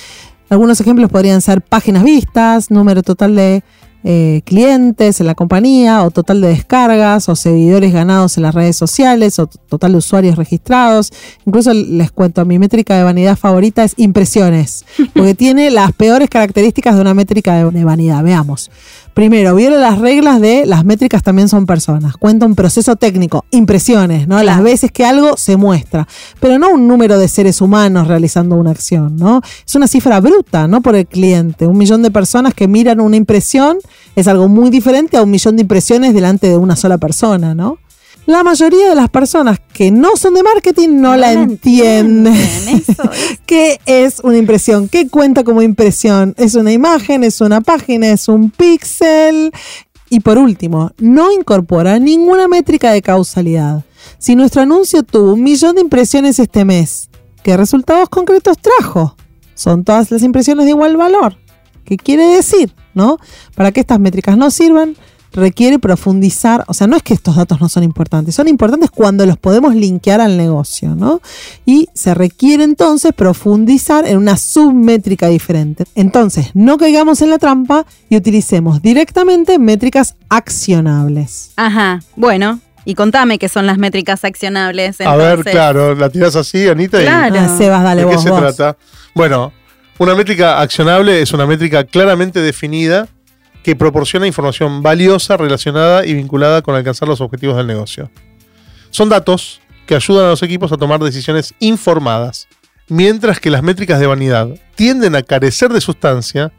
algunos 0.48 0.80
ejemplos 0.80 1.10
podrían 1.10 1.40
ser 1.40 1.60
páginas 1.60 2.04
vistas, 2.04 2.70
número 2.70 3.02
total 3.02 3.34
de 3.34 3.64
eh, 4.08 4.42
clientes 4.44 5.20
en 5.20 5.26
la 5.26 5.34
compañía, 5.34 6.04
o 6.04 6.12
total 6.12 6.40
de 6.40 6.46
descargas, 6.46 7.28
o 7.28 7.34
seguidores 7.34 7.92
ganados 7.92 8.36
en 8.36 8.44
las 8.44 8.54
redes 8.54 8.76
sociales, 8.76 9.40
o 9.40 9.48
total 9.48 9.90
de 9.92 9.98
usuarios 9.98 10.36
registrados. 10.36 11.12
Incluso 11.44 11.74
les 11.74 12.12
cuento, 12.12 12.44
mi 12.44 12.60
métrica 12.60 12.96
de 12.96 13.02
vanidad 13.02 13.36
favorita 13.36 13.82
es 13.82 13.94
impresiones, 13.96 14.84
porque 15.14 15.34
tiene 15.34 15.72
las 15.72 15.92
peores 15.92 16.30
características 16.30 16.94
de 16.94 17.00
una 17.00 17.14
métrica 17.14 17.68
de 17.68 17.84
vanidad. 17.84 18.22
Veamos. 18.22 18.70
Primero, 19.16 19.54
vieron 19.54 19.80
las 19.80 19.98
reglas 19.98 20.42
de 20.42 20.66
las 20.66 20.84
métricas 20.84 21.22
también 21.22 21.48
son 21.48 21.64
personas. 21.64 22.18
Cuenta 22.18 22.44
un 22.44 22.54
proceso 22.54 22.96
técnico, 22.96 23.46
impresiones, 23.50 24.28
¿no? 24.28 24.42
Las 24.42 24.62
veces 24.62 24.92
que 24.92 25.06
algo 25.06 25.38
se 25.38 25.56
muestra, 25.56 26.06
pero 26.38 26.58
no 26.58 26.68
un 26.68 26.86
número 26.86 27.18
de 27.18 27.26
seres 27.26 27.62
humanos 27.62 28.08
realizando 28.08 28.56
una 28.56 28.72
acción, 28.72 29.16
¿no? 29.16 29.40
Es 29.66 29.74
una 29.74 29.88
cifra 29.88 30.20
bruta, 30.20 30.68
¿no? 30.68 30.82
Por 30.82 30.96
el 30.96 31.06
cliente. 31.06 31.66
Un 31.66 31.78
millón 31.78 32.02
de 32.02 32.10
personas 32.10 32.52
que 32.52 32.68
miran 32.68 33.00
una 33.00 33.16
impresión 33.16 33.78
es 34.14 34.28
algo 34.28 34.48
muy 34.48 34.70
diferente 34.70 35.16
a 35.16 35.22
un 35.22 35.30
millón 35.30 35.56
de 35.56 35.62
impresiones 35.62 36.14
delante 36.14 36.48
de 36.48 36.56
una 36.56 36.76
sola 36.76 36.98
persona, 36.98 37.54
¿no? 37.54 37.78
La 38.26 38.42
mayoría 38.42 38.88
de 38.88 38.96
las 38.96 39.08
personas 39.08 39.60
que 39.72 39.92
no 39.92 40.16
son 40.16 40.34
de 40.34 40.42
marketing 40.42 41.00
no, 41.00 41.16
la 41.16 41.32
entienden. 41.32 42.34
Eso 42.34 43.02
es. 43.12 43.38
¿Qué 43.46 43.78
es 43.86 44.18
una 44.18 44.36
impresión? 44.36 44.88
¿Qué 44.88 45.08
cuenta 45.08 45.44
como 45.44 45.62
impresión? 45.62 46.34
¿Es 46.36 46.56
una 46.56 46.72
imagen? 46.72 47.22
¿Es 47.22 47.40
una 47.40 47.60
página? 47.60 48.10
¿Es 48.10 48.28
un 48.28 48.50
píxel? 48.50 49.52
Y 50.10 50.20
por 50.20 50.38
último, 50.38 50.90
no 50.98 51.30
incorpora 51.30 52.00
ninguna 52.00 52.48
métrica 52.48 52.90
de 52.90 53.02
causalidad. 53.02 53.84
Si 54.18 54.34
nuestro 54.34 54.62
anuncio 54.62 55.04
tuvo 55.04 55.34
un 55.34 55.42
millón 55.44 55.76
de 55.76 55.82
impresiones 55.82 56.40
este 56.40 56.64
mes, 56.64 57.08
¿qué 57.44 57.56
resultados 57.56 58.08
concretos 58.08 58.58
trajo? 58.58 59.16
¿Son 59.54 59.84
todas 59.84 60.10
las 60.10 60.22
impresiones 60.22 60.64
de 60.64 60.72
igual 60.72 60.96
valor? 60.96 61.36
¿Qué 61.86 61.96
quiere 61.96 62.26
decir? 62.26 62.74
¿No? 62.94 63.18
Para 63.54 63.72
que 63.72 63.80
estas 63.80 63.98
métricas 64.00 64.36
no 64.36 64.50
sirvan, 64.50 64.96
requiere 65.32 65.78
profundizar, 65.78 66.64
o 66.66 66.74
sea, 66.74 66.86
no 66.86 66.96
es 66.96 67.02
que 67.02 67.12
estos 67.14 67.36
datos 67.36 67.60
no 67.60 67.68
son 67.68 67.82
importantes, 67.82 68.34
son 68.34 68.48
importantes 68.48 68.90
cuando 68.90 69.26
los 69.26 69.36
podemos 69.36 69.74
linkear 69.74 70.20
al 70.20 70.36
negocio, 70.36 70.94
¿no? 70.94 71.20
Y 71.66 71.88
se 71.94 72.14
requiere 72.14 72.64
entonces 72.64 73.12
profundizar 73.12 74.06
en 74.06 74.16
una 74.16 74.36
submétrica 74.38 75.28
diferente. 75.28 75.84
Entonces, 75.94 76.50
no 76.54 76.78
caigamos 76.78 77.20
en 77.22 77.30
la 77.30 77.38
trampa 77.38 77.84
y 78.08 78.16
utilicemos 78.16 78.80
directamente 78.80 79.58
métricas 79.58 80.16
accionables. 80.30 81.52
Ajá, 81.56 82.00
bueno. 82.16 82.60
Y 82.88 82.94
contame 82.94 83.38
qué 83.40 83.48
son 83.48 83.66
las 83.66 83.78
métricas 83.78 84.24
accionables. 84.24 85.00
A 85.00 85.16
ver, 85.16 85.42
claro, 85.42 85.96
la 85.96 86.08
tirás 86.08 86.36
así, 86.36 86.68
Anita, 86.68 87.00
y 87.02 87.04
Claro. 87.04 87.36
Ah, 87.40 87.56
Sebas, 87.58 87.82
dale 87.82 88.04
¿de 88.04 88.10
qué 88.12 88.18
se 88.18 88.30
vos. 88.30 88.40
trata? 88.40 88.76
Bueno, 89.12 89.52
una 89.98 90.14
métrica 90.14 90.60
accionable 90.60 91.22
es 91.22 91.32
una 91.32 91.46
métrica 91.46 91.84
claramente 91.84 92.40
definida 92.40 93.08
que 93.62 93.74
proporciona 93.74 94.26
información 94.26 94.82
valiosa 94.82 95.36
relacionada 95.36 96.04
y 96.04 96.14
vinculada 96.14 96.62
con 96.62 96.74
alcanzar 96.74 97.08
los 97.08 97.20
objetivos 97.20 97.56
del 97.56 97.66
negocio. 97.66 98.10
Son 98.90 99.08
datos 99.08 99.60
que 99.86 99.94
ayudan 99.94 100.26
a 100.26 100.30
los 100.30 100.42
equipos 100.42 100.70
a 100.72 100.76
tomar 100.76 101.00
decisiones 101.00 101.54
informadas. 101.60 102.46
Mientras 102.88 103.40
que 103.40 103.50
las 103.50 103.62
métricas 103.62 103.98
de 103.98 104.06
vanidad 104.06 104.48
tienden 104.74 105.16
a 105.16 105.22
carecer 105.22 105.72
de 105.72 105.80
sustancia, 105.80 106.52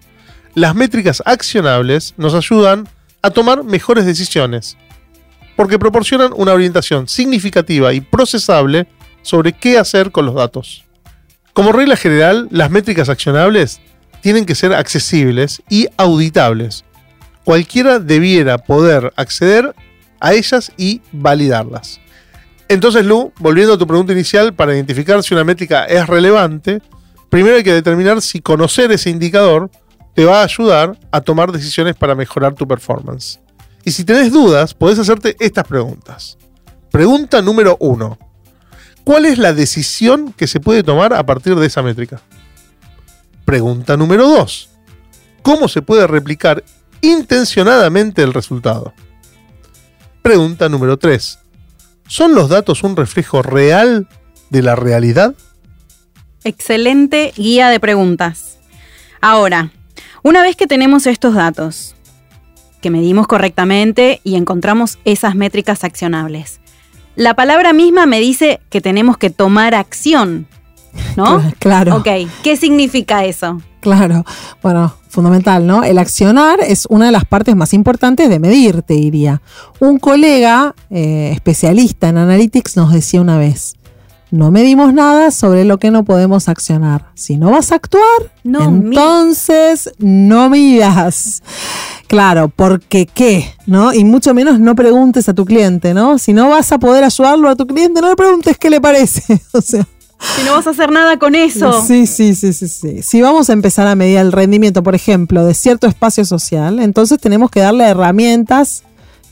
las 0.55 0.75
métricas 0.75 1.21
accionables 1.25 2.13
nos 2.17 2.33
ayudan 2.33 2.89
a 3.21 3.29
tomar 3.29 3.63
mejores 3.63 4.05
decisiones, 4.05 4.77
porque 5.55 5.79
proporcionan 5.79 6.31
una 6.35 6.53
orientación 6.53 7.07
significativa 7.07 7.93
y 7.93 8.01
procesable 8.01 8.87
sobre 9.21 9.53
qué 9.53 9.77
hacer 9.77 10.11
con 10.11 10.25
los 10.25 10.35
datos. 10.35 10.86
Como 11.57 11.71
regla 11.71 11.95
general, 11.95 12.47
las 12.51 12.69
métricas 12.69 13.09
accionables 13.09 13.81
tienen 14.21 14.45
que 14.45 14.53
ser 14.53 14.75
accesibles 14.75 15.63
y 15.67 15.87
auditables. 15.97 16.85
Cualquiera 17.45 17.97
debiera 17.97 18.59
poder 18.59 19.11
acceder 19.15 19.73
a 20.19 20.35
ellas 20.35 20.71
y 20.77 21.01
validarlas. 21.11 21.99
Entonces, 22.67 23.07
Lu, 23.07 23.33
volviendo 23.39 23.73
a 23.73 23.77
tu 23.79 23.87
pregunta 23.87 24.13
inicial, 24.13 24.53
para 24.53 24.75
identificar 24.75 25.23
si 25.23 25.33
una 25.33 25.43
métrica 25.43 25.85
es 25.85 26.05
relevante, 26.05 26.79
primero 27.27 27.55
hay 27.55 27.63
que 27.63 27.73
determinar 27.73 28.21
si 28.21 28.39
conocer 28.39 28.91
ese 28.91 29.09
indicador 29.09 29.71
te 30.13 30.25
va 30.25 30.41
a 30.41 30.43
ayudar 30.43 30.95
a 31.11 31.21
tomar 31.21 31.51
decisiones 31.51 31.95
para 31.95 32.13
mejorar 32.13 32.53
tu 32.53 32.67
performance. 32.67 33.39
Y 33.83 33.89
si 33.93 34.03
tenés 34.03 34.31
dudas, 34.31 34.75
podés 34.75 34.99
hacerte 34.99 35.35
estas 35.39 35.63
preguntas. 35.63 36.37
Pregunta 36.91 37.41
número 37.41 37.77
uno. 37.79 38.19
¿Cuál 39.07 39.23
es 39.23 39.37
la 39.37 39.53
decisión 39.53 40.33
que 40.33 40.47
se 40.47 40.59
puede 40.59 40.83
tomar 40.83 41.13
a 41.13 41.25
partir 41.25 41.55
de 41.55 41.65
esa 41.65 41.81
métrica? 41.81 42.19
Pregunta 43.45 43.95
número 43.95 44.27
2. 44.27 44.69
¿Cómo 45.41 45.69
se 45.69 45.81
puede 45.81 46.05
replicar 46.07 46.61
intencionadamente 46.99 48.21
el 48.21 48.33
resultado? 48.33 48.93
Pregunta 50.21 50.67
número 50.67 50.97
3. 50.97 51.39
¿Son 52.05 52.35
los 52.35 52.49
datos 52.49 52.83
un 52.83 52.97
reflejo 52.97 53.41
real 53.41 54.09
de 54.49 54.61
la 54.61 54.75
realidad? 54.75 55.35
Excelente 56.43 57.31
guía 57.37 57.69
de 57.69 57.79
preguntas. 57.79 58.57
Ahora, 59.21 59.71
una 60.21 60.41
vez 60.41 60.57
que 60.57 60.67
tenemos 60.67 61.07
estos 61.07 61.33
datos, 61.33 61.95
que 62.81 62.89
medimos 62.89 63.25
correctamente 63.25 64.19
y 64.25 64.35
encontramos 64.35 64.99
esas 65.05 65.33
métricas 65.33 65.85
accionables, 65.85 66.59
la 67.17 67.33
palabra 67.33 67.73
misma 67.73 68.05
me 68.05 68.19
dice 68.19 68.61
que 68.69 68.79
tenemos 68.79 69.17
que 69.17 69.31
tomar 69.31 69.73
acción, 69.73 70.47
¿no? 71.17 71.41
Claro. 71.59 71.97
Ok, 71.97 72.07
¿qué 72.43 72.55
significa 72.55 73.25
eso? 73.25 73.59
Claro, 73.81 74.23
bueno, 74.61 74.93
fundamental, 75.09 75.65
¿no? 75.65 75.83
El 75.83 75.97
accionar 75.97 76.59
es 76.59 76.85
una 76.89 77.07
de 77.07 77.11
las 77.11 77.25
partes 77.25 77.55
más 77.55 77.73
importantes 77.73 78.29
de 78.29 78.39
medir, 78.39 78.83
te 78.83 78.93
diría. 78.93 79.41
Un 79.79 79.97
colega 79.97 80.75
eh, 80.91 81.31
especialista 81.33 82.09
en 82.09 82.17
analytics 82.17 82.77
nos 82.77 82.93
decía 82.93 83.19
una 83.19 83.39
vez, 83.39 83.77
no 84.29 84.51
medimos 84.51 84.93
nada 84.93 85.31
sobre 85.31 85.63
lo 85.63 85.79
que 85.79 85.89
no 85.89 86.03
podemos 86.03 86.49
accionar. 86.49 87.11
Si 87.15 87.37
no 87.37 87.49
vas 87.51 87.71
a 87.71 87.75
actuar, 87.75 88.03
No 88.43 88.61
entonces 88.63 89.89
no 89.99 90.49
midas. 90.49 91.41
Claro, 92.07 92.49
porque 92.55 93.05
qué, 93.05 93.53
¿no? 93.65 93.93
Y 93.93 94.05
mucho 94.05 94.33
menos 94.33 94.59
no 94.59 94.75
preguntes 94.75 95.27
a 95.27 95.33
tu 95.33 95.45
cliente, 95.45 95.93
¿no? 95.93 96.17
Si 96.17 96.31
no 96.31 96.49
vas 96.49 96.71
a 96.71 96.79
poder 96.79 97.03
ayudarlo 97.03 97.49
a 97.49 97.55
tu 97.55 97.67
cliente, 97.67 98.01
no 98.01 98.09
le 98.09 98.15
preguntes 98.15 98.57
qué 98.57 98.69
le 98.69 98.79
parece. 98.79 99.41
o 99.51 99.61
sea, 99.61 99.85
Si 100.35 100.43
no 100.43 100.53
vas 100.53 100.65
a 100.67 100.69
hacer 100.69 100.89
nada 100.89 101.19
con 101.19 101.35
eso. 101.35 101.83
Sí, 101.85 102.07
sí, 102.07 102.33
sí, 102.33 102.53
sí, 102.53 102.67
sí. 102.69 103.01
Si 103.01 103.21
vamos 103.21 103.49
a 103.49 103.53
empezar 103.53 103.87
a 103.87 103.95
medir 103.95 104.19
el 104.19 104.31
rendimiento, 104.31 104.83
por 104.83 104.95
ejemplo, 104.95 105.45
de 105.45 105.53
cierto 105.53 105.85
espacio 105.85 106.23
social, 106.23 106.79
entonces 106.79 107.19
tenemos 107.19 107.51
que 107.51 107.59
darle 107.59 107.83
herramientas, 107.83 108.83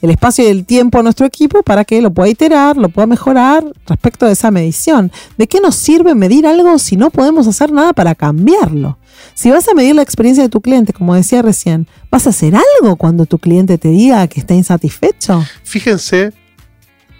el 0.01 0.11
espacio 0.11 0.43
y 0.43 0.47
el 0.47 0.65
tiempo 0.65 0.99
a 0.99 1.03
nuestro 1.03 1.26
equipo 1.26 1.63
para 1.63 1.86
que 1.86 2.01
lo 2.01 2.11
pueda 2.11 2.30
iterar, 2.30 2.76
lo 2.76 2.89
pueda 2.89 3.07
mejorar 3.07 3.63
respecto 3.88 4.26
de 4.26 4.34
esa 4.34 4.51
medición. 4.51 5.11
¿De 5.38 5.47
qué 5.47 5.61
nos 5.61 5.76
sirve 5.76 6.13
medir 6.13 6.45
algo 6.45 6.78
si 6.78 6.97
no 6.97 7.09
podemos 7.09 7.47
hacer 7.47 7.71
nada 7.71 7.93
para 7.93 8.15
cambiarlo? 8.15 8.97
Si 9.34 9.51
vas 9.51 9.68
a 9.68 9.74
medir 9.74 9.95
la 9.95 10.01
experiencia 10.01 10.43
de 10.43 10.49
tu 10.49 10.61
cliente, 10.61 10.93
como 10.93 11.16
decía 11.16 11.41
recién, 11.41 11.88
¿vas 12.09 12.28
a 12.28 12.30
hacer 12.30 12.53
algo 12.55 12.95
cuando 12.95 13.26
tu 13.26 13.39
cliente 13.39 13.78
te 13.78 13.89
diga 13.89 14.28
que 14.28 14.39
está 14.39 14.53
insatisfecho? 14.53 15.43
Fíjense 15.63 16.34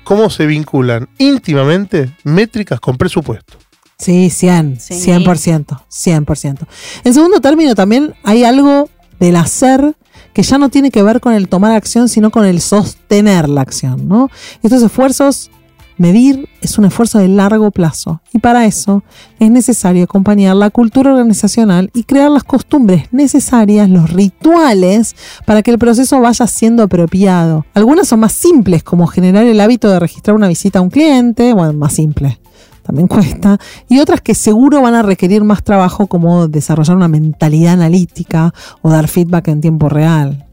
cómo 0.04 0.30
se 0.30 0.46
vinculan 0.46 1.10
íntimamente 1.18 2.16
métricas 2.24 2.80
con 2.80 2.98
presupuesto. 2.98 3.58
Sí, 3.98 4.30
100, 4.30 4.80
Sí. 4.80 4.94
100%, 4.96 5.86
100%. 5.90 6.68
En 7.04 7.14
segundo 7.14 7.40
término, 7.40 7.76
también 7.76 8.14
hay 8.24 8.44
algo 8.44 8.90
del 9.20 9.36
hacer 9.38 9.96
que 10.34 10.44
ya 10.44 10.58
no 10.58 10.70
tiene 10.70 10.92
que 10.92 11.02
ver 11.02 11.22
con 11.22 11.34
el 11.34 11.48
tomar 11.48 11.72
acción, 11.72 12.10
sino 12.10 12.30
con 12.30 12.46
el 12.46 12.60
sostener 12.60 13.48
la 13.48 13.62
acción, 13.62 14.08
¿no? 14.08 14.30
Estos 14.64 14.84
esfuerzos, 14.84 15.50
medir 15.98 16.50
es 16.62 16.78
un 16.78 16.86
esfuerzo 16.86 17.20
de 17.20 17.28
largo 17.28 17.72
plazo 17.72 18.22
y 18.34 18.40
para 18.40 18.66
eso 18.66 19.04
es 19.40 19.50
necesario 19.50 20.04
acompañar 20.04 20.56
la 20.56 20.70
cultura 20.70 21.12
organizacional 21.12 21.92
y 21.94 22.04
crear 22.04 22.32
las 22.32 22.44
costumbres 22.44 23.12
necesarias, 23.12 23.90
los 23.90 24.12
rituales, 24.12 25.16
para 25.46 25.62
que 25.62 25.72
el 25.72 25.78
proceso 25.78 26.20
vaya 26.20 26.48
siendo 26.48 26.84
apropiado. 26.84 27.66
Algunas 27.74 28.08
son 28.08 28.20
más 28.20 28.34
simples, 28.34 28.84
como 28.84 29.08
generar 29.08 29.46
el 29.46 29.60
hábito 29.60 29.90
de 29.90 30.00
registrar 30.00 30.36
una 30.36 30.48
visita 30.48 30.80
a 30.80 30.82
un 30.82 30.90
cliente, 30.90 31.54
bueno, 31.54 31.74
más 31.74 31.94
simple 31.94 32.40
también 32.86 33.08
cuesta, 33.08 33.58
y 33.90 33.98
otras 33.98 34.22
que 34.22 34.36
seguro 34.36 34.80
van 34.80 34.94
a 34.94 35.02
requerir 35.02 35.44
más 35.44 35.64
trabajo 35.64 36.06
como 36.06 36.48
desarrollar 36.48 36.96
una 36.96 37.08
mentalidad 37.08 37.74
analítica 37.74 38.54
o 38.84 38.92
dar 38.92 39.08
feedback 39.08 39.48
en 39.48 39.60
tiempo 39.60 39.90
real. 39.90 40.46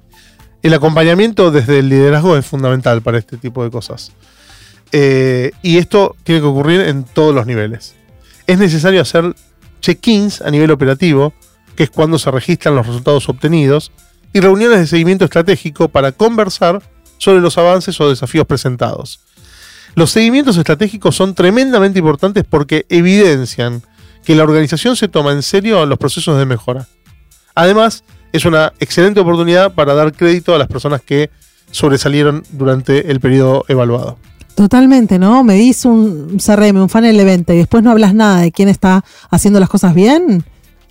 El 0.63 0.75
acompañamiento 0.75 1.51
desde 1.51 1.81
el 1.81 1.89
liderazgo 1.89 2.37
es 2.37 2.47
fundamental 2.47 3.03
para 3.03 3.19
este 3.19 3.37
tipo 3.37 3.65
de 3.65 3.71
cosas. 3.71 4.13
Eh, 4.93 5.53
y 5.63 5.79
esto 5.79 6.17
tiene 6.23 6.41
que 6.41 6.47
ocurrir 6.47 6.83
en 6.83 7.05
todos 7.05 7.35
los 7.35 7.47
niveles. 7.47 7.95
Es 8.47 8.59
necesario 8.59 9.01
hacer 9.01 9.35
check-ins 9.81 10.43
a 10.43 10.51
nivel 10.51 10.71
operativo, 10.71 11.33
que 11.75 11.85
es 11.85 11.91
cuando 11.91 12.19
se 12.19 12.31
registran 12.31 12.75
los 12.75 12.87
resultados 12.87 13.29
obtenidos, 13.29 13.91
y 14.33 14.41
reuniones 14.41 14.81
de 14.81 14.87
seguimiento 14.87 15.25
estratégico 15.25 15.89
para 15.89 16.13
conversar 16.13 16.83
sobre 17.19 17.41
los 17.41 17.59
avances 17.59 18.01
o 18.01 18.09
desafíos 18.09 18.47
presentados. 18.47 19.21
Los 19.95 20.11
seguimientos 20.11 20.57
estratégicos 20.57 21.15
son 21.15 21.35
tremendamente 21.35 21.99
importantes 21.99 22.45
porque 22.49 22.87
evidencian 22.89 23.83
que 24.25 24.35
la 24.35 24.45
organización 24.45 24.97
se 24.97 25.09
toma 25.09 25.33
en 25.33 25.43
serio 25.43 25.85
los 25.85 25.99
procesos 25.99 26.39
de 26.39 26.47
mejora. 26.47 26.89
Además, 27.55 28.05
es 28.33 28.47
una 28.47 28.73
excelente 28.81 29.21
oportunidad 29.21 29.75
para 29.75 29.95
dar 29.95 30.13
crédito 30.15 30.55
a 30.55 30.59
las 30.59 30.69
personas 30.69 31.03
que 31.03 31.31
sobresalieron 31.71 32.43
durante 32.53 33.11
el 33.11 33.21
periodo 33.21 33.65
evaluado. 33.69 34.19
Totalmente, 34.55 35.19
¿no? 35.19 35.43
Medís 35.45 35.85
un 35.85 36.39
CRM, 36.39 36.83
un 36.83 36.89
funnel 36.89 37.17
de 37.17 37.25
venta 37.25 37.55
y 37.55 37.59
después 37.59 37.83
no 37.83 37.91
hablas 37.91 38.15
nada 38.15 38.41
de 38.43 38.53
quién 38.53 38.69
está 38.69 39.05
haciendo 39.31 39.61
las 39.61 39.69
cosas 39.69 39.95
bien. 39.95 40.45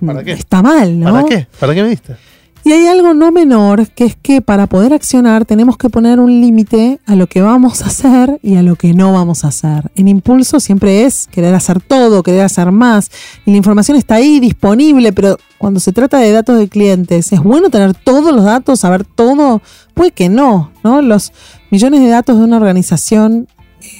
¿Para 0.05 0.23
qué? 0.23 0.31
Está 0.31 0.61
mal, 0.61 0.99
¿no? 0.99 1.11
¿Para 1.11 1.25
qué? 1.25 1.47
¿Para 1.59 1.73
qué 1.73 1.83
me 1.83 1.89
diste? 1.89 2.15
Y 2.63 2.73
hay 2.73 2.85
algo 2.85 3.15
no 3.15 3.31
menor, 3.31 3.87
que 3.89 4.05
es 4.05 4.15
que 4.15 4.41
para 4.41 4.67
poder 4.67 4.93
accionar 4.93 5.45
tenemos 5.45 5.77
que 5.77 5.89
poner 5.89 6.19
un 6.19 6.41
límite 6.41 6.99
a 7.07 7.15
lo 7.15 7.25
que 7.25 7.41
vamos 7.41 7.81
a 7.81 7.87
hacer 7.87 8.39
y 8.43 8.55
a 8.55 8.61
lo 8.61 8.75
que 8.75 8.93
no 8.93 9.13
vamos 9.13 9.43
a 9.43 9.47
hacer. 9.47 9.91
En 9.95 10.07
impulso 10.07 10.59
siempre 10.59 11.05
es 11.05 11.27
querer 11.27 11.55
hacer 11.55 11.81
todo, 11.81 12.21
querer 12.21 12.41
hacer 12.41 12.71
más. 12.71 13.09
Y 13.47 13.51
la 13.51 13.57
información 13.57 13.97
está 13.97 14.15
ahí 14.15 14.39
disponible, 14.39 15.11
pero 15.11 15.37
cuando 15.57 15.79
se 15.79 15.91
trata 15.91 16.19
de 16.19 16.31
datos 16.31 16.59
de 16.59 16.69
clientes, 16.69 17.31
¿es 17.33 17.41
bueno 17.41 17.71
tener 17.71 17.95
todos 17.95 18.33
los 18.33 18.43
datos, 18.43 18.79
saber 18.79 19.05
todo? 19.05 19.61
Puede 19.95 20.11
que 20.11 20.29
no, 20.29 20.71
¿no? 20.83 21.01
Los 21.01 21.33
millones 21.71 22.01
de 22.01 22.09
datos 22.09 22.37
de 22.37 22.43
una 22.43 22.57
organización, 22.57 23.47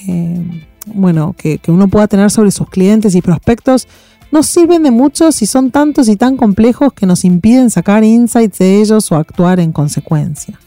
eh, 0.06 0.40
bueno, 0.86 1.34
que, 1.36 1.58
que 1.58 1.72
uno 1.72 1.88
pueda 1.88 2.06
tener 2.06 2.30
sobre 2.30 2.52
sus 2.52 2.68
clientes 2.68 3.16
y 3.16 3.22
prospectos, 3.22 3.88
no 4.32 4.42
sirven 4.42 4.82
de 4.82 4.90
mucho 4.90 5.30
si 5.30 5.46
son 5.46 5.70
tantos 5.70 6.08
y 6.08 6.16
tan 6.16 6.36
complejos 6.36 6.94
que 6.94 7.06
nos 7.06 7.24
impiden 7.24 7.70
sacar 7.70 8.02
insights 8.02 8.58
de 8.58 8.80
ellos 8.80 9.12
o 9.12 9.16
actuar 9.16 9.60
en 9.60 9.72
consecuencia. 9.72 10.58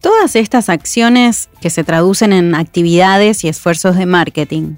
Todas 0.00 0.36
estas 0.36 0.68
acciones 0.68 1.50
que 1.60 1.68
se 1.68 1.84
traducen 1.84 2.32
en 2.32 2.54
actividades 2.54 3.44
y 3.44 3.48
esfuerzos 3.48 3.96
de 3.96 4.06
marketing, 4.06 4.76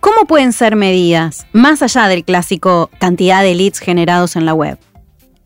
¿cómo 0.00 0.26
pueden 0.26 0.52
ser 0.52 0.74
medidas 0.74 1.46
más 1.52 1.82
allá 1.82 2.08
del 2.08 2.24
clásico 2.24 2.90
cantidad 2.98 3.42
de 3.42 3.54
leads 3.54 3.78
generados 3.78 4.34
en 4.34 4.44
la 4.44 4.52
web? 4.52 4.76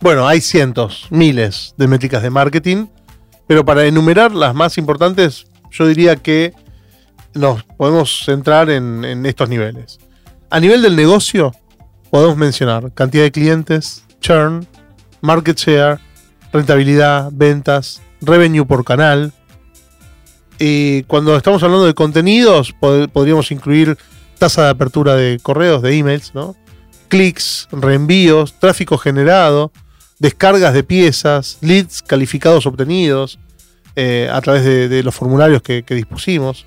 Bueno, 0.01 0.27
hay 0.27 0.41
cientos, 0.41 1.07
miles 1.11 1.75
de 1.77 1.87
métricas 1.87 2.23
de 2.23 2.31
marketing, 2.31 2.87
pero 3.47 3.65
para 3.65 3.85
enumerar 3.85 4.33
las 4.33 4.55
más 4.55 4.79
importantes, 4.79 5.47
yo 5.71 5.87
diría 5.87 6.17
que 6.17 6.55
nos 7.35 7.63
podemos 7.63 8.25
centrar 8.25 8.71
en, 8.71 9.05
en 9.05 9.27
estos 9.27 9.51
niveles. 9.51 9.99
A 10.51 10.61
nivel 10.61 10.83
del 10.83 10.97
negocio, 10.97 11.53
podemos 12.11 12.37
mencionar 12.37 12.93
cantidad 12.95 13.25
de 13.25 13.33
clientes, 13.33 14.05
churn, 14.21 14.67
market 15.21 15.59
share, 15.59 15.99
rentabilidad, 16.53 17.29
ventas, 17.33 18.01
revenue 18.23 18.65
por 18.65 18.85
canal. 18.85 19.33
Y 20.59 21.03
cuando 21.05 21.37
estamos 21.37 21.63
hablando 21.63 21.87
de 21.87 21.95
contenidos, 21.95 22.75
pod- 22.81 23.09
podríamos 23.11 23.51
incluir 23.53 23.97
tasa 24.39 24.65
de 24.65 24.71
apertura 24.71 25.15
de 25.15 25.39
correos, 25.43 25.83
de 25.83 25.97
emails, 25.97 26.35
¿no? 26.35 26.57
clics, 27.09 27.69
reenvíos, 27.73 28.55
tráfico 28.59 28.99
generado, 28.99 29.73
descargas 30.19 30.75
de 30.75 30.83
piezas, 30.83 31.59
leads 31.63 32.03
calificados 32.03 32.67
obtenidos 32.67 33.39
eh, 33.97 34.29
a 34.31 34.41
través 34.43 34.65
de, 34.65 35.03
los 35.03 35.15
formularios 35.15 35.63
que 35.63 35.83
dispusimos. 35.89 36.67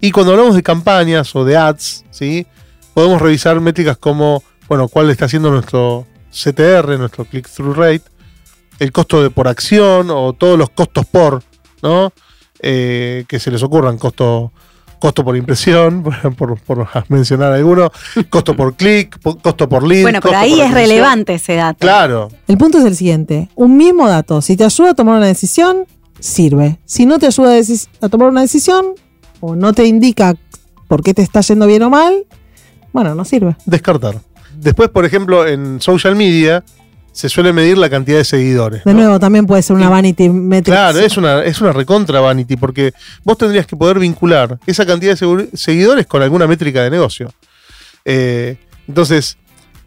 Y 0.00 0.10
cuando 0.10 0.32
hablamos 0.32 0.54
de 0.54 0.62
campañas 0.62 1.34
o 1.34 1.44
de 1.46 1.56
ads, 1.56 2.04
¿sí? 2.10 2.46
Podemos 2.94 3.20
revisar 3.20 3.60
métricas 3.60 3.98
como, 3.98 4.42
bueno, 4.68 4.88
cuál 4.88 5.10
está 5.10 5.26
haciendo 5.26 5.50
nuestro 5.50 6.06
CTR, 6.30 6.98
nuestro 6.98 7.24
click-through 7.24 7.76
rate, 7.76 8.02
el 8.78 8.92
costo 8.92 9.22
de 9.22 9.30
por 9.30 9.48
acción 9.48 10.08
o 10.10 10.32
todos 10.32 10.58
los 10.58 10.70
costos 10.70 11.04
por, 11.06 11.42
¿no? 11.82 12.12
Eh, 12.60 13.24
que 13.28 13.38
se 13.38 13.50
les 13.50 13.62
ocurran, 13.62 13.98
costo, 13.98 14.52
costo 14.98 15.24
por 15.24 15.36
impresión, 15.36 16.02
por, 16.38 16.58
por 16.60 16.88
mencionar 17.08 17.52
alguno, 17.52 17.90
costo 18.30 18.56
por 18.56 18.74
clic, 18.74 19.20
costo 19.42 19.68
por 19.68 19.86
lead. 19.86 20.02
Bueno, 20.02 20.20
pero 20.22 20.38
ahí 20.38 20.60
es 20.60 20.72
relevante 20.72 21.34
ese 21.34 21.56
dato. 21.56 21.78
Claro, 21.80 22.30
El 22.48 22.56
punto 22.56 22.78
es 22.78 22.84
el 22.84 22.96
siguiente. 22.96 23.48
Un 23.54 23.76
mismo 23.76 24.08
dato, 24.08 24.40
si 24.40 24.56
te 24.56 24.64
ayuda 24.64 24.90
a 24.90 24.94
tomar 24.94 25.18
una 25.18 25.26
decisión, 25.26 25.86
sirve. 26.18 26.78
Si 26.84 27.06
no 27.06 27.18
te 27.18 27.26
ayuda 27.26 27.60
a 28.00 28.08
tomar 28.08 28.28
una 28.28 28.40
decisión 28.40 28.94
o 29.40 29.54
no 29.54 29.72
te 29.72 29.84
indica 29.84 30.34
por 30.88 31.02
qué 31.02 31.12
te 31.12 31.22
está 31.22 31.40
yendo 31.42 31.66
bien 31.66 31.82
o 31.82 31.90
mal, 31.90 32.24
bueno, 32.94 33.14
no 33.14 33.26
sirve. 33.26 33.54
descartar. 33.66 34.14
Después, 34.56 34.88
por 34.88 35.04
ejemplo, 35.04 35.46
en 35.46 35.80
social 35.82 36.16
media 36.16 36.64
se 37.12 37.28
suele 37.28 37.52
medir 37.52 37.76
la 37.76 37.90
cantidad 37.90 38.18
de 38.18 38.24
seguidores. 38.24 38.82
De 38.84 38.92
¿no? 38.94 39.00
nuevo, 39.00 39.20
también 39.20 39.46
puede 39.46 39.62
ser 39.62 39.76
una 39.76 39.86
Y- 39.86 39.88
vanity 39.90 40.28
metric. 40.30 40.74
Claro, 40.74 40.98
es 41.00 41.16
una, 41.16 41.44
es 41.44 41.60
una 41.60 41.72
recontra 41.72 42.20
vanity, 42.20 42.56
porque 42.56 42.92
vos 43.24 43.36
tendrías 43.36 43.66
que 43.66 43.76
poder 43.76 43.98
vincular 43.98 44.58
esa 44.66 44.86
cantidad 44.86 45.16
de 45.18 45.48
seguidores 45.54 46.06
con 46.06 46.22
alguna 46.22 46.46
métrica 46.46 46.82
de 46.82 46.90
negocio. 46.90 47.30
Eh, 48.04 48.56
entonces, 48.88 49.36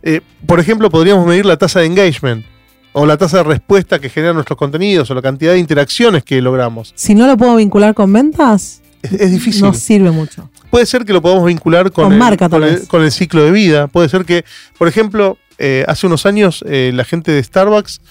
eh, 0.03 0.21
por 0.45 0.59
ejemplo, 0.59 0.89
podríamos 0.89 1.25
medir 1.27 1.45
la 1.45 1.57
tasa 1.57 1.79
de 1.79 1.85
engagement, 1.87 2.45
o 2.93 3.05
la 3.05 3.17
tasa 3.17 3.37
de 3.37 3.43
respuesta 3.43 3.99
que 3.99 4.09
generan 4.09 4.35
nuestros 4.35 4.57
contenidos, 4.57 5.09
o 5.11 5.13
la 5.13 5.21
cantidad 5.21 5.51
de 5.53 5.59
interacciones 5.59 6.23
que 6.23 6.41
logramos. 6.41 6.93
Si 6.95 7.13
no 7.13 7.27
lo 7.27 7.37
puedo 7.37 7.55
vincular 7.55 7.93
con 7.93 8.11
ventas, 8.11 8.81
Es, 9.01 9.13
es 9.13 9.31
difícil. 9.31 9.61
no 9.63 9.73
sirve 9.73 10.11
mucho. 10.11 10.49
Puede 10.69 10.85
ser 10.85 11.05
que 11.05 11.13
lo 11.13 11.21
podamos 11.21 11.45
vincular 11.45 11.91
con, 11.91 12.05
Con 12.05 12.13
el, 12.13 12.19
marca, 12.19 12.49
tal 12.49 12.61
con, 12.61 12.69
el, 12.69 12.75
vez. 12.79 12.87
con 12.87 13.01
el 13.03 13.11
ciclo 13.11 13.43
de 13.43 13.51
vida. 13.51 13.87
Puede 13.87 14.09
ser 14.09 14.25
que, 14.25 14.43
por 14.77 14.87
ejemplo, 14.87 15.37
eh, 15.57 15.85
hace 15.87 16.07
unos 16.07 16.25
años 16.25 16.63
eh, 16.67 16.91
la 16.93 17.03
gente 17.05 17.31
de 17.31 17.43
Starbucks 17.43 18.01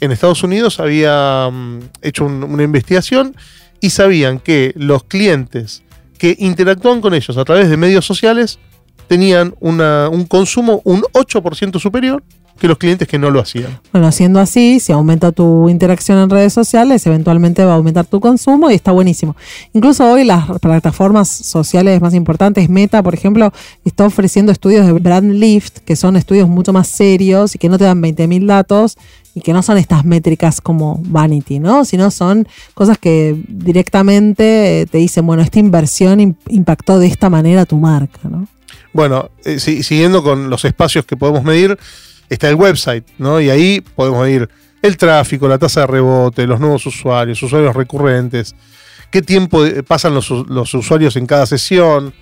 en 0.00 0.12
Estados 0.12 0.42
Unidos 0.42 0.80
había 0.80 1.48
mm, 1.52 1.78
hecho 2.02 2.24
un- 2.24 2.44
una 2.44 2.62
investigación 2.62 3.36
y 3.80 3.90
sabían 3.90 4.38
que 4.40 4.72
los 4.76 5.04
clientes 5.04 5.82
que 6.18 6.34
interactúan 6.38 7.00
con 7.00 7.14
ellos 7.14 7.36
a 7.36 7.44
través 7.44 7.68
de 7.68 7.76
medios 7.76 8.04
sociales 8.06 8.58
tenían 9.06 9.54
una- 9.60 10.08
un 10.08 10.24
consumo 10.26 10.80
un 10.84 11.02
8% 11.12 11.78
superior 11.78 12.22
que 12.58 12.68
los 12.68 12.78
clientes 12.78 13.06
que 13.08 13.18
no 13.18 13.30
lo 13.30 13.40
hacían. 13.40 13.78
Bueno, 13.92 14.10
siendo 14.12 14.40
así, 14.40 14.80
si 14.80 14.92
aumenta 14.92 15.32
tu 15.32 15.68
interacción 15.68 16.18
en 16.18 16.28
redes 16.30 16.52
sociales, 16.52 17.06
eventualmente 17.06 17.64
va 17.64 17.72
a 17.72 17.76
aumentar 17.76 18.04
tu 18.06 18.20
consumo 18.20 18.70
y 18.70 18.74
está 18.74 18.92
buenísimo. 18.92 19.36
Incluso 19.72 20.10
hoy 20.10 20.24
las 20.24 20.46
plataformas 20.60 21.28
sociales 21.28 22.00
más 22.00 22.14
importantes, 22.14 22.68
Meta, 22.68 23.02
por 23.02 23.14
ejemplo, 23.14 23.52
está 23.84 24.04
ofreciendo 24.06 24.52
estudios 24.52 24.86
de 24.86 24.92
brand 24.92 25.32
lift, 25.32 25.78
que 25.78 25.96
son 25.96 26.16
estudios 26.16 26.48
mucho 26.48 26.72
más 26.72 26.88
serios 26.88 27.54
y 27.54 27.58
que 27.58 27.68
no 27.68 27.78
te 27.78 27.84
dan 27.84 28.02
20.000 28.02 28.46
datos 28.46 28.96
y 29.34 29.40
que 29.40 29.52
no 29.52 29.62
son 29.62 29.78
estas 29.78 30.04
métricas 30.04 30.60
como 30.60 31.00
vanity, 31.04 31.60
¿no? 31.60 31.84
Sino 31.84 32.10
son 32.10 32.48
cosas 32.74 32.98
que 32.98 33.36
directamente 33.92 34.80
eh, 34.80 34.86
te 34.86 34.98
dicen, 34.98 35.26
bueno, 35.26 35.42
esta 35.42 35.58
inversión 35.60 36.18
im- 36.18 36.34
impactó 36.48 36.98
de 36.98 37.06
esta 37.06 37.30
manera 37.30 37.64
tu 37.66 37.76
marca, 37.76 38.20
¿no? 38.28 38.48
Bueno, 38.92 39.30
eh, 39.44 39.60
si- 39.60 39.82
siguiendo 39.82 40.22
con 40.22 40.50
los 40.50 40.64
espacios 40.64 41.04
que 41.04 41.16
podemos 41.16 41.44
medir, 41.44 41.78
está 42.28 42.48
el 42.48 42.54
website, 42.56 43.04
¿no? 43.18 43.40
Y 43.40 43.50
ahí 43.50 43.80
podemos 43.80 44.22
medir 44.22 44.48
el 44.82 44.96
tráfico, 44.96 45.48
la 45.48 45.58
tasa 45.58 45.80
de 45.82 45.86
rebote, 45.88 46.46
los 46.46 46.60
nuevos 46.60 46.84
usuarios, 46.86 47.42
usuarios 47.42 47.74
recurrentes, 47.74 48.54
qué 49.10 49.22
tiempo 49.22 49.64
pasan 49.86 50.14
los, 50.14 50.30
usuarios 50.30 51.16
en 51.16 51.26
cada 51.26 51.46
sesión, 51.46 52.14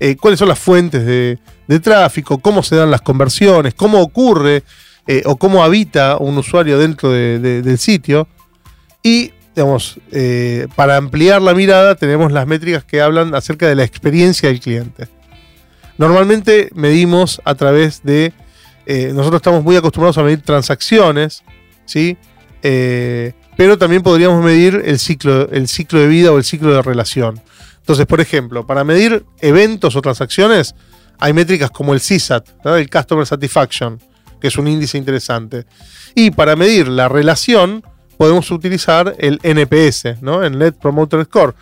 eh, 0.00 0.16
cuáles 0.16 0.38
son 0.38 0.48
las 0.48 0.58
fuentes 0.58 1.04
de, 1.06 1.38
tráfico, 1.80 2.38
cómo 2.38 2.62
se 2.62 2.76
dan 2.76 2.90
las 2.90 3.00
conversiones, 3.02 3.74
cómo 3.74 4.00
ocurre 4.00 4.62
eh, 5.06 5.22
o 5.24 5.36
cómo 5.36 5.64
habita 5.64 6.16
un 6.18 6.36
usuario 6.38 6.78
dentro 6.78 7.10
de- 7.10 7.38
de- 7.38 7.62
del 7.62 7.78
sitio. 7.78 8.28
Y, 9.02 9.32
digamos, 9.54 9.98
eh, 10.12 10.66
para 10.76 10.96
ampliar 10.96 11.42
la 11.42 11.54
mirada 11.54 11.94
tenemos 11.94 12.32
las 12.32 12.46
métricas 12.46 12.84
que 12.84 13.00
hablan 13.00 13.34
acerca 13.34 13.66
de 13.68 13.74
la 13.74 13.84
experiencia 13.84 14.48
del 14.48 14.60
cliente. 14.60 15.08
Normalmente 15.98 16.70
medimos 16.74 17.40
a 17.44 17.54
través 17.54 18.02
de. 18.02 18.32
Eh, 18.86 19.12
nosotros 19.14 19.38
estamos 19.38 19.62
muy 19.62 19.76
acostumbrados 19.76 20.18
a 20.18 20.22
medir 20.22 20.42
transacciones, 20.42 21.42
¿sí? 21.86 22.16
Eh, 22.62 23.32
pero 23.56 23.78
también 23.78 24.02
podríamos 24.02 24.42
medir 24.44 24.82
el 24.84 24.98
ciclo, 24.98 25.48
el 25.50 25.68
ciclo 25.68 26.00
de 26.00 26.08
vida 26.08 26.32
o 26.32 26.38
el 26.38 26.44
ciclo 26.44 26.74
de 26.74 26.82
relación. 26.82 27.40
Entonces, 27.78 28.06
por 28.06 28.20
ejemplo, 28.20 28.66
para 28.66 28.82
medir 28.82 29.24
eventos 29.40 29.94
o 29.94 30.02
transacciones, 30.02 30.74
hay 31.18 31.32
métricas 31.32 31.70
como 31.70 31.94
el 31.94 32.00
CSAT, 32.00 32.48
el 32.64 32.90
Customer 32.90 33.26
Satisfaction, 33.26 34.00
que 34.40 34.48
es 34.48 34.56
un 34.56 34.66
índice 34.66 34.98
interesante. 34.98 35.66
Y 36.14 36.30
para 36.30 36.56
medir 36.56 36.88
la 36.88 37.08
relación, 37.08 37.84
podemos 38.16 38.50
utilizar 38.50 39.14
el 39.18 39.38
NPS, 39.42 40.22
¿no? 40.22 40.42
el 40.42 40.58
Net 40.58 40.74
Promoter 40.74 41.24
Score. 41.24 41.54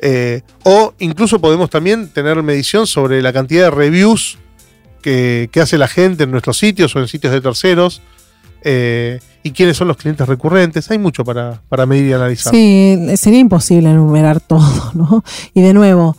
Eh, 0.00 0.40
o 0.64 0.94
incluso 0.98 1.40
podemos 1.40 1.68
también 1.68 2.08
tener 2.08 2.42
medición 2.42 2.86
sobre 2.86 3.20
la 3.20 3.32
cantidad 3.32 3.64
de 3.64 3.70
reviews 3.70 4.38
que, 5.00 5.50
hace 5.60 5.78
la 5.78 5.88
gente 5.88 6.24
en 6.24 6.30
nuestros 6.30 6.58
sitios 6.58 6.94
o 6.96 7.00
en 7.00 7.08
sitios 7.08 7.32
de 7.32 7.40
terceros. 7.40 8.02
eh, 8.62 9.20
y 9.42 9.52
quiénes 9.52 9.76
son 9.76 9.88
los 9.88 9.96
clientes 9.96 10.26
recurrentes. 10.28 10.90
Hay 10.90 10.98
mucho 10.98 11.24
para, 11.24 11.62
para 11.68 11.86
medir 11.86 12.06
y 12.06 12.12
analizar. 12.12 12.52
Sí, 12.52 12.98
sería 13.16 13.38
imposible 13.38 13.90
enumerar 13.90 14.40
todo, 14.40 14.90
¿no? 14.94 15.24
Y 15.54 15.62
de 15.62 15.72
nuevo, 15.72 16.16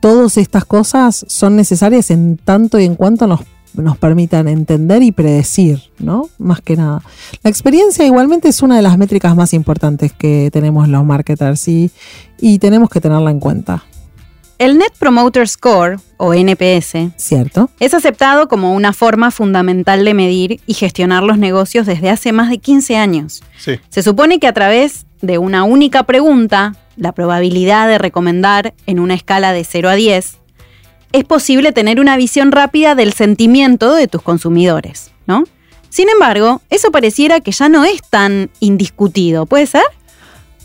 todas 0.00 0.36
estas 0.36 0.64
cosas 0.64 1.24
son 1.28 1.56
necesarias 1.56 2.10
en 2.10 2.36
tanto 2.36 2.78
y 2.78 2.84
en 2.84 2.96
cuanto 2.96 3.26
nos, 3.26 3.40
nos 3.74 3.96
permitan 3.96 4.48
entender 4.48 5.02
y 5.02 5.12
predecir, 5.12 5.82
¿no? 5.98 6.28
Más 6.38 6.60
que 6.60 6.76
nada. 6.76 7.02
La 7.42 7.50
experiencia 7.50 8.04
igualmente 8.04 8.48
es 8.48 8.62
una 8.62 8.76
de 8.76 8.82
las 8.82 8.98
métricas 8.98 9.36
más 9.36 9.54
importantes 9.54 10.12
que 10.12 10.50
tenemos 10.52 10.88
los 10.88 11.04
marketers 11.04 11.68
y, 11.68 11.90
y 12.40 12.58
tenemos 12.58 12.90
que 12.90 13.00
tenerla 13.00 13.30
en 13.30 13.40
cuenta, 13.40 13.84
El 14.58 14.76
Net 14.76 14.92
Promoter 14.98 15.46
Score, 15.48 16.00
o 16.16 16.34
NPS, 16.34 17.12
¿cierto? 17.16 17.70
es 17.78 17.94
aceptado 17.94 18.48
como 18.48 18.74
una 18.74 18.92
forma 18.92 19.30
fundamental 19.30 20.04
de 20.04 20.14
medir 20.14 20.60
y 20.66 20.74
gestionar 20.74 21.22
los 21.22 21.38
negocios 21.38 21.86
desde 21.86 22.10
hace 22.10 22.32
más 22.32 22.50
de 22.50 22.58
15 22.58 22.96
años. 22.96 23.44
Sí. 23.56 23.78
Se 23.88 24.02
supone 24.02 24.40
que 24.40 24.48
a 24.48 24.52
través 24.52 25.06
de 25.22 25.38
una 25.38 25.62
única 25.62 26.02
pregunta, 26.02 26.74
la 26.96 27.12
probabilidad 27.12 27.86
de 27.86 27.98
recomendar 27.98 28.74
en 28.86 28.98
una 28.98 29.14
escala 29.14 29.52
de 29.52 29.62
0 29.62 29.90
a 29.90 29.94
10, 29.94 30.38
es 31.12 31.24
posible 31.24 31.70
tener 31.70 32.00
una 32.00 32.16
visión 32.16 32.50
rápida 32.50 32.96
del 32.96 33.12
sentimiento 33.12 33.94
de 33.94 34.08
tus 34.08 34.22
consumidores, 34.22 35.12
¿no? 35.26 35.44
Sin 35.88 36.08
embargo, 36.08 36.60
eso 36.68 36.90
pareciera 36.90 37.40
que 37.40 37.52
ya 37.52 37.68
no 37.68 37.84
es 37.84 38.02
tan 38.02 38.50
indiscutido, 38.60 39.46
¿puede 39.46 39.66
ser? 39.66 39.84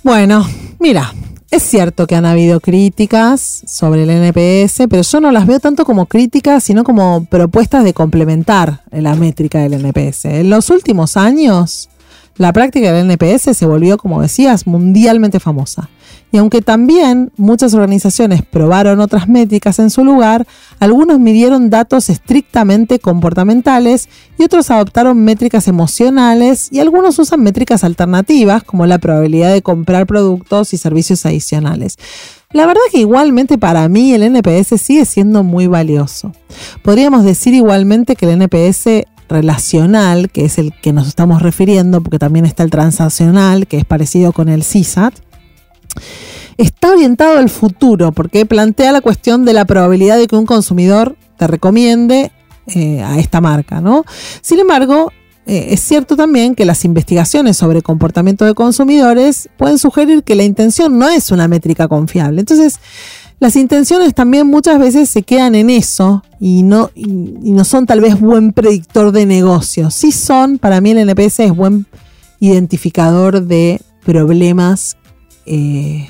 Bueno, 0.04 0.46
mira, 0.80 1.14
es 1.54 1.62
cierto 1.62 2.08
que 2.08 2.16
han 2.16 2.26
habido 2.26 2.60
críticas 2.60 3.62
sobre 3.68 4.04
el 4.04 4.10
NPS, 4.10 4.88
pero 4.90 5.04
yo 5.04 5.22
no 5.22 5.32
las 5.32 5.46
veo 5.46 5.60
tanto 5.60 5.86
como 5.86 6.08
críticas, 6.08 6.64
sino 6.64 6.84
como 6.84 7.26
propuestas 7.26 7.84
de 7.84 7.94
complementar 7.94 8.82
la 8.90 9.14
métrica 9.14 9.60
del 9.60 9.74
NPS. 9.74 10.26
En 10.26 10.50
los 10.50 10.72
últimos 10.72 11.16
años, 11.16 11.90
la 12.38 12.52
práctica 12.54 12.92
del 12.92 13.08
NPS 13.08 13.56
se 13.56 13.66
volvió, 13.68 14.00
como 14.00 14.24
decías, 14.24 14.66
mundialmente 14.66 15.40
famosa. 15.40 15.90
Y 16.34 16.38
aunque 16.40 16.64
también 16.64 17.32
muchas 17.38 17.76
organizaciones 17.76 18.42
probaron 18.42 19.00
otras 19.02 19.30
métricas 19.30 19.78
en 19.78 19.92
su 19.92 20.04
lugar, 20.04 20.48
algunos 20.80 21.20
midieron 21.20 21.70
datos 21.70 22.10
estrictamente 22.10 22.98
comportamentales 22.98 24.10
y 24.40 24.44
otros 24.44 24.72
adoptaron 24.72 25.24
métricas 25.24 25.68
emocionales 25.68 26.70
y 26.72 26.80
algunos 26.80 27.20
usan 27.20 27.44
métricas 27.44 27.84
alternativas 27.84 28.64
como 28.64 28.88
la 28.88 28.98
probabilidad 28.98 29.54
de 29.54 29.62
comprar 29.62 30.08
productos 30.08 30.74
y 30.74 30.78
servicios 30.78 31.24
adicionales. 31.28 32.00
La 32.52 32.66
verdad 32.66 32.82
que 32.92 33.02
igualmente 33.02 33.60
para 33.60 33.88
mí 33.88 34.12
el 34.14 34.24
NPS 34.24 34.82
sigue 34.82 35.06
siendo 35.06 35.44
muy 35.44 35.68
valioso. 35.68 36.32
Podríamos 36.82 37.26
decir 37.26 37.54
igualmente 37.54 38.16
que 38.16 38.26
el 38.26 38.42
NPS 38.42 39.06
relacional, 39.30 40.32
que 40.32 40.46
es 40.46 40.58
el 40.58 40.74
que 40.82 40.94
nos 40.94 41.08
estamos 41.08 41.44
refiriendo, 41.44 42.02
porque 42.02 42.18
también 42.18 42.46
está 42.46 42.64
el 42.64 42.72
transaccional, 42.72 43.68
que 43.68 43.78
es 43.78 43.86
parecido 43.86 44.34
con 44.34 44.50
el 44.50 44.64
CSAT, 44.64 45.14
está 46.58 46.92
orientado 46.92 47.38
al 47.38 47.50
futuro, 47.50 48.12
porque 48.12 48.46
plantea 48.46 48.92
la 48.92 49.02
cuestión 49.02 49.46
de 49.46 49.54
la 49.54 49.66
probabilidad 49.66 50.18
de 50.18 50.28
que 50.28 50.36
un 50.36 50.46
consumidor 50.46 51.16
te 51.38 51.48
recomiende 51.48 52.32
eh, 52.68 53.02
a 53.02 53.20
esta 53.20 53.42
marca, 53.42 53.82
¿no? 53.82 54.06
Sin 54.42 54.60
embargo, 54.60 55.12
eh, 55.46 55.68
es 55.72 55.82
cierto 55.82 56.16
también 56.16 56.56
que 56.56 56.66
las 56.66 56.86
investigaciones 56.86 57.58
sobre 57.58 57.82
comportamiento 57.82 58.46
de 58.46 58.54
consumidores 58.54 59.50
pueden 59.58 59.78
sugerir 59.78 60.24
que 60.24 60.36
la 60.36 60.44
intención 60.44 60.98
no 60.98 61.10
es 61.10 61.32
una 61.32 61.48
métrica 61.48 61.88
confiable. 61.88 62.40
Entonces, 62.40 62.80
las 63.40 63.58
intenciones 63.58 64.14
también 64.14 64.48
muchas 64.48 64.80
veces 64.80 65.10
se 65.10 65.24
quedan 65.24 65.56
en 65.56 65.70
eso 65.70 66.24
y 66.40 66.64
no, 66.64 66.92
son 67.66 67.86
tal 67.86 68.00
vez 68.00 68.18
buen 68.18 68.54
predictor 68.54 69.12
de 69.12 69.26
negocios. 69.26 69.94
Sí 69.94 70.14
son, 70.14 70.60
para 70.60 70.80
mí 70.80 70.92
el 70.92 71.10
NPS 71.10 71.42
es 71.42 71.54
buen 71.54 71.86
identificador 72.40 73.46
de 73.46 73.82
problemas 74.06 74.96
eh, 75.46 76.10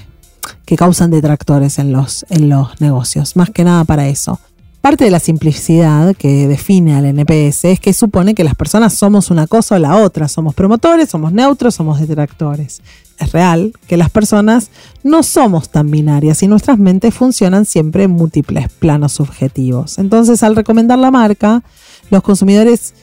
que 0.66 0.76
causan 0.76 1.12
detractores 1.12 1.80
en 1.80 1.92
los, 1.92 2.26
en 2.30 2.50
los 2.50 2.80
negocios, 2.82 3.36
más 3.36 3.50
que 3.50 3.64
nada 3.64 3.84
para 3.86 4.08
eso. 4.08 4.40
Parte 4.82 5.06
de 5.06 5.12
la 5.12 5.22
simplicidad 5.22 6.14
que 6.14 6.46
define 6.46 6.96
al 6.96 7.06
NPS 7.06 7.64
es 7.66 7.80
que 7.80 7.94
supone 7.94 8.36
que 8.36 8.44
las 8.44 8.56
personas 8.56 8.94
somos 8.94 9.32
una 9.32 9.48
cosa 9.48 9.76
o 9.76 9.80
la 9.80 9.96
otra, 9.96 10.28
somos 10.28 10.54
promotores, 10.54 11.10
somos 11.10 11.32
neutros, 11.32 11.76
somos 11.76 12.06
detractores. 12.06 12.82
Es 13.18 13.32
real 13.32 13.72
que 13.88 13.96
las 13.96 14.10
personas 14.10 14.72
no 15.02 15.24
somos 15.24 15.70
tan 15.70 15.90
binarias 15.90 16.44
y 16.44 16.50
nuestras 16.50 16.80
mentes 16.80 17.14
funcionan 17.14 17.64
siempre 17.64 18.04
en 18.04 18.12
múltiples 18.12 18.68
planos 18.68 19.14
subjetivos. 19.14 20.00
Entonces, 20.00 20.44
al 20.44 20.54
recomendar 20.54 21.00
la 21.00 21.12
marca, 21.12 21.64
los 22.10 22.22
consumidores 22.22 22.94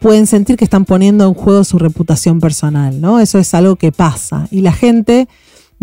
pueden 0.00 0.26
sentir 0.26 0.56
que 0.56 0.64
están 0.64 0.86
poniendo 0.86 1.26
en 1.26 1.34
juego 1.34 1.64
su 1.64 1.78
reputación 1.78 2.40
personal, 2.40 3.00
¿no? 3.00 3.20
Eso 3.20 3.38
es 3.38 3.52
algo 3.52 3.76
que 3.76 3.92
pasa 3.92 4.48
y 4.50 4.62
la 4.62 4.72
gente 4.72 5.28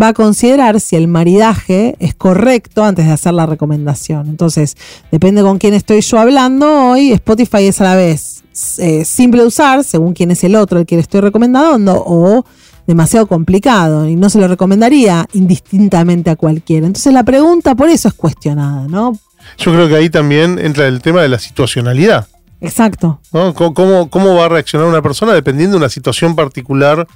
va 0.02 0.10
a 0.10 0.14
considerar 0.14 0.80
si 0.80 0.96
el 0.96 1.08
maridaje 1.08 1.96
es 2.00 2.16
correcto 2.16 2.84
antes 2.84 3.06
de 3.06 3.12
hacer 3.12 3.34
la 3.34 3.46
recomendación. 3.46 4.28
Entonces, 4.28 4.76
depende 5.12 5.42
con 5.42 5.58
quién 5.60 5.74
estoy 5.74 6.02
yo 6.02 6.20
hablando 6.20 6.90
hoy, 6.90 7.12
Spotify 7.12 7.66
es 7.68 7.80
a 7.82 7.86
la 7.86 7.96
vez 7.96 8.44
eh, 8.78 9.06
simple 9.06 9.42
de 9.42 9.48
usar, 9.48 9.84
según 9.84 10.14
quién 10.14 10.32
es 10.32 10.44
el 10.44 10.56
otro 10.56 10.80
el 10.80 10.86
que 10.86 10.96
le 10.96 11.02
estoy 11.02 11.22
recomendando, 11.22 12.04
o 12.06 12.46
demasiado 12.86 13.28
complicado 13.28 14.08
y 14.08 14.16
no 14.16 14.30
se 14.30 14.40
lo 14.40 14.48
recomendaría 14.48 15.26
indistintamente 15.34 16.30
a 16.30 16.36
cualquiera. 16.36 16.86
Entonces 16.86 17.14
la 17.14 17.24
pregunta 17.24 17.76
por 17.76 17.90
eso 17.90 18.10
es 18.10 18.14
cuestionada, 18.14 18.88
¿no? 18.88 19.18
Yo 19.58 19.72
creo 19.72 19.88
que 19.88 19.96
ahí 19.96 20.10
también 20.10 20.60
entra 20.60 20.88
el 20.88 21.02
tema 21.02 21.22
de 21.22 21.30
la 21.30 21.40
situacionalidad. 21.40 22.28
Exacto. 22.62 23.20
¿Cómo, 23.32 24.10
cómo 24.10 24.36
va 24.36 24.46
a 24.46 24.50
reaccionar 24.50 24.88
una 24.88 25.02
persona 25.02 25.34
dependiendo 25.34 25.74
de 25.74 25.80
una 25.80 25.90
situación 25.90 26.36
particular 26.36 27.08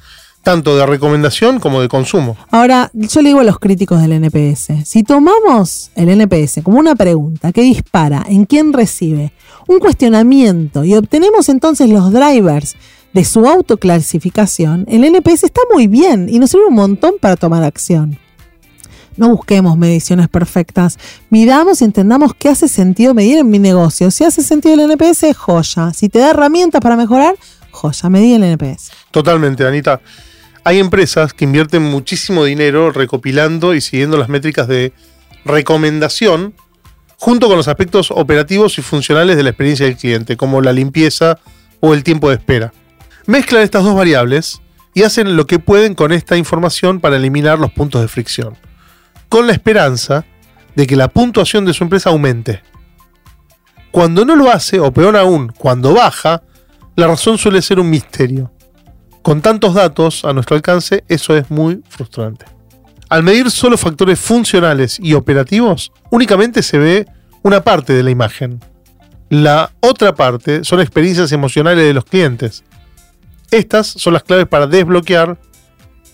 tanto 0.48 0.78
de 0.78 0.86
recomendación 0.86 1.60
como 1.60 1.82
de 1.82 1.90
consumo. 1.90 2.38
Ahora, 2.52 2.90
yo 2.94 3.22
le 3.22 3.28
digo 3.28 3.42
a 3.42 3.44
los 3.44 3.60
críticos 3.60 4.02
del 4.02 4.14
NPS, 4.14 4.86
si 4.86 5.04
tomamos 5.04 5.92
el 5.94 6.08
NPS 6.08 6.62
como 6.64 6.80
una 6.80 6.96
pregunta 6.96 7.52
que 7.52 7.64
dispara 7.64 8.24
en 8.30 8.46
quién 8.46 8.72
recibe 8.72 9.34
un 9.68 9.80
cuestionamiento 9.80 10.86
y 10.86 10.96
obtenemos 10.96 11.50
entonces 11.50 11.90
los 11.90 12.14
drivers 12.14 12.78
de 13.12 13.26
su 13.26 13.46
autoclasificación, 13.46 14.86
el 14.88 15.04
NPS 15.04 15.44
está 15.44 15.60
muy 15.74 15.88
bien 15.88 16.30
y 16.30 16.40
nos 16.40 16.52
sirve 16.52 16.68
un 16.68 16.76
montón 16.76 17.16
para 17.20 17.36
tomar 17.36 17.64
acción. 17.64 18.18
No 19.18 19.28
busquemos 19.28 19.78
mediciones 19.78 20.30
perfectas, 20.30 20.98
midamos 21.30 21.82
y 21.82 21.84
entendamos 21.84 22.34
qué 22.34 22.48
hace 22.48 22.70
sentido 22.70 23.14
medir 23.14 23.40
en 23.40 23.50
mi 23.50 23.60
negocio. 23.60 24.12
Si 24.12 24.24
hace 24.24 24.42
sentido 24.44 24.76
el 24.76 24.92
NPS, 24.92 25.36
joya. 25.36 25.92
Si 25.94 26.08
te 26.08 26.20
da 26.20 26.30
herramientas 26.30 26.80
para 26.80 26.96
mejorar, 26.96 27.36
joya, 27.70 28.08
medí 28.08 28.34
el 28.34 28.44
NPS. 28.44 28.92
Totalmente, 29.12 29.68
Anita 29.68 30.00
hay 30.68 30.80
empresas 30.80 31.32
que 31.32 31.46
invierten 31.46 31.82
muchísimo 31.82 32.44
dinero 32.44 32.92
recopilando 32.92 33.74
y 33.74 33.80
siguiendo 33.80 34.18
las 34.18 34.28
métricas 34.28 34.68
de 34.68 34.92
recomendación 35.46 36.56
junto 37.16 37.48
con 37.48 37.56
los 37.56 37.70
aspectos 37.70 38.12
operativos 38.12 38.78
y 38.78 38.82
funcionales 38.82 39.38
de 39.38 39.44
la 39.44 39.52
experiencia 39.52 39.86
del 39.86 39.96
cliente, 39.96 40.36
como 40.36 40.60
la 40.60 40.74
limpieza 40.74 41.40
o 41.80 41.94
el 41.94 42.04
tiempo 42.04 42.28
de 42.28 42.36
espera. 42.36 42.74
Mezclan 43.28 43.64
estas 43.64 43.86
dos 43.86 43.96
variables 43.96 44.60
y 44.94 45.04
hacen 45.04 45.38
lo 45.38 45.48
que 45.48 45.60
pueden 45.60 45.96
con 45.96 46.12
esta 46.12 46.36
información 46.36 47.00
para 47.00 47.16
eliminar 47.16 47.60
los 47.60 47.72
puntos 47.72 48.02
de 48.02 48.10
fricción, 48.10 48.58
con 49.30 49.48
la 49.48 49.54
esperanza 49.54 50.26
de 50.76 50.86
que 50.86 50.98
la 50.98 51.08
puntuación 51.08 51.64
de 51.64 51.74
su 51.74 51.86
empresa 51.86 52.10
aumente. 52.10 52.62
Cuando 53.92 54.26
no 54.26 54.36
lo 54.36 54.52
hace, 54.52 54.82
o 54.82 54.92
peor 54.92 55.16
aún, 55.16 55.48
cuando 55.48 55.94
baja, 55.94 56.44
la 56.98 57.08
razón 57.08 57.38
suele 57.38 57.62
ser 57.62 57.80
un 57.80 57.90
misterio. 57.90 58.52
Con 59.28 59.42
tantos 59.42 59.74
datos 59.74 60.24
a 60.24 60.32
nuestro 60.32 60.56
alcance, 60.56 61.04
eso 61.10 61.36
es 61.36 61.52
muy 61.52 61.84
frustrante. 61.90 62.46
Al 63.10 63.24
medir 63.24 63.52
solo 63.52 63.78
factores 63.78 64.18
funcionales 64.18 64.98
y 65.02 65.16
operativos, 65.16 65.92
únicamente 66.12 66.64
se 66.64 66.78
ve 66.78 67.06
una 67.44 67.62
parte 67.62 67.92
de 67.92 68.04
la 68.04 68.10
imagen. 68.10 68.62
La 69.28 69.74
otra 69.82 70.16
parte 70.16 70.64
son 70.64 70.80
experiencias 70.80 71.34
emocionales 71.34 71.84
de 71.84 71.94
los 71.94 72.06
clientes. 72.06 72.64
Estas 73.52 73.88
son 73.88 74.14
las 74.14 74.24
claves 74.24 74.48
para 74.48 74.66
desbloquear 74.66 75.38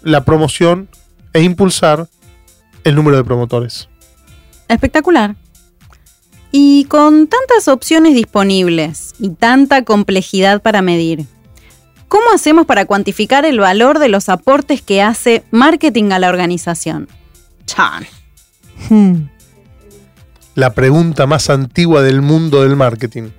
la 0.01 0.25
promoción 0.25 0.89
e 1.33 1.43
impulsar 1.43 2.07
el 2.83 2.95
número 2.95 3.17
de 3.17 3.23
promotores. 3.23 3.89
Espectacular. 4.67 5.35
Y 6.51 6.85
con 6.85 7.27
tantas 7.27 7.67
opciones 7.67 8.15
disponibles 8.15 9.13
y 9.19 9.29
tanta 9.29 9.83
complejidad 9.83 10.63
para 10.63 10.81
medir, 10.81 11.27
¿Cómo 12.07 12.25
hacemos 12.33 12.65
para 12.65 12.85
cuantificar 12.85 13.45
el 13.45 13.59
valor 13.59 13.99
de 13.99 14.09
los 14.09 14.29
aportes 14.29 14.81
que 14.81 15.01
hace 15.01 15.43
marketing 15.51 16.11
a 16.11 16.19
la 16.19 16.29
organización? 16.29 17.07
Chan. 17.65 18.05
Hmm. 18.89 19.29
La 20.55 20.73
pregunta 20.73 21.25
más 21.25 21.49
antigua 21.49 22.01
del 22.01 22.21
mundo 22.21 22.61
del 22.63 22.75
marketing. 22.75 23.29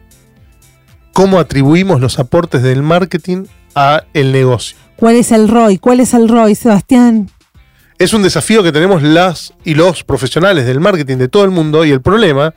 ¿Cómo 1.12 1.38
atribuimos 1.38 2.00
los 2.00 2.18
aportes 2.18 2.62
del 2.62 2.82
marketing 2.82 3.44
a 3.76 4.02
el 4.14 4.32
negocio? 4.32 4.76
¿Cuál 4.96 5.16
es 5.16 5.30
el 5.30 5.48
ROI? 5.48 5.78
¿Cuál 5.78 6.00
es 6.00 6.12
el 6.14 6.28
ROI, 6.28 6.54
Sebastián? 6.56 7.30
Es 7.98 8.12
un 8.12 8.24
desafío 8.24 8.64
que 8.64 8.72
tenemos 8.72 9.02
las 9.02 9.54
y 9.64 9.74
los 9.74 10.02
profesionales 10.02 10.66
del 10.66 10.80
marketing 10.80 11.18
de 11.18 11.28
todo 11.28 11.44
el 11.44 11.50
mundo 11.50 11.84
y 11.84 11.92
el 11.92 12.02
problema 12.02 12.54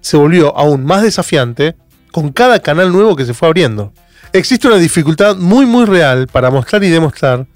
se 0.00 0.16
volvió 0.16 0.56
aún 0.56 0.86
más 0.86 1.02
desafiante 1.02 1.76
con 2.10 2.32
cada 2.32 2.60
canal 2.60 2.92
nuevo 2.92 3.14
que 3.14 3.26
se 3.26 3.34
fue 3.34 3.48
abriendo 3.48 3.92
existe 4.32 4.66
una 4.68 4.76
dificultad 4.76 5.36
muy 5.36 5.66
muy 5.66 5.84
real 5.84 6.26
para 6.26 6.50
mostrar 6.50 6.82
y 6.84 6.88
demostrar 6.88 7.46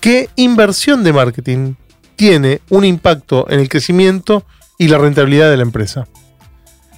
qué 0.00 0.28
inversión 0.36 1.04
de 1.04 1.12
marketing 1.12 1.74
tiene 2.16 2.60
un 2.68 2.84
impacto 2.84 3.46
en 3.48 3.60
el 3.60 3.68
crecimiento 3.68 4.44
y 4.78 4.88
la 4.88 4.98
rentabilidad 4.98 5.50
de 5.50 5.56
la 5.56 5.62
empresa. 5.62 6.06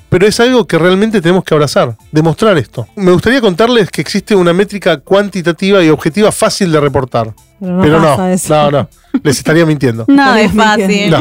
Pero 0.09 0.27
es 0.27 0.39
algo 0.41 0.67
que 0.67 0.79
realmente 0.79 1.23
tenemos 1.23 1.43
que 1.43 1.55
abrazar, 1.55 1.97
demostrar 2.11 2.59
esto. 2.59 2.87
Me 2.97 3.13
gustaría 3.13 3.41
contarles 3.41 3.91
que 3.91 4.03
existe 4.03 4.35
una 4.35 4.53
métrica 4.53 4.99
cuantitativa 4.99 5.83
y 5.83 5.89
objetiva 5.89 6.31
fácil 6.31 6.71
de 6.71 6.81
reportar. 6.81 7.33
Pero 7.59 8.01
no, 8.01 8.17
no, 8.19 8.71
no, 8.71 8.89
les 9.23 9.39
estaría 9.39 9.65
mintiendo. 9.65 10.05
No 10.09 10.37
es 10.37 10.53
fácil. 10.53 11.15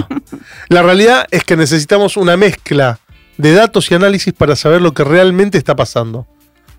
La 0.68 0.82
realidad 0.82 1.26
es 1.32 1.44
que 1.44 1.56
necesitamos 1.56 2.18
una 2.18 2.36
mezcla 2.36 3.00
de 3.38 3.54
datos 3.54 3.90
y 3.90 3.96
análisis 3.96 4.34
para 4.34 4.56
saber 4.56 4.82
lo 4.82 4.94
que 4.94 5.04
realmente 5.04 5.58
está 5.58 5.76
pasando 5.76 6.28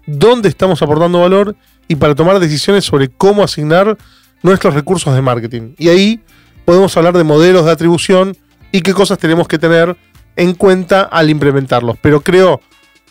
dónde 0.06 0.48
estamos 0.48 0.82
aportando 0.82 1.20
valor 1.20 1.56
y 1.88 1.96
para 1.96 2.14
tomar 2.14 2.38
decisiones 2.40 2.84
sobre 2.84 3.08
cómo 3.08 3.42
asignar 3.42 3.96
nuestros 4.42 4.74
recursos 4.74 5.14
de 5.14 5.22
marketing. 5.22 5.74
Y 5.78 5.88
ahí 5.88 6.20
podemos 6.64 6.96
hablar 6.96 7.16
de 7.16 7.24
modelos 7.24 7.64
de 7.64 7.72
atribución 7.72 8.36
y 8.70 8.80
qué 8.80 8.94
cosas 8.94 9.18
tenemos 9.18 9.48
que 9.48 9.58
tener 9.58 9.96
en 10.36 10.54
cuenta 10.54 11.02
al 11.02 11.30
implementarlos. 11.30 11.96
Pero 12.00 12.20
creo 12.20 12.60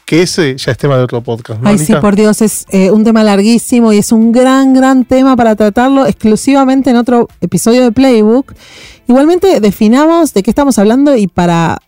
que 0.05 0.23
ese 0.23 0.57
ya 0.57 0.71
es 0.71 0.77
tema 0.77 0.97
de 0.97 1.03
otro 1.03 1.21
podcast. 1.21 1.61
Ay, 1.63 1.77
sí, 1.77 1.93
por 1.95 2.15
Dios, 2.15 2.41
es 2.41 2.65
eh, 2.69 2.91
un 2.91 3.03
tema 3.03 3.23
larguísimo 3.23 3.93
y 3.93 3.99
es 3.99 4.11
un 4.11 4.31
gran, 4.31 4.73
gran 4.73 5.05
tema 5.05 5.35
para 5.37 5.55
tratarlo 5.55 6.05
exclusivamente 6.05 6.89
en 6.89 6.97
otro 6.97 7.29
episodio 7.39 7.83
de 7.83 7.91
Playbook. 7.91 8.53
Igualmente 9.07 9.59
definamos 9.59 10.33
de 10.33 10.43
qué 10.43 10.51
estamos 10.51 10.77
hablando 10.79 11.15
y 11.15 11.27
para 11.27 11.81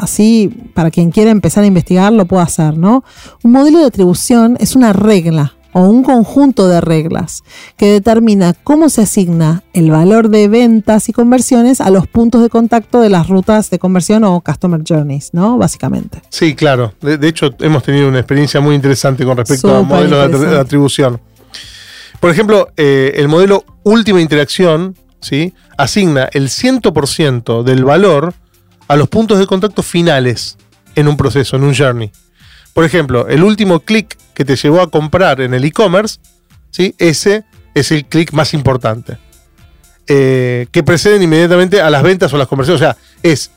así 0.00 0.50
para 0.74 0.90
quien 0.90 1.10
quiera 1.10 1.30
empezar 1.30 1.64
a 1.64 1.66
investigar 1.66 2.12
lo 2.12 2.26
pueda 2.26 2.42
hacer, 2.42 2.76
¿no? 2.76 3.04
Un 3.42 3.52
modelo 3.52 3.78
de 3.78 3.86
atribución 3.86 4.56
es 4.60 4.76
una 4.76 4.92
regla 4.92 5.54
o 5.72 5.80
un 5.82 6.02
conjunto 6.02 6.68
de 6.68 6.80
reglas 6.80 7.42
que 7.76 7.86
determina 7.86 8.54
cómo 8.64 8.88
se 8.88 9.02
asigna 9.02 9.62
el 9.72 9.90
valor 9.90 10.28
de 10.30 10.48
ventas 10.48 11.08
y 11.08 11.12
conversiones 11.12 11.80
a 11.80 11.90
los 11.90 12.06
puntos 12.06 12.42
de 12.42 12.48
contacto 12.48 13.00
de 13.00 13.10
las 13.10 13.28
rutas 13.28 13.70
de 13.70 13.78
conversión 13.78 14.24
o 14.24 14.40
customer 14.40 14.80
journeys, 14.86 15.30
¿no? 15.32 15.58
Básicamente. 15.58 16.22
Sí, 16.30 16.54
claro. 16.54 16.94
De, 17.00 17.28
hecho, 17.28 17.54
hemos 17.60 17.82
tenido 17.82 18.08
una 18.08 18.18
experiencia 18.18 18.60
muy 18.60 18.74
interesante 18.74 19.24
con 19.24 19.36
respecto 19.36 19.74
a 19.74 19.82
modelos 19.82 20.40
de, 20.40 20.58
atribución. 20.58 21.20
Por 22.20 22.30
ejemplo, 22.30 22.68
eh, 22.76 23.12
el 23.16 23.28
modelo 23.28 23.64
última 23.84 24.20
interacción, 24.20 24.96
¿sí? 25.20 25.54
Asigna 25.76 26.28
el 26.32 26.48
100% 26.48 27.62
del 27.62 27.84
valor 27.84 28.34
a 28.88 28.96
los 28.96 29.08
puntos 29.08 29.38
de 29.38 29.46
contacto 29.46 29.82
finales 29.82 30.56
en 30.94 31.06
un 31.08 31.16
proceso, 31.16 31.56
en 31.56 31.64
un 31.64 31.74
journey. 31.74 32.10
Por 32.72 32.84
ejemplo, 32.84 33.28
el 33.28 33.44
último 33.44 33.80
clic 33.80 34.16
que 34.34 34.44
te 34.44 34.56
llevó 34.56 34.80
a 34.80 34.90
comprar 34.90 35.40
en 35.40 35.54
el 35.54 35.64
e-commerce, 35.64 36.18
¿sí? 36.70 36.94
ese 36.98 37.44
es 37.74 37.92
el 37.92 38.06
clic 38.06 38.32
más 38.32 38.54
importante. 38.54 39.18
Eh, 40.06 40.66
que 40.72 40.82
preceden 40.82 41.22
inmediatamente 41.22 41.82
a 41.82 41.90
las 41.90 42.02
ventas 42.02 42.32
o 42.32 42.38
las 42.38 42.48
conversiones. 42.48 42.80
O 42.80 42.84
sea, 42.84 42.96
es 43.22 43.50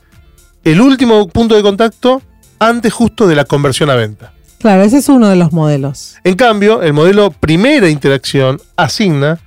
el 0.64 0.80
último 0.80 1.26
punto 1.28 1.54
de 1.54 1.62
contacto 1.62 2.20
antes 2.58 2.92
justo 2.92 3.26
de 3.26 3.34
la 3.34 3.44
conversión 3.44 3.90
a 3.90 3.94
venta. 3.94 4.32
Claro, 4.58 4.82
ese 4.82 4.98
es 4.98 5.08
uno 5.08 5.28
de 5.28 5.36
los 5.36 5.52
modelos. 5.52 6.16
En 6.24 6.36
cambio, 6.36 6.82
el 6.82 6.92
modelo 6.92 7.30
primera 7.32 7.88
interacción 7.88 8.60
asigna 8.76 9.40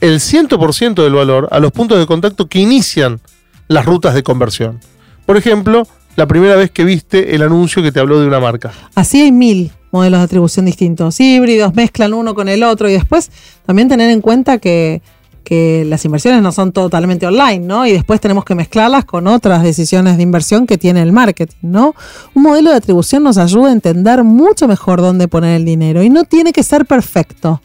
el 0.00 0.20
100% 0.20 1.02
del 1.02 1.14
valor 1.14 1.48
a 1.50 1.60
los 1.60 1.72
puntos 1.72 1.98
de 1.98 2.06
contacto 2.06 2.46
que 2.46 2.58
inician 2.60 3.20
las 3.68 3.86
rutas 3.86 4.14
de 4.14 4.22
conversión. 4.22 4.80
Por 5.26 5.36
ejemplo, 5.36 5.86
la 6.16 6.26
primera 6.26 6.56
vez 6.56 6.70
que 6.70 6.84
viste 6.84 7.34
el 7.34 7.42
anuncio 7.42 7.82
que 7.82 7.92
te 7.92 8.00
habló 8.00 8.20
de 8.20 8.26
una 8.26 8.40
marca. 8.40 8.72
Así 8.94 9.20
hay 9.20 9.32
mil 9.32 9.72
modelos 9.92 10.20
de 10.20 10.24
atribución 10.24 10.66
distintos, 10.66 11.18
híbridos, 11.20 11.74
mezclan 11.74 12.14
uno 12.14 12.34
con 12.34 12.48
el 12.48 12.62
otro 12.62 12.88
y 12.88 12.92
después 12.92 13.30
también 13.66 13.88
tener 13.88 14.10
en 14.10 14.20
cuenta 14.20 14.58
que 14.58 15.02
las 15.50 16.04
inversiones 16.04 16.42
no 16.42 16.52
son 16.52 16.70
totalmente 16.70 17.26
online, 17.26 17.58
¿no? 17.58 17.84
Y 17.84 17.90
después 17.90 18.20
tenemos 18.20 18.44
que 18.44 18.54
mezclarlas 18.54 19.04
con 19.04 19.26
otras 19.26 19.64
decisiones 19.64 20.16
de 20.16 20.22
inversión 20.22 20.64
que 20.64 20.78
tiene 20.78 21.02
el 21.02 21.10
marketing, 21.10 21.56
¿no? 21.62 21.96
Un 22.34 22.44
modelo 22.44 22.70
de 22.70 22.76
atribución 22.76 23.24
nos 23.24 23.36
ayuda 23.36 23.70
a 23.70 23.72
entender 23.72 24.22
mucho 24.22 24.68
mejor 24.68 25.00
dónde 25.00 25.26
poner 25.26 25.56
el 25.56 25.64
dinero 25.64 26.04
y 26.04 26.08
no 26.08 26.22
tiene 26.22 26.52
que 26.52 26.62
ser 26.62 26.86
perfecto. 26.86 27.60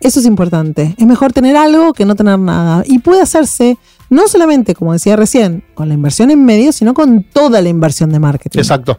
Eso 0.00 0.20
es 0.20 0.26
importante. 0.26 0.94
Es 0.98 1.06
mejor 1.06 1.32
tener 1.32 1.56
algo 1.56 1.94
que 1.94 2.04
no 2.04 2.14
tener 2.14 2.38
nada. 2.38 2.82
Y 2.84 2.98
puede 2.98 3.22
hacerse 3.22 3.78
no 4.14 4.28
solamente, 4.28 4.74
como 4.74 4.92
decía 4.92 5.16
recién, 5.16 5.64
con 5.74 5.88
la 5.88 5.94
inversión 5.94 6.30
en 6.30 6.44
medio, 6.44 6.72
sino 6.72 6.94
con 6.94 7.24
toda 7.24 7.60
la 7.60 7.68
inversión 7.68 8.10
de 8.10 8.20
marketing. 8.20 8.58
Exacto. 8.58 8.98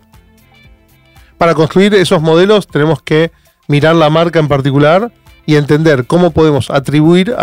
Para 1.37 1.53
construir 1.53 1.93
esos 1.93 2.21
modelos 2.21 2.67
tenemos 2.67 3.01
que 3.01 3.31
mirar 3.67 3.95
la 3.95 4.09
marca 4.09 4.39
en 4.39 4.47
particular 4.47 5.11
y 5.45 5.55
entender 5.55 6.05
cómo 6.05 6.31
podemos 6.31 6.69
atribuir 6.69 7.35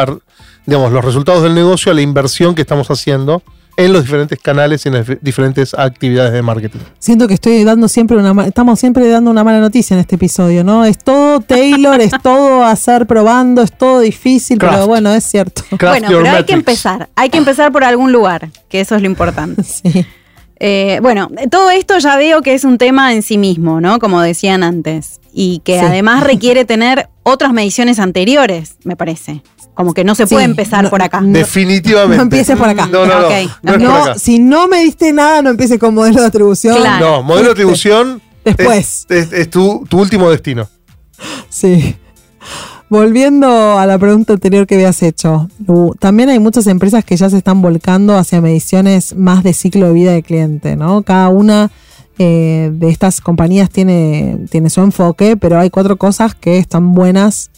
digamos, 0.66 0.93
los 0.93 1.05
resultados 1.05 1.43
del 1.43 1.55
negocio 1.55 1.93
a 1.93 1.95
la 1.95 2.03
inversión 2.03 2.55
que 2.55 2.62
estamos 2.62 2.91
haciendo 2.91 3.43
en 3.77 3.93
los 3.93 4.03
diferentes 4.03 4.39
canales 4.39 4.85
y 4.85 4.89
en 4.89 4.95
las 4.95 5.07
diferentes 5.20 5.75
actividades 5.75 6.33
de 6.33 6.43
marketing. 6.43 6.81
Siento 6.99 7.27
que 7.27 7.35
estoy 7.35 7.64
dando 7.64 7.89
siempre 7.89 8.16
una 8.16 8.47
estamos 8.47 8.79
siempre 8.79 9.09
dando 9.09 9.31
una 9.31 9.45
mala 9.45 9.61
noticia 9.61 9.95
en 9.95 10.01
este 10.01 10.16
episodio, 10.16 10.64
¿no? 10.64 10.85
Es 10.85 10.99
todo 10.99 11.41
Taylor, 11.41 12.01
es 12.01 12.12
todo 12.23 12.64
hacer 12.64 13.07
probando, 13.07 13.62
es 13.62 13.73
todo 13.73 14.01
difícil, 14.01 14.59
pero 14.59 14.87
bueno, 14.87 15.12
es 15.14 15.25
cierto. 15.25 15.62
bueno, 15.81 16.09
pero 16.09 16.31
hay 16.31 16.45
que 16.45 16.53
empezar, 16.53 17.09
hay 17.14 17.31
que 17.31 17.39
empezar 17.39 17.73
por 17.73 17.85
algún 17.85 18.12
lugar, 18.12 18.51
que 18.68 18.81
eso 18.81 18.95
es 18.97 19.03
lo 19.03 19.07
importante. 19.07 19.62
sí. 19.62 20.05
Eh, 20.64 21.01
bueno, 21.03 21.29
todo 21.51 21.70
esto 21.70 21.99
ya 21.99 22.16
veo 22.16 22.41
que 22.41 22.55
es 22.55 22.62
un 22.62 22.79
tema 22.79 23.12
en 23.12 23.23
sí 23.23 23.37
mismo, 23.37 23.81
¿no? 23.81 23.99
Como 23.99 24.20
decían 24.20 24.62
antes. 24.62 25.20
Y 25.33 25.61
que 25.64 25.81
además 25.81 26.23
requiere 26.23 26.64
tener 26.64 27.09
otras 27.25 27.53
mediciones 27.53 27.99
anteriores, 27.99 28.77
me 28.85 28.95
parece. 28.95 29.43
Como 29.75 29.95
que 29.95 30.05
no 30.05 30.14
se 30.14 30.27
puede 30.27 30.45
empezar 30.45 30.91
por 30.91 31.03
acá. 31.03 31.20
Definitivamente. 31.23 32.16
No 32.16 32.23
empieces 32.25 32.57
por 32.59 32.68
acá. 32.68 32.87
No, 32.87 33.07
no, 33.07 33.79
no. 33.79 34.18
si 34.18 34.39
no 34.39 34.68
me 34.68 34.81
diste 34.81 35.12
nada, 35.12 35.41
no 35.41 35.51
empieces 35.51 35.79
con 35.79 35.95
modelo 35.95 36.20
de 36.20 36.27
atribución. 36.27 36.77
No, 37.01 37.23
modelo 37.23 37.49
de 37.49 37.53
atribución. 37.53 38.20
Después. 38.45 39.07
Es, 39.09 39.51
tu, 39.51 39.85
tu 39.89 40.01
último 40.01 40.31
destino. 40.31 40.68
Sí. 41.49 41.97
Volviendo 42.89 43.79
a 43.79 43.87
la 43.87 43.99
pregunta 43.99 44.35
anterior 44.35 44.66
que 44.66 44.75
habías 44.75 45.03
hecho, 45.03 45.49
también 45.99 46.29
hay 46.29 46.39
muchas 46.39 46.66
empresas 46.66 47.03
que 47.05 47.16
ya 47.16 47.31
se 47.31 47.39
están 47.39 47.62
volcando 47.62 48.18
hacia 48.18 48.43
mediciones 48.43 49.16
más 49.16 49.43
de 49.43 49.55
ciclo 49.55 49.87
de 49.87 49.93
vida 49.95 50.12
de 50.12 50.23
cliente, 50.23 50.77
¿no? 50.77 51.03
Cada 51.03 51.31
una 51.31 51.70
eh, 52.18 52.70
de 52.70 52.91
estas 52.91 53.23
compañías 53.23 53.70
tiene, 53.70 54.41
tiene 54.51 54.68
su 54.68 54.83
enfoque, 54.83 55.39
pero 55.39 55.59
hay 55.59 55.70
cuatro 55.70 55.97
cosas 55.97 56.35
que 56.35 56.59
están 56.59 56.93
buenas 56.93 57.51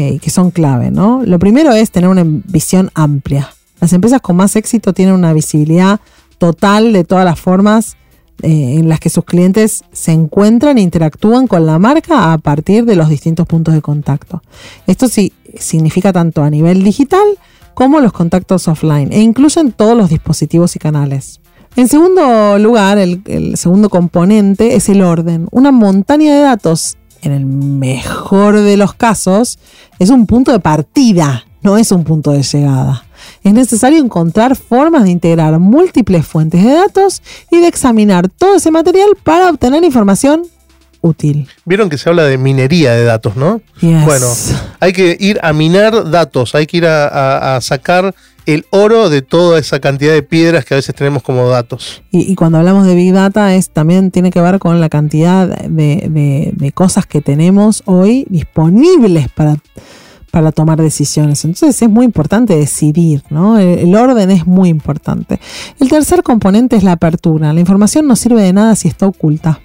eh, 0.00 0.20
que 0.20 0.30
son 0.30 0.52
clave, 0.52 0.92
¿no? 0.92 1.22
Lo 1.24 1.40
primero 1.40 1.72
es 1.72 1.90
tener 1.90 2.08
una 2.08 2.22
visión 2.24 2.92
amplia. 2.94 3.50
Las 3.80 3.92
empresas 3.92 4.20
con 4.20 4.36
más 4.36 4.54
éxito 4.54 4.92
tienen 4.92 5.12
una 5.12 5.32
visibilidad 5.32 5.98
total 6.38 6.92
de 6.92 7.02
todas 7.02 7.24
las 7.24 7.40
formas 7.40 7.96
eh, 8.42 8.76
en 8.78 8.88
las 8.88 9.00
que 9.00 9.10
sus 9.10 9.24
clientes 9.24 9.82
se 9.90 10.12
encuentran 10.12 10.78
e 10.78 10.82
interactúan 10.82 11.48
con 11.48 11.66
la 11.66 11.80
marca 11.80 12.32
a 12.32 12.38
partir 12.38 12.84
de 12.84 12.94
los 12.94 13.08
distintos 13.08 13.48
puntos 13.48 13.74
de 13.74 13.82
contacto. 13.82 14.40
Esto 14.86 15.08
sí 15.08 15.32
significa 15.58 16.12
tanto 16.12 16.44
a 16.44 16.50
nivel 16.50 16.84
digital 16.84 17.26
como 17.74 17.98
los 17.98 18.12
contactos 18.12 18.68
offline 18.68 19.12
e 19.12 19.20
incluyen 19.20 19.72
todos 19.72 19.96
los 19.96 20.10
dispositivos 20.10 20.76
y 20.76 20.78
canales. 20.78 21.40
En 21.74 21.88
segundo 21.88 22.56
lugar, 22.60 22.98
el 22.98 23.56
segundo 23.56 23.90
componente 23.90 24.76
es 24.76 24.88
el 24.88 25.02
orden. 25.02 25.48
Una 25.50 25.72
montaña 25.72 26.36
de 26.36 26.40
datos, 26.42 26.96
en 27.22 27.32
el 27.32 27.46
mejor 27.46 28.60
de 28.60 28.76
los 28.76 28.94
casos, 28.94 29.58
es 29.98 30.10
un 30.10 30.26
punto 30.26 30.52
de 30.52 30.60
partida, 30.60 31.44
no 31.62 31.76
es 31.76 31.92
un 31.92 32.04
punto 32.04 32.32
de 32.32 32.42
llegada 32.42 33.04
es 33.44 33.52
necesario 33.52 33.98
encontrar 33.98 34.56
formas 34.56 35.04
de 35.04 35.10
integrar 35.10 35.58
múltiples 35.58 36.26
fuentes 36.26 36.62
de 36.62 36.72
datos 36.72 37.22
y 37.50 37.58
de 37.58 37.68
examinar 37.68 38.28
todo 38.28 38.56
ese 38.56 38.70
material 38.70 39.10
para 39.22 39.50
obtener 39.50 39.84
información 39.84 40.42
útil. 41.00 41.48
Vieron 41.64 41.88
que 41.88 41.98
se 41.98 42.08
habla 42.08 42.24
de 42.24 42.38
minería 42.38 42.92
de 42.92 43.04
datos, 43.04 43.36
¿no? 43.36 43.60
Bueno, 43.80 44.26
hay 44.80 44.92
que 44.92 45.16
ir 45.18 45.38
a 45.42 45.52
minar 45.52 46.10
datos, 46.10 46.54
hay 46.54 46.66
que 46.66 46.78
ir 46.78 46.86
a, 46.86 47.58
sacar 47.60 48.14
el 48.48 48.64
oro 48.70 49.10
de 49.10 49.20
toda 49.20 49.58
esa 49.58 49.78
cantidad 49.78 50.14
de 50.14 50.22
piedras 50.22 50.64
que 50.64 50.72
a 50.72 50.78
veces 50.78 50.94
tenemos 50.94 51.22
como 51.22 51.46
datos. 51.50 52.02
Y, 52.10 52.34
cuando 52.34 52.56
hablamos 52.56 52.86
de 52.86 52.94
Big 52.94 53.12
Data 53.12 53.54
es 53.54 53.68
también 53.68 54.10
tiene 54.10 54.30
que 54.30 54.40
ver 54.40 54.58
con 54.58 54.80
la 54.80 54.88
cantidad 54.88 55.46
de, 55.46 56.72
cosas 56.74 57.04
que 57.04 57.20
tenemos 57.20 57.82
hoy 57.84 58.26
disponibles 58.30 59.28
para 59.28 59.56
para 60.30 60.52
tomar 60.52 60.80
decisiones. 60.80 61.44
Entonces 61.44 61.80
es 61.80 61.88
muy 61.88 62.04
importante 62.04 62.54
decidir, 62.54 63.22
¿no? 63.30 63.58
El, 63.58 63.94
orden 63.94 64.30
es 64.30 64.46
muy 64.46 64.68
importante. 64.68 65.40
El 65.80 65.88
tercer 65.88 66.22
componente 66.22 66.76
es 66.76 66.84
la 66.84 66.92
apertura. 66.92 67.52
La 67.52 67.60
información 67.60 68.06
no 68.06 68.14
sirve 68.14 68.42
de 68.42 68.52
nada 68.52 68.76
si 68.76 68.88
está 68.88 69.06
oculta. 69.06 69.60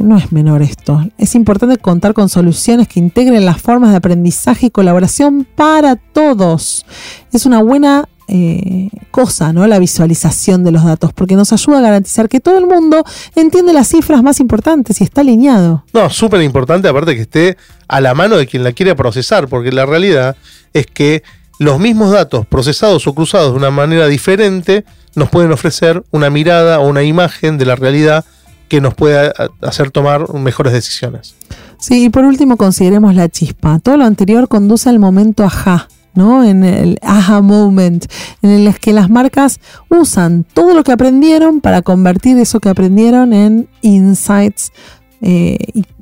No 0.00 0.16
es 0.16 0.32
menor 0.32 0.62
esto. 0.62 1.06
Es 1.18 1.34
importante 1.34 1.76
contar 1.76 2.14
con 2.14 2.30
soluciones 2.30 2.88
que 2.88 2.98
integren 2.98 3.44
las 3.44 3.60
formas 3.60 3.90
de 3.90 3.96
aprendizaje 3.96 4.66
y 4.66 4.70
colaboración 4.70 5.46
para 5.54 5.96
todos. 5.96 6.86
Es 7.32 7.44
una 7.44 7.62
buena 7.62 8.08
eh, 8.26 8.88
cosa, 9.10 9.52
¿no? 9.52 9.66
La 9.66 9.78
visualización 9.78 10.64
de 10.64 10.72
los 10.72 10.84
datos, 10.84 11.12
porque 11.12 11.36
nos 11.36 11.52
ayuda 11.52 11.78
a 11.78 11.82
garantizar 11.82 12.30
que 12.30 12.40
todo 12.40 12.56
el 12.56 12.66
mundo 12.66 13.04
entiende 13.36 13.74
las 13.74 13.88
cifras 13.88 14.22
más 14.22 14.40
importantes 14.40 15.02
y 15.02 15.04
está 15.04 15.20
alineado. 15.20 15.84
No, 15.92 16.08
súper 16.08 16.40
importante, 16.40 16.88
aparte 16.88 17.14
que 17.14 17.22
esté 17.22 17.58
a 17.86 18.00
la 18.00 18.14
mano 18.14 18.38
de 18.38 18.46
quien 18.46 18.64
la 18.64 18.72
quiere 18.72 18.94
procesar, 18.94 19.48
porque 19.48 19.70
la 19.70 19.84
realidad 19.84 20.34
es 20.72 20.86
que 20.86 21.22
los 21.58 21.78
mismos 21.78 22.10
datos 22.10 22.46
procesados 22.46 23.06
o 23.06 23.14
cruzados 23.14 23.50
de 23.50 23.58
una 23.58 23.70
manera 23.70 24.06
diferente 24.06 24.86
nos 25.14 25.28
pueden 25.28 25.52
ofrecer 25.52 26.02
una 26.10 26.30
mirada 26.30 26.80
o 26.80 26.88
una 26.88 27.02
imagen 27.02 27.58
de 27.58 27.66
la 27.66 27.76
realidad 27.76 28.24
que 28.70 28.80
nos 28.80 28.94
pueda 28.94 29.34
hacer 29.60 29.90
tomar 29.90 30.32
mejores 30.32 30.72
decisiones. 30.72 31.34
Sí, 31.80 32.04
y 32.04 32.08
por 32.08 32.24
último 32.24 32.56
consideremos 32.56 33.14
la 33.14 33.28
chispa. 33.28 33.80
Todo 33.80 33.96
lo 33.96 34.04
anterior 34.04 34.48
conduce 34.48 34.88
al 34.88 34.98
momento 34.98 35.44
ajá 35.44 35.88
¿no? 36.14 36.44
En 36.44 36.64
el 36.64 36.98
aha 37.02 37.40
moment, 37.40 38.04
en 38.42 38.50
el 38.50 38.78
que 38.78 38.92
las 38.92 39.10
marcas 39.10 39.60
usan 39.88 40.44
todo 40.44 40.74
lo 40.74 40.82
que 40.82 40.92
aprendieron 40.92 41.60
para 41.60 41.82
convertir 41.82 42.36
eso 42.38 42.58
que 42.60 42.68
aprendieron 42.68 43.32
en 43.32 43.68
insights 43.82 44.72
eh, 45.20 45.56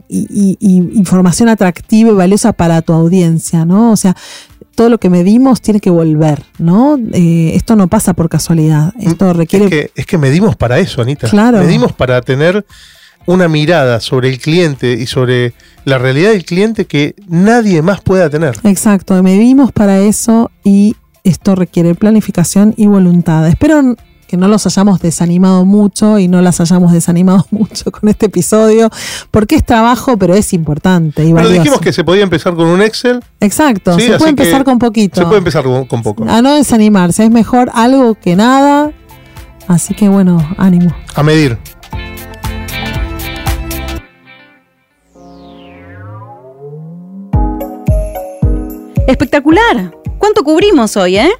y, 0.09 0.57
información 0.59 1.51
atractiva 1.51 2.11
y 2.11 2.15
valiosa 2.15 2.55
para 2.55 2.81
tu 2.81 2.95
audiencia, 2.95 3.67
¿no? 3.67 3.93
O 3.93 3.97
sea, 3.97 4.17
todo 4.79 4.91
lo 4.91 4.99
que 4.99 5.11
medimos 5.11 5.61
tiene 5.61 5.81
que 5.81 5.91
volver, 5.91 6.45
¿no? 6.61 6.97
Eh, 7.13 7.51
esto 7.57 7.75
no 7.75 7.89
pasa 7.89 8.15
por 8.15 8.29
casualidad. 8.29 8.95
Esto 9.01 9.33
requiere. 9.33 9.65
Es 9.65 9.71
que, 9.73 9.91
es 9.97 10.07
que 10.07 10.19
medimos 10.19 10.55
para 10.55 10.79
eso, 10.79 11.03
Anita. 11.03 11.29
Claro. 11.29 11.59
Medimos 11.59 11.93
para 11.93 12.23
tener 12.23 12.65
una 13.27 13.49
mirada 13.49 13.99
sobre 13.99 14.29
el 14.29 14.39
cliente 14.39 14.93
y 14.93 15.07
sobre 15.07 15.53
la 15.85 15.99
realidad 15.99 16.31
del 16.31 16.45
cliente 16.45 16.85
que 16.85 17.17
nadie 17.27 17.83
más 17.83 18.03
pueda 18.03 18.31
tener. 18.31 18.55
Exacto, 18.63 19.21
medimos 19.21 19.73
para 19.73 19.99
eso 19.99 20.53
y 20.63 20.95
esto 21.25 21.57
requiere 21.57 21.97
planificación 21.97 22.73
y 22.77 22.87
voluntad. 22.87 23.49
Espero 23.49 23.97
que 24.29 24.37
no 24.37 24.47
los 24.47 24.67
hayamos 24.67 25.01
desanimado 25.01 25.65
mucho 25.65 26.19
y 26.19 26.29
no 26.29 26.43
las 26.43 26.61
hayamos 26.61 26.93
desanimado 26.93 27.47
mucho 27.51 27.91
con 27.91 28.09
este 28.09 28.27
episodio, 28.27 28.91
porque 29.31 29.57
es 29.57 29.65
trabajo, 29.65 30.19
pero 30.19 30.35
es 30.35 30.53
importante. 30.53 31.25
Y 31.25 31.33
pero 31.33 31.49
dijimos 31.49 31.81
que 31.81 31.93
se 31.93 32.05
podía 32.05 32.23
empezar 32.23 32.55
con 32.55 32.67
un 32.67 32.83
Excel. 32.83 33.21
Exacto, 33.41 33.99
se 33.99 34.19
puede 34.19 34.31
empezar 34.31 34.65
con 34.65 34.79
poquito. 34.79 35.23
Se 35.23 35.27
puede 35.27 35.39
empezar 35.39 35.65
con 35.65 36.03
poco. 36.03 36.25
A 36.29 36.43
no 36.43 36.55
desanimarse, 36.55 37.25
es 37.25 37.31
mejor 37.31 37.71
algo 37.75 38.15
que 38.15 38.37
nada. 38.37 38.93
Así 39.67 39.95
que 39.95 40.09
bueno, 40.09 40.47
ánimo. 40.59 40.95
A 41.15 41.23
medir. 41.23 41.59
Espectacular. 49.07 49.95
¿Cuánto 50.19 50.45
cubrimos 50.45 50.97
hoy, 50.99 51.17
eh? 51.17 51.31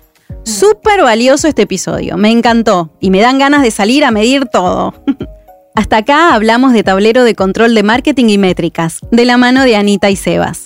Súper 0.45 1.03
valioso 1.03 1.49
este 1.49 1.63
episodio. 1.63 2.17
Me 2.17 2.31
encantó 2.31 2.91
y 3.01 3.11
me 3.11 3.21
dan 3.21 3.39
ganas 3.39 3.63
de 3.63 3.71
salir 3.71 4.05
a 4.05 4.11
medir 4.11 4.47
todo. 4.47 4.95
Hasta 5.75 5.99
acá 5.99 6.35
hablamos 6.35 6.73
de 6.73 6.83
tablero 6.83 7.23
de 7.23 7.35
control 7.35 7.75
de 7.75 7.83
marketing 7.83 8.31
y 8.31 8.39
métricas, 8.39 8.99
de 9.13 9.25
la 9.25 9.37
mano 9.37 9.63
de 9.63 9.77
Anita 9.77 10.11
y 10.11 10.17
Sebas. 10.17 10.65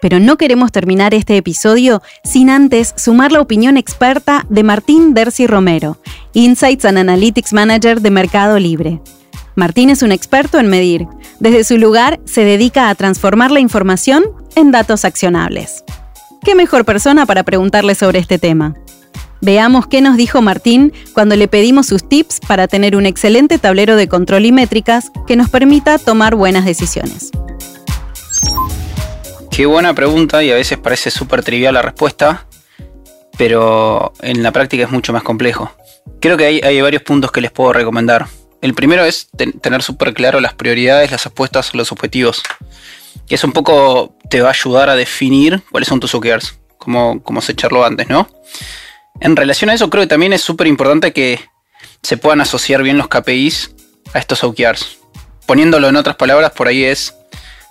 Pero 0.00 0.20
no 0.20 0.36
queremos 0.36 0.72
terminar 0.72 1.14
este 1.14 1.36
episodio 1.36 2.02
sin 2.24 2.48
antes 2.48 2.94
sumar 2.96 3.32
la 3.32 3.40
opinión 3.40 3.76
experta 3.76 4.46
de 4.48 4.62
Martín 4.62 5.14
Dersi 5.14 5.46
Romero, 5.46 5.98
Insights 6.32 6.84
and 6.84 6.98
Analytics 6.98 7.52
Manager 7.52 8.00
de 8.00 8.10
Mercado 8.10 8.58
Libre. 8.58 9.00
Martín 9.54 9.90
es 9.90 10.02
un 10.02 10.12
experto 10.12 10.58
en 10.58 10.68
medir. 10.68 11.06
Desde 11.40 11.64
su 11.64 11.78
lugar 11.78 12.20
se 12.24 12.44
dedica 12.44 12.88
a 12.88 12.94
transformar 12.94 13.50
la 13.50 13.60
información 13.60 14.24
en 14.56 14.70
datos 14.70 15.04
accionables. 15.04 15.84
¿Qué 16.42 16.54
mejor 16.54 16.84
persona 16.84 17.26
para 17.26 17.42
preguntarle 17.42 17.94
sobre 17.94 18.18
este 18.18 18.38
tema? 18.38 18.74
Veamos 19.44 19.86
qué 19.86 20.00
nos 20.00 20.16
dijo 20.16 20.40
Martín 20.40 20.94
cuando 21.12 21.36
le 21.36 21.48
pedimos 21.48 21.88
sus 21.88 22.08
tips 22.08 22.40
para 22.48 22.66
tener 22.66 22.96
un 22.96 23.04
excelente 23.04 23.58
tablero 23.58 23.94
de 23.94 24.08
control 24.08 24.46
y 24.46 24.52
métricas 24.52 25.10
que 25.26 25.36
nos 25.36 25.50
permita 25.50 25.98
tomar 25.98 26.34
buenas 26.34 26.64
decisiones. 26.64 27.30
Qué 29.50 29.66
buena 29.66 29.92
pregunta 29.92 30.42
y 30.42 30.50
a 30.50 30.54
veces 30.54 30.78
parece 30.78 31.10
súper 31.10 31.44
trivial 31.44 31.74
la 31.74 31.82
respuesta, 31.82 32.46
pero 33.36 34.14
en 34.22 34.42
la 34.42 34.50
práctica 34.50 34.84
es 34.84 34.90
mucho 34.90 35.12
más 35.12 35.22
complejo. 35.22 35.70
Creo 36.22 36.38
que 36.38 36.46
hay, 36.46 36.80
varios 36.80 37.02
puntos 37.02 37.30
que 37.30 37.42
les 37.42 37.50
puedo 37.50 37.74
recomendar. 37.74 38.26
El 38.62 38.72
primero 38.72 39.04
es 39.04 39.28
tener 39.60 39.82
súper 39.82 40.14
claro 40.14 40.40
las 40.40 40.54
prioridades, 40.54 41.10
las 41.10 41.26
apuestas, 41.26 41.74
los 41.74 41.92
objetivos. 41.92 42.42
Que 43.28 43.34
eso 43.34 43.46
un 43.46 43.52
poco 43.52 44.16
te 44.30 44.40
va 44.40 44.48
a 44.48 44.52
ayudar 44.52 44.88
a 44.88 44.96
definir 44.96 45.62
cuáles 45.70 45.86
son 45.86 46.00
tus 46.00 46.14
OKRs, 46.14 46.58
como, 46.78 47.22
como 47.22 47.42
se 47.42 47.52
echarlo 47.52 47.84
antes, 47.84 48.08
¿no? 48.08 48.26
En 49.20 49.36
relación 49.36 49.70
a 49.70 49.74
eso, 49.74 49.90
creo 49.90 50.02
que 50.02 50.08
también 50.08 50.32
es 50.32 50.42
súper 50.42 50.66
importante 50.66 51.12
que 51.12 51.40
se 52.02 52.16
puedan 52.16 52.40
asociar 52.40 52.82
bien 52.82 52.98
los 52.98 53.08
KPIs 53.08 53.74
a 54.12 54.18
estos 54.18 54.44
OKRs. 54.44 54.98
Poniéndolo 55.46 55.88
en 55.88 55.96
otras 55.96 56.16
palabras, 56.16 56.52
por 56.52 56.68
ahí 56.68 56.84
es 56.84 57.14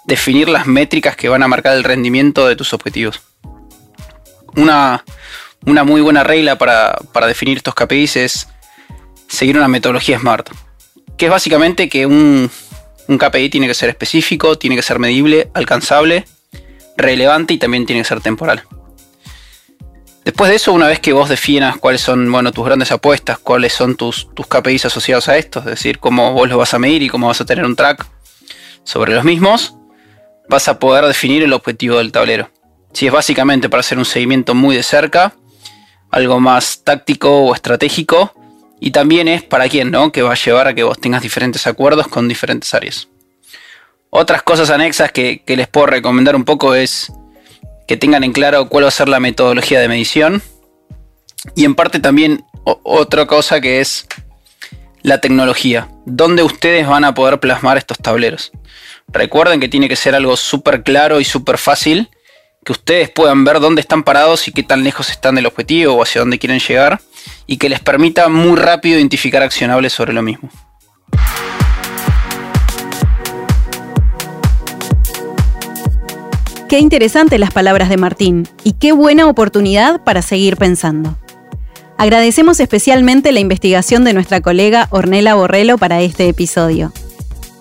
definir 0.05 0.49
las 0.49 0.67
métricas 0.67 1.15
que 1.15 1.29
van 1.29 1.43
a 1.43 1.47
marcar 1.47 1.75
el 1.75 1.83
rendimiento 1.83 2.47
de 2.47 2.55
tus 2.55 2.73
objetivos. 2.73 3.21
Una, 4.55 5.03
muy 5.65 6.01
buena 6.01 6.23
regla 6.23 6.57
para, 6.57 6.97
definir 7.27 7.57
estos 7.57 7.73
KPIs 7.73 8.15
es 8.17 8.47
seguir 9.27 9.57
una 9.57 9.67
metodología 9.67 10.19
SMART, 10.19 10.49
que 11.17 11.25
es 11.25 11.31
básicamente 11.31 11.89
que 11.89 12.05
un, 12.05 12.51
un 13.07 13.17
KPI 13.17 13.49
tiene 13.49 13.67
que 13.67 13.73
ser 13.73 13.89
específico, 13.89 14.57
tiene 14.57 14.75
que 14.75 14.81
ser 14.83 14.99
medible, 14.99 15.49
alcanzable, 15.53 16.25
relevante 16.97 17.55
y 17.55 17.57
también 17.57 17.85
tiene 17.85 18.01
que 18.01 18.07
ser 18.07 18.21
temporal. 18.21 18.63
Después 20.33 20.49
de 20.49 20.55
eso, 20.55 20.73
una 20.73 20.87
vez 20.87 20.99
que 20.99 21.13
vos 21.13 21.29
definas 21.29 21.77
cuáles 21.77 22.01
son 22.01 22.31
bueno, 22.31 22.51
tus 22.51 22.65
grandes 22.65 22.91
apuestas, 22.91 23.37
cuáles 23.37 23.71
son 23.71 23.95
tus, 23.95 24.27
KPIs 24.49 24.85
asociados 24.85 25.29
a 25.29 25.37
esto, 25.37 25.59
es 25.59 25.65
decir, 25.65 25.99
cómo 25.99 26.33
vos 26.33 26.49
los 26.49 26.57
vas 26.57 26.73
a 26.73 26.79
medir 26.79 27.03
y 27.03 27.07
cómo 27.07 27.27
vas 27.27 27.39
a 27.39 27.45
tener 27.45 27.63
un 27.63 27.75
track 27.75 28.03
sobre 28.83 29.13
los 29.13 29.23
mismos, 29.23 29.75
vas 30.49 30.67
a 30.67 30.79
poder 30.79 31.05
definir 31.05 31.43
el 31.43 31.53
objetivo 31.53 31.99
del 31.99 32.11
tablero. 32.11 32.49
Si 32.93 33.05
es 33.05 33.13
básicamente 33.13 33.69
para 33.69 33.81
hacer 33.81 33.99
un 33.99 34.05
seguimiento 34.05 34.55
muy 34.55 34.75
de 34.75 34.81
cerca, 34.81 35.35
algo 36.09 36.39
más 36.39 36.83
táctico 36.83 37.29
o 37.29 37.53
estratégico, 37.53 38.33
y 38.79 38.89
también 38.89 39.27
es 39.27 39.43
para 39.43 39.69
quién, 39.69 39.91
¿no? 39.91 40.11
Que 40.11 40.23
va 40.23 40.31
a 40.31 40.35
llevar 40.35 40.67
a 40.67 40.73
que 40.73 40.81
vos 40.81 40.97
tengas 40.99 41.21
diferentes 41.21 41.67
acuerdos 41.67 42.07
con 42.07 42.27
diferentes 42.27 42.73
áreas. 42.73 43.07
Otras 44.09 44.41
cosas 44.41 44.71
anexas 44.71 45.11
que, 45.11 45.43
que 45.45 45.55
les 45.55 45.67
puedo 45.67 45.85
recomendar 45.85 46.35
un 46.35 46.43
poco 46.43 46.73
es 46.73 47.13
que 47.87 47.97
tengan 47.97 48.23
en 48.23 48.33
claro 48.33 48.69
cuál 48.69 48.85
va 48.85 48.89
a 48.89 48.91
ser 48.91 49.09
la 49.09 49.19
metodología 49.19 49.79
de 49.79 49.87
medición. 49.87 50.41
Y 51.55 51.65
en 51.65 51.75
parte 51.75 51.99
también 51.99 52.45
otra 52.63 53.25
cosa 53.25 53.59
que 53.59 53.81
es 53.81 54.07
la 55.01 55.19
tecnología. 55.19 55.89
¿Dónde 56.05 56.43
ustedes 56.43 56.87
van 56.87 57.03
a 57.03 57.13
poder 57.13 57.39
plasmar 57.39 57.77
estos 57.77 57.97
tableros? 57.97 58.51
Recuerden 59.09 59.59
que 59.59 59.67
tiene 59.67 59.89
que 59.89 59.95
ser 59.95 60.15
algo 60.15 60.37
súper 60.37 60.83
claro 60.83 61.19
y 61.19 61.25
súper 61.25 61.57
fácil. 61.57 62.09
Que 62.63 62.71
ustedes 62.71 63.09
puedan 63.09 63.43
ver 63.43 63.59
dónde 63.59 63.81
están 63.81 64.03
parados 64.03 64.47
y 64.47 64.53
qué 64.53 64.63
tan 64.63 64.85
lejos 64.85 65.09
están 65.09 65.35
del 65.35 65.45
objetivo 65.45 65.95
o 65.95 66.03
hacia 66.03 66.21
dónde 66.21 66.39
quieren 66.39 66.59
llegar. 66.59 67.01
Y 67.45 67.57
que 67.57 67.67
les 67.67 67.81
permita 67.81 68.29
muy 68.29 68.57
rápido 68.57 68.97
identificar 68.97 69.43
accionables 69.43 69.91
sobre 69.91 70.13
lo 70.13 70.21
mismo. 70.21 70.49
Qué 76.73 76.79
interesantes 76.79 77.39
las 77.39 77.51
palabras 77.51 77.87
de 77.87 77.97
Martín 77.97 78.47
y 78.63 78.71
qué 78.71 78.93
buena 78.93 79.27
oportunidad 79.27 80.03
para 80.03 80.23
seguir 80.23 80.57
pensando. 80.57 81.15
Agradecemos 81.99 82.59
especialmente 82.59 83.31
la 83.31 83.41
investigación 83.41 84.03
de 84.03 84.13
nuestra 84.13 84.41
colega 84.41 84.87
Ornella 84.89 85.35
Borrello 85.35 85.77
para 85.77 86.01
este 86.01 86.27
episodio. 86.27 86.91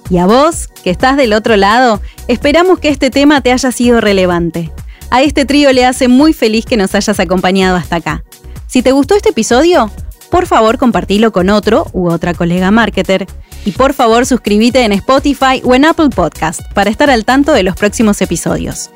Y 0.08 0.16
a 0.16 0.24
vos, 0.24 0.68
que 0.82 0.88
estás 0.88 1.18
del 1.18 1.34
otro 1.34 1.58
lado, 1.58 2.00
esperamos 2.26 2.78
que 2.78 2.88
este 2.88 3.10
tema 3.10 3.42
te 3.42 3.52
haya 3.52 3.70
sido 3.70 4.00
relevante. 4.00 4.72
A 5.10 5.20
este 5.20 5.44
trío 5.44 5.70
le 5.74 5.84
hace 5.84 6.08
muy 6.08 6.32
feliz 6.32 6.64
que 6.64 6.78
nos 6.78 6.94
hayas 6.94 7.20
acompañado 7.20 7.76
hasta 7.76 7.96
acá. 7.96 8.24
Si 8.66 8.80
te 8.80 8.92
gustó 8.92 9.14
este 9.14 9.28
episodio, 9.28 9.90
por 10.32 10.46
favor 10.46 10.78
compartilo 10.78 11.30
con 11.30 11.50
otro 11.50 11.86
u 11.92 12.08
otra 12.08 12.32
colega 12.32 12.70
marketer 12.70 13.26
y 13.66 13.72
por 13.72 13.92
favor 13.92 14.24
suscríbete 14.24 14.82
en 14.82 14.92
Spotify 14.92 15.60
o 15.62 15.74
en 15.74 15.84
Apple 15.84 16.08
Podcast 16.08 16.62
para 16.72 16.88
estar 16.88 17.10
al 17.10 17.26
tanto 17.26 17.52
de 17.52 17.62
los 17.62 17.76
próximos 17.76 18.22
episodios. 18.22 18.88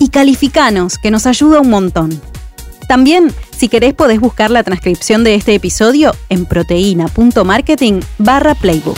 Y 0.00 0.08
calificanos, 0.08 0.96
que 0.96 1.10
nos 1.10 1.26
ayuda 1.26 1.60
un 1.60 1.68
montón. 1.68 2.18
También, 2.88 3.30
si 3.54 3.68
querés, 3.68 3.92
podés 3.92 4.18
buscar 4.18 4.50
la 4.50 4.62
transcripción 4.62 5.24
de 5.24 5.34
este 5.34 5.54
episodio 5.54 6.14
en 6.30 6.46
proteína.marketing 6.46 8.00
barra 8.16 8.54
playbook. 8.54 8.96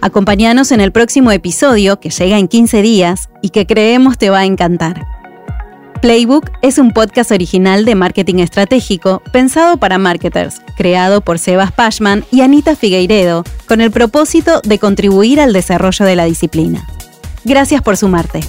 Acompáñanos 0.00 0.72
en 0.72 0.80
el 0.80 0.92
próximo 0.92 1.30
episodio 1.30 2.00
que 2.00 2.08
llega 2.08 2.38
en 2.38 2.48
15 2.48 2.80
días 2.80 3.28
y 3.42 3.50
que 3.50 3.66
creemos 3.66 4.16
te 4.16 4.30
va 4.30 4.38
a 4.38 4.44
encantar. 4.46 5.13
Playbook 6.04 6.50
es 6.60 6.76
un 6.76 6.92
podcast 6.92 7.30
original 7.30 7.86
de 7.86 7.94
marketing 7.94 8.40
estratégico 8.40 9.22
pensado 9.32 9.78
para 9.78 9.96
marketers, 9.96 10.60
creado 10.76 11.22
por 11.22 11.38
Sebas 11.38 11.72
Pashman 11.72 12.26
y 12.30 12.42
Anita 12.42 12.76
Figueiredo, 12.76 13.42
con 13.66 13.80
el 13.80 13.90
propósito 13.90 14.60
de 14.60 14.78
contribuir 14.78 15.40
al 15.40 15.54
desarrollo 15.54 16.04
de 16.04 16.14
la 16.14 16.26
disciplina. 16.26 16.86
Gracias 17.44 17.80
por 17.80 17.96
sumarte. 17.96 18.40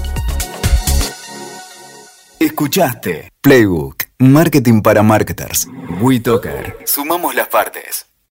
Escuchaste 2.42 3.32
Playbook, 3.40 4.04
Marketing 4.20 4.82
para 4.82 5.02
Marketers. 5.02 5.70
WeToker. 6.02 6.80
Sumamos 6.84 7.36
las 7.36 7.48
partes. 7.48 8.06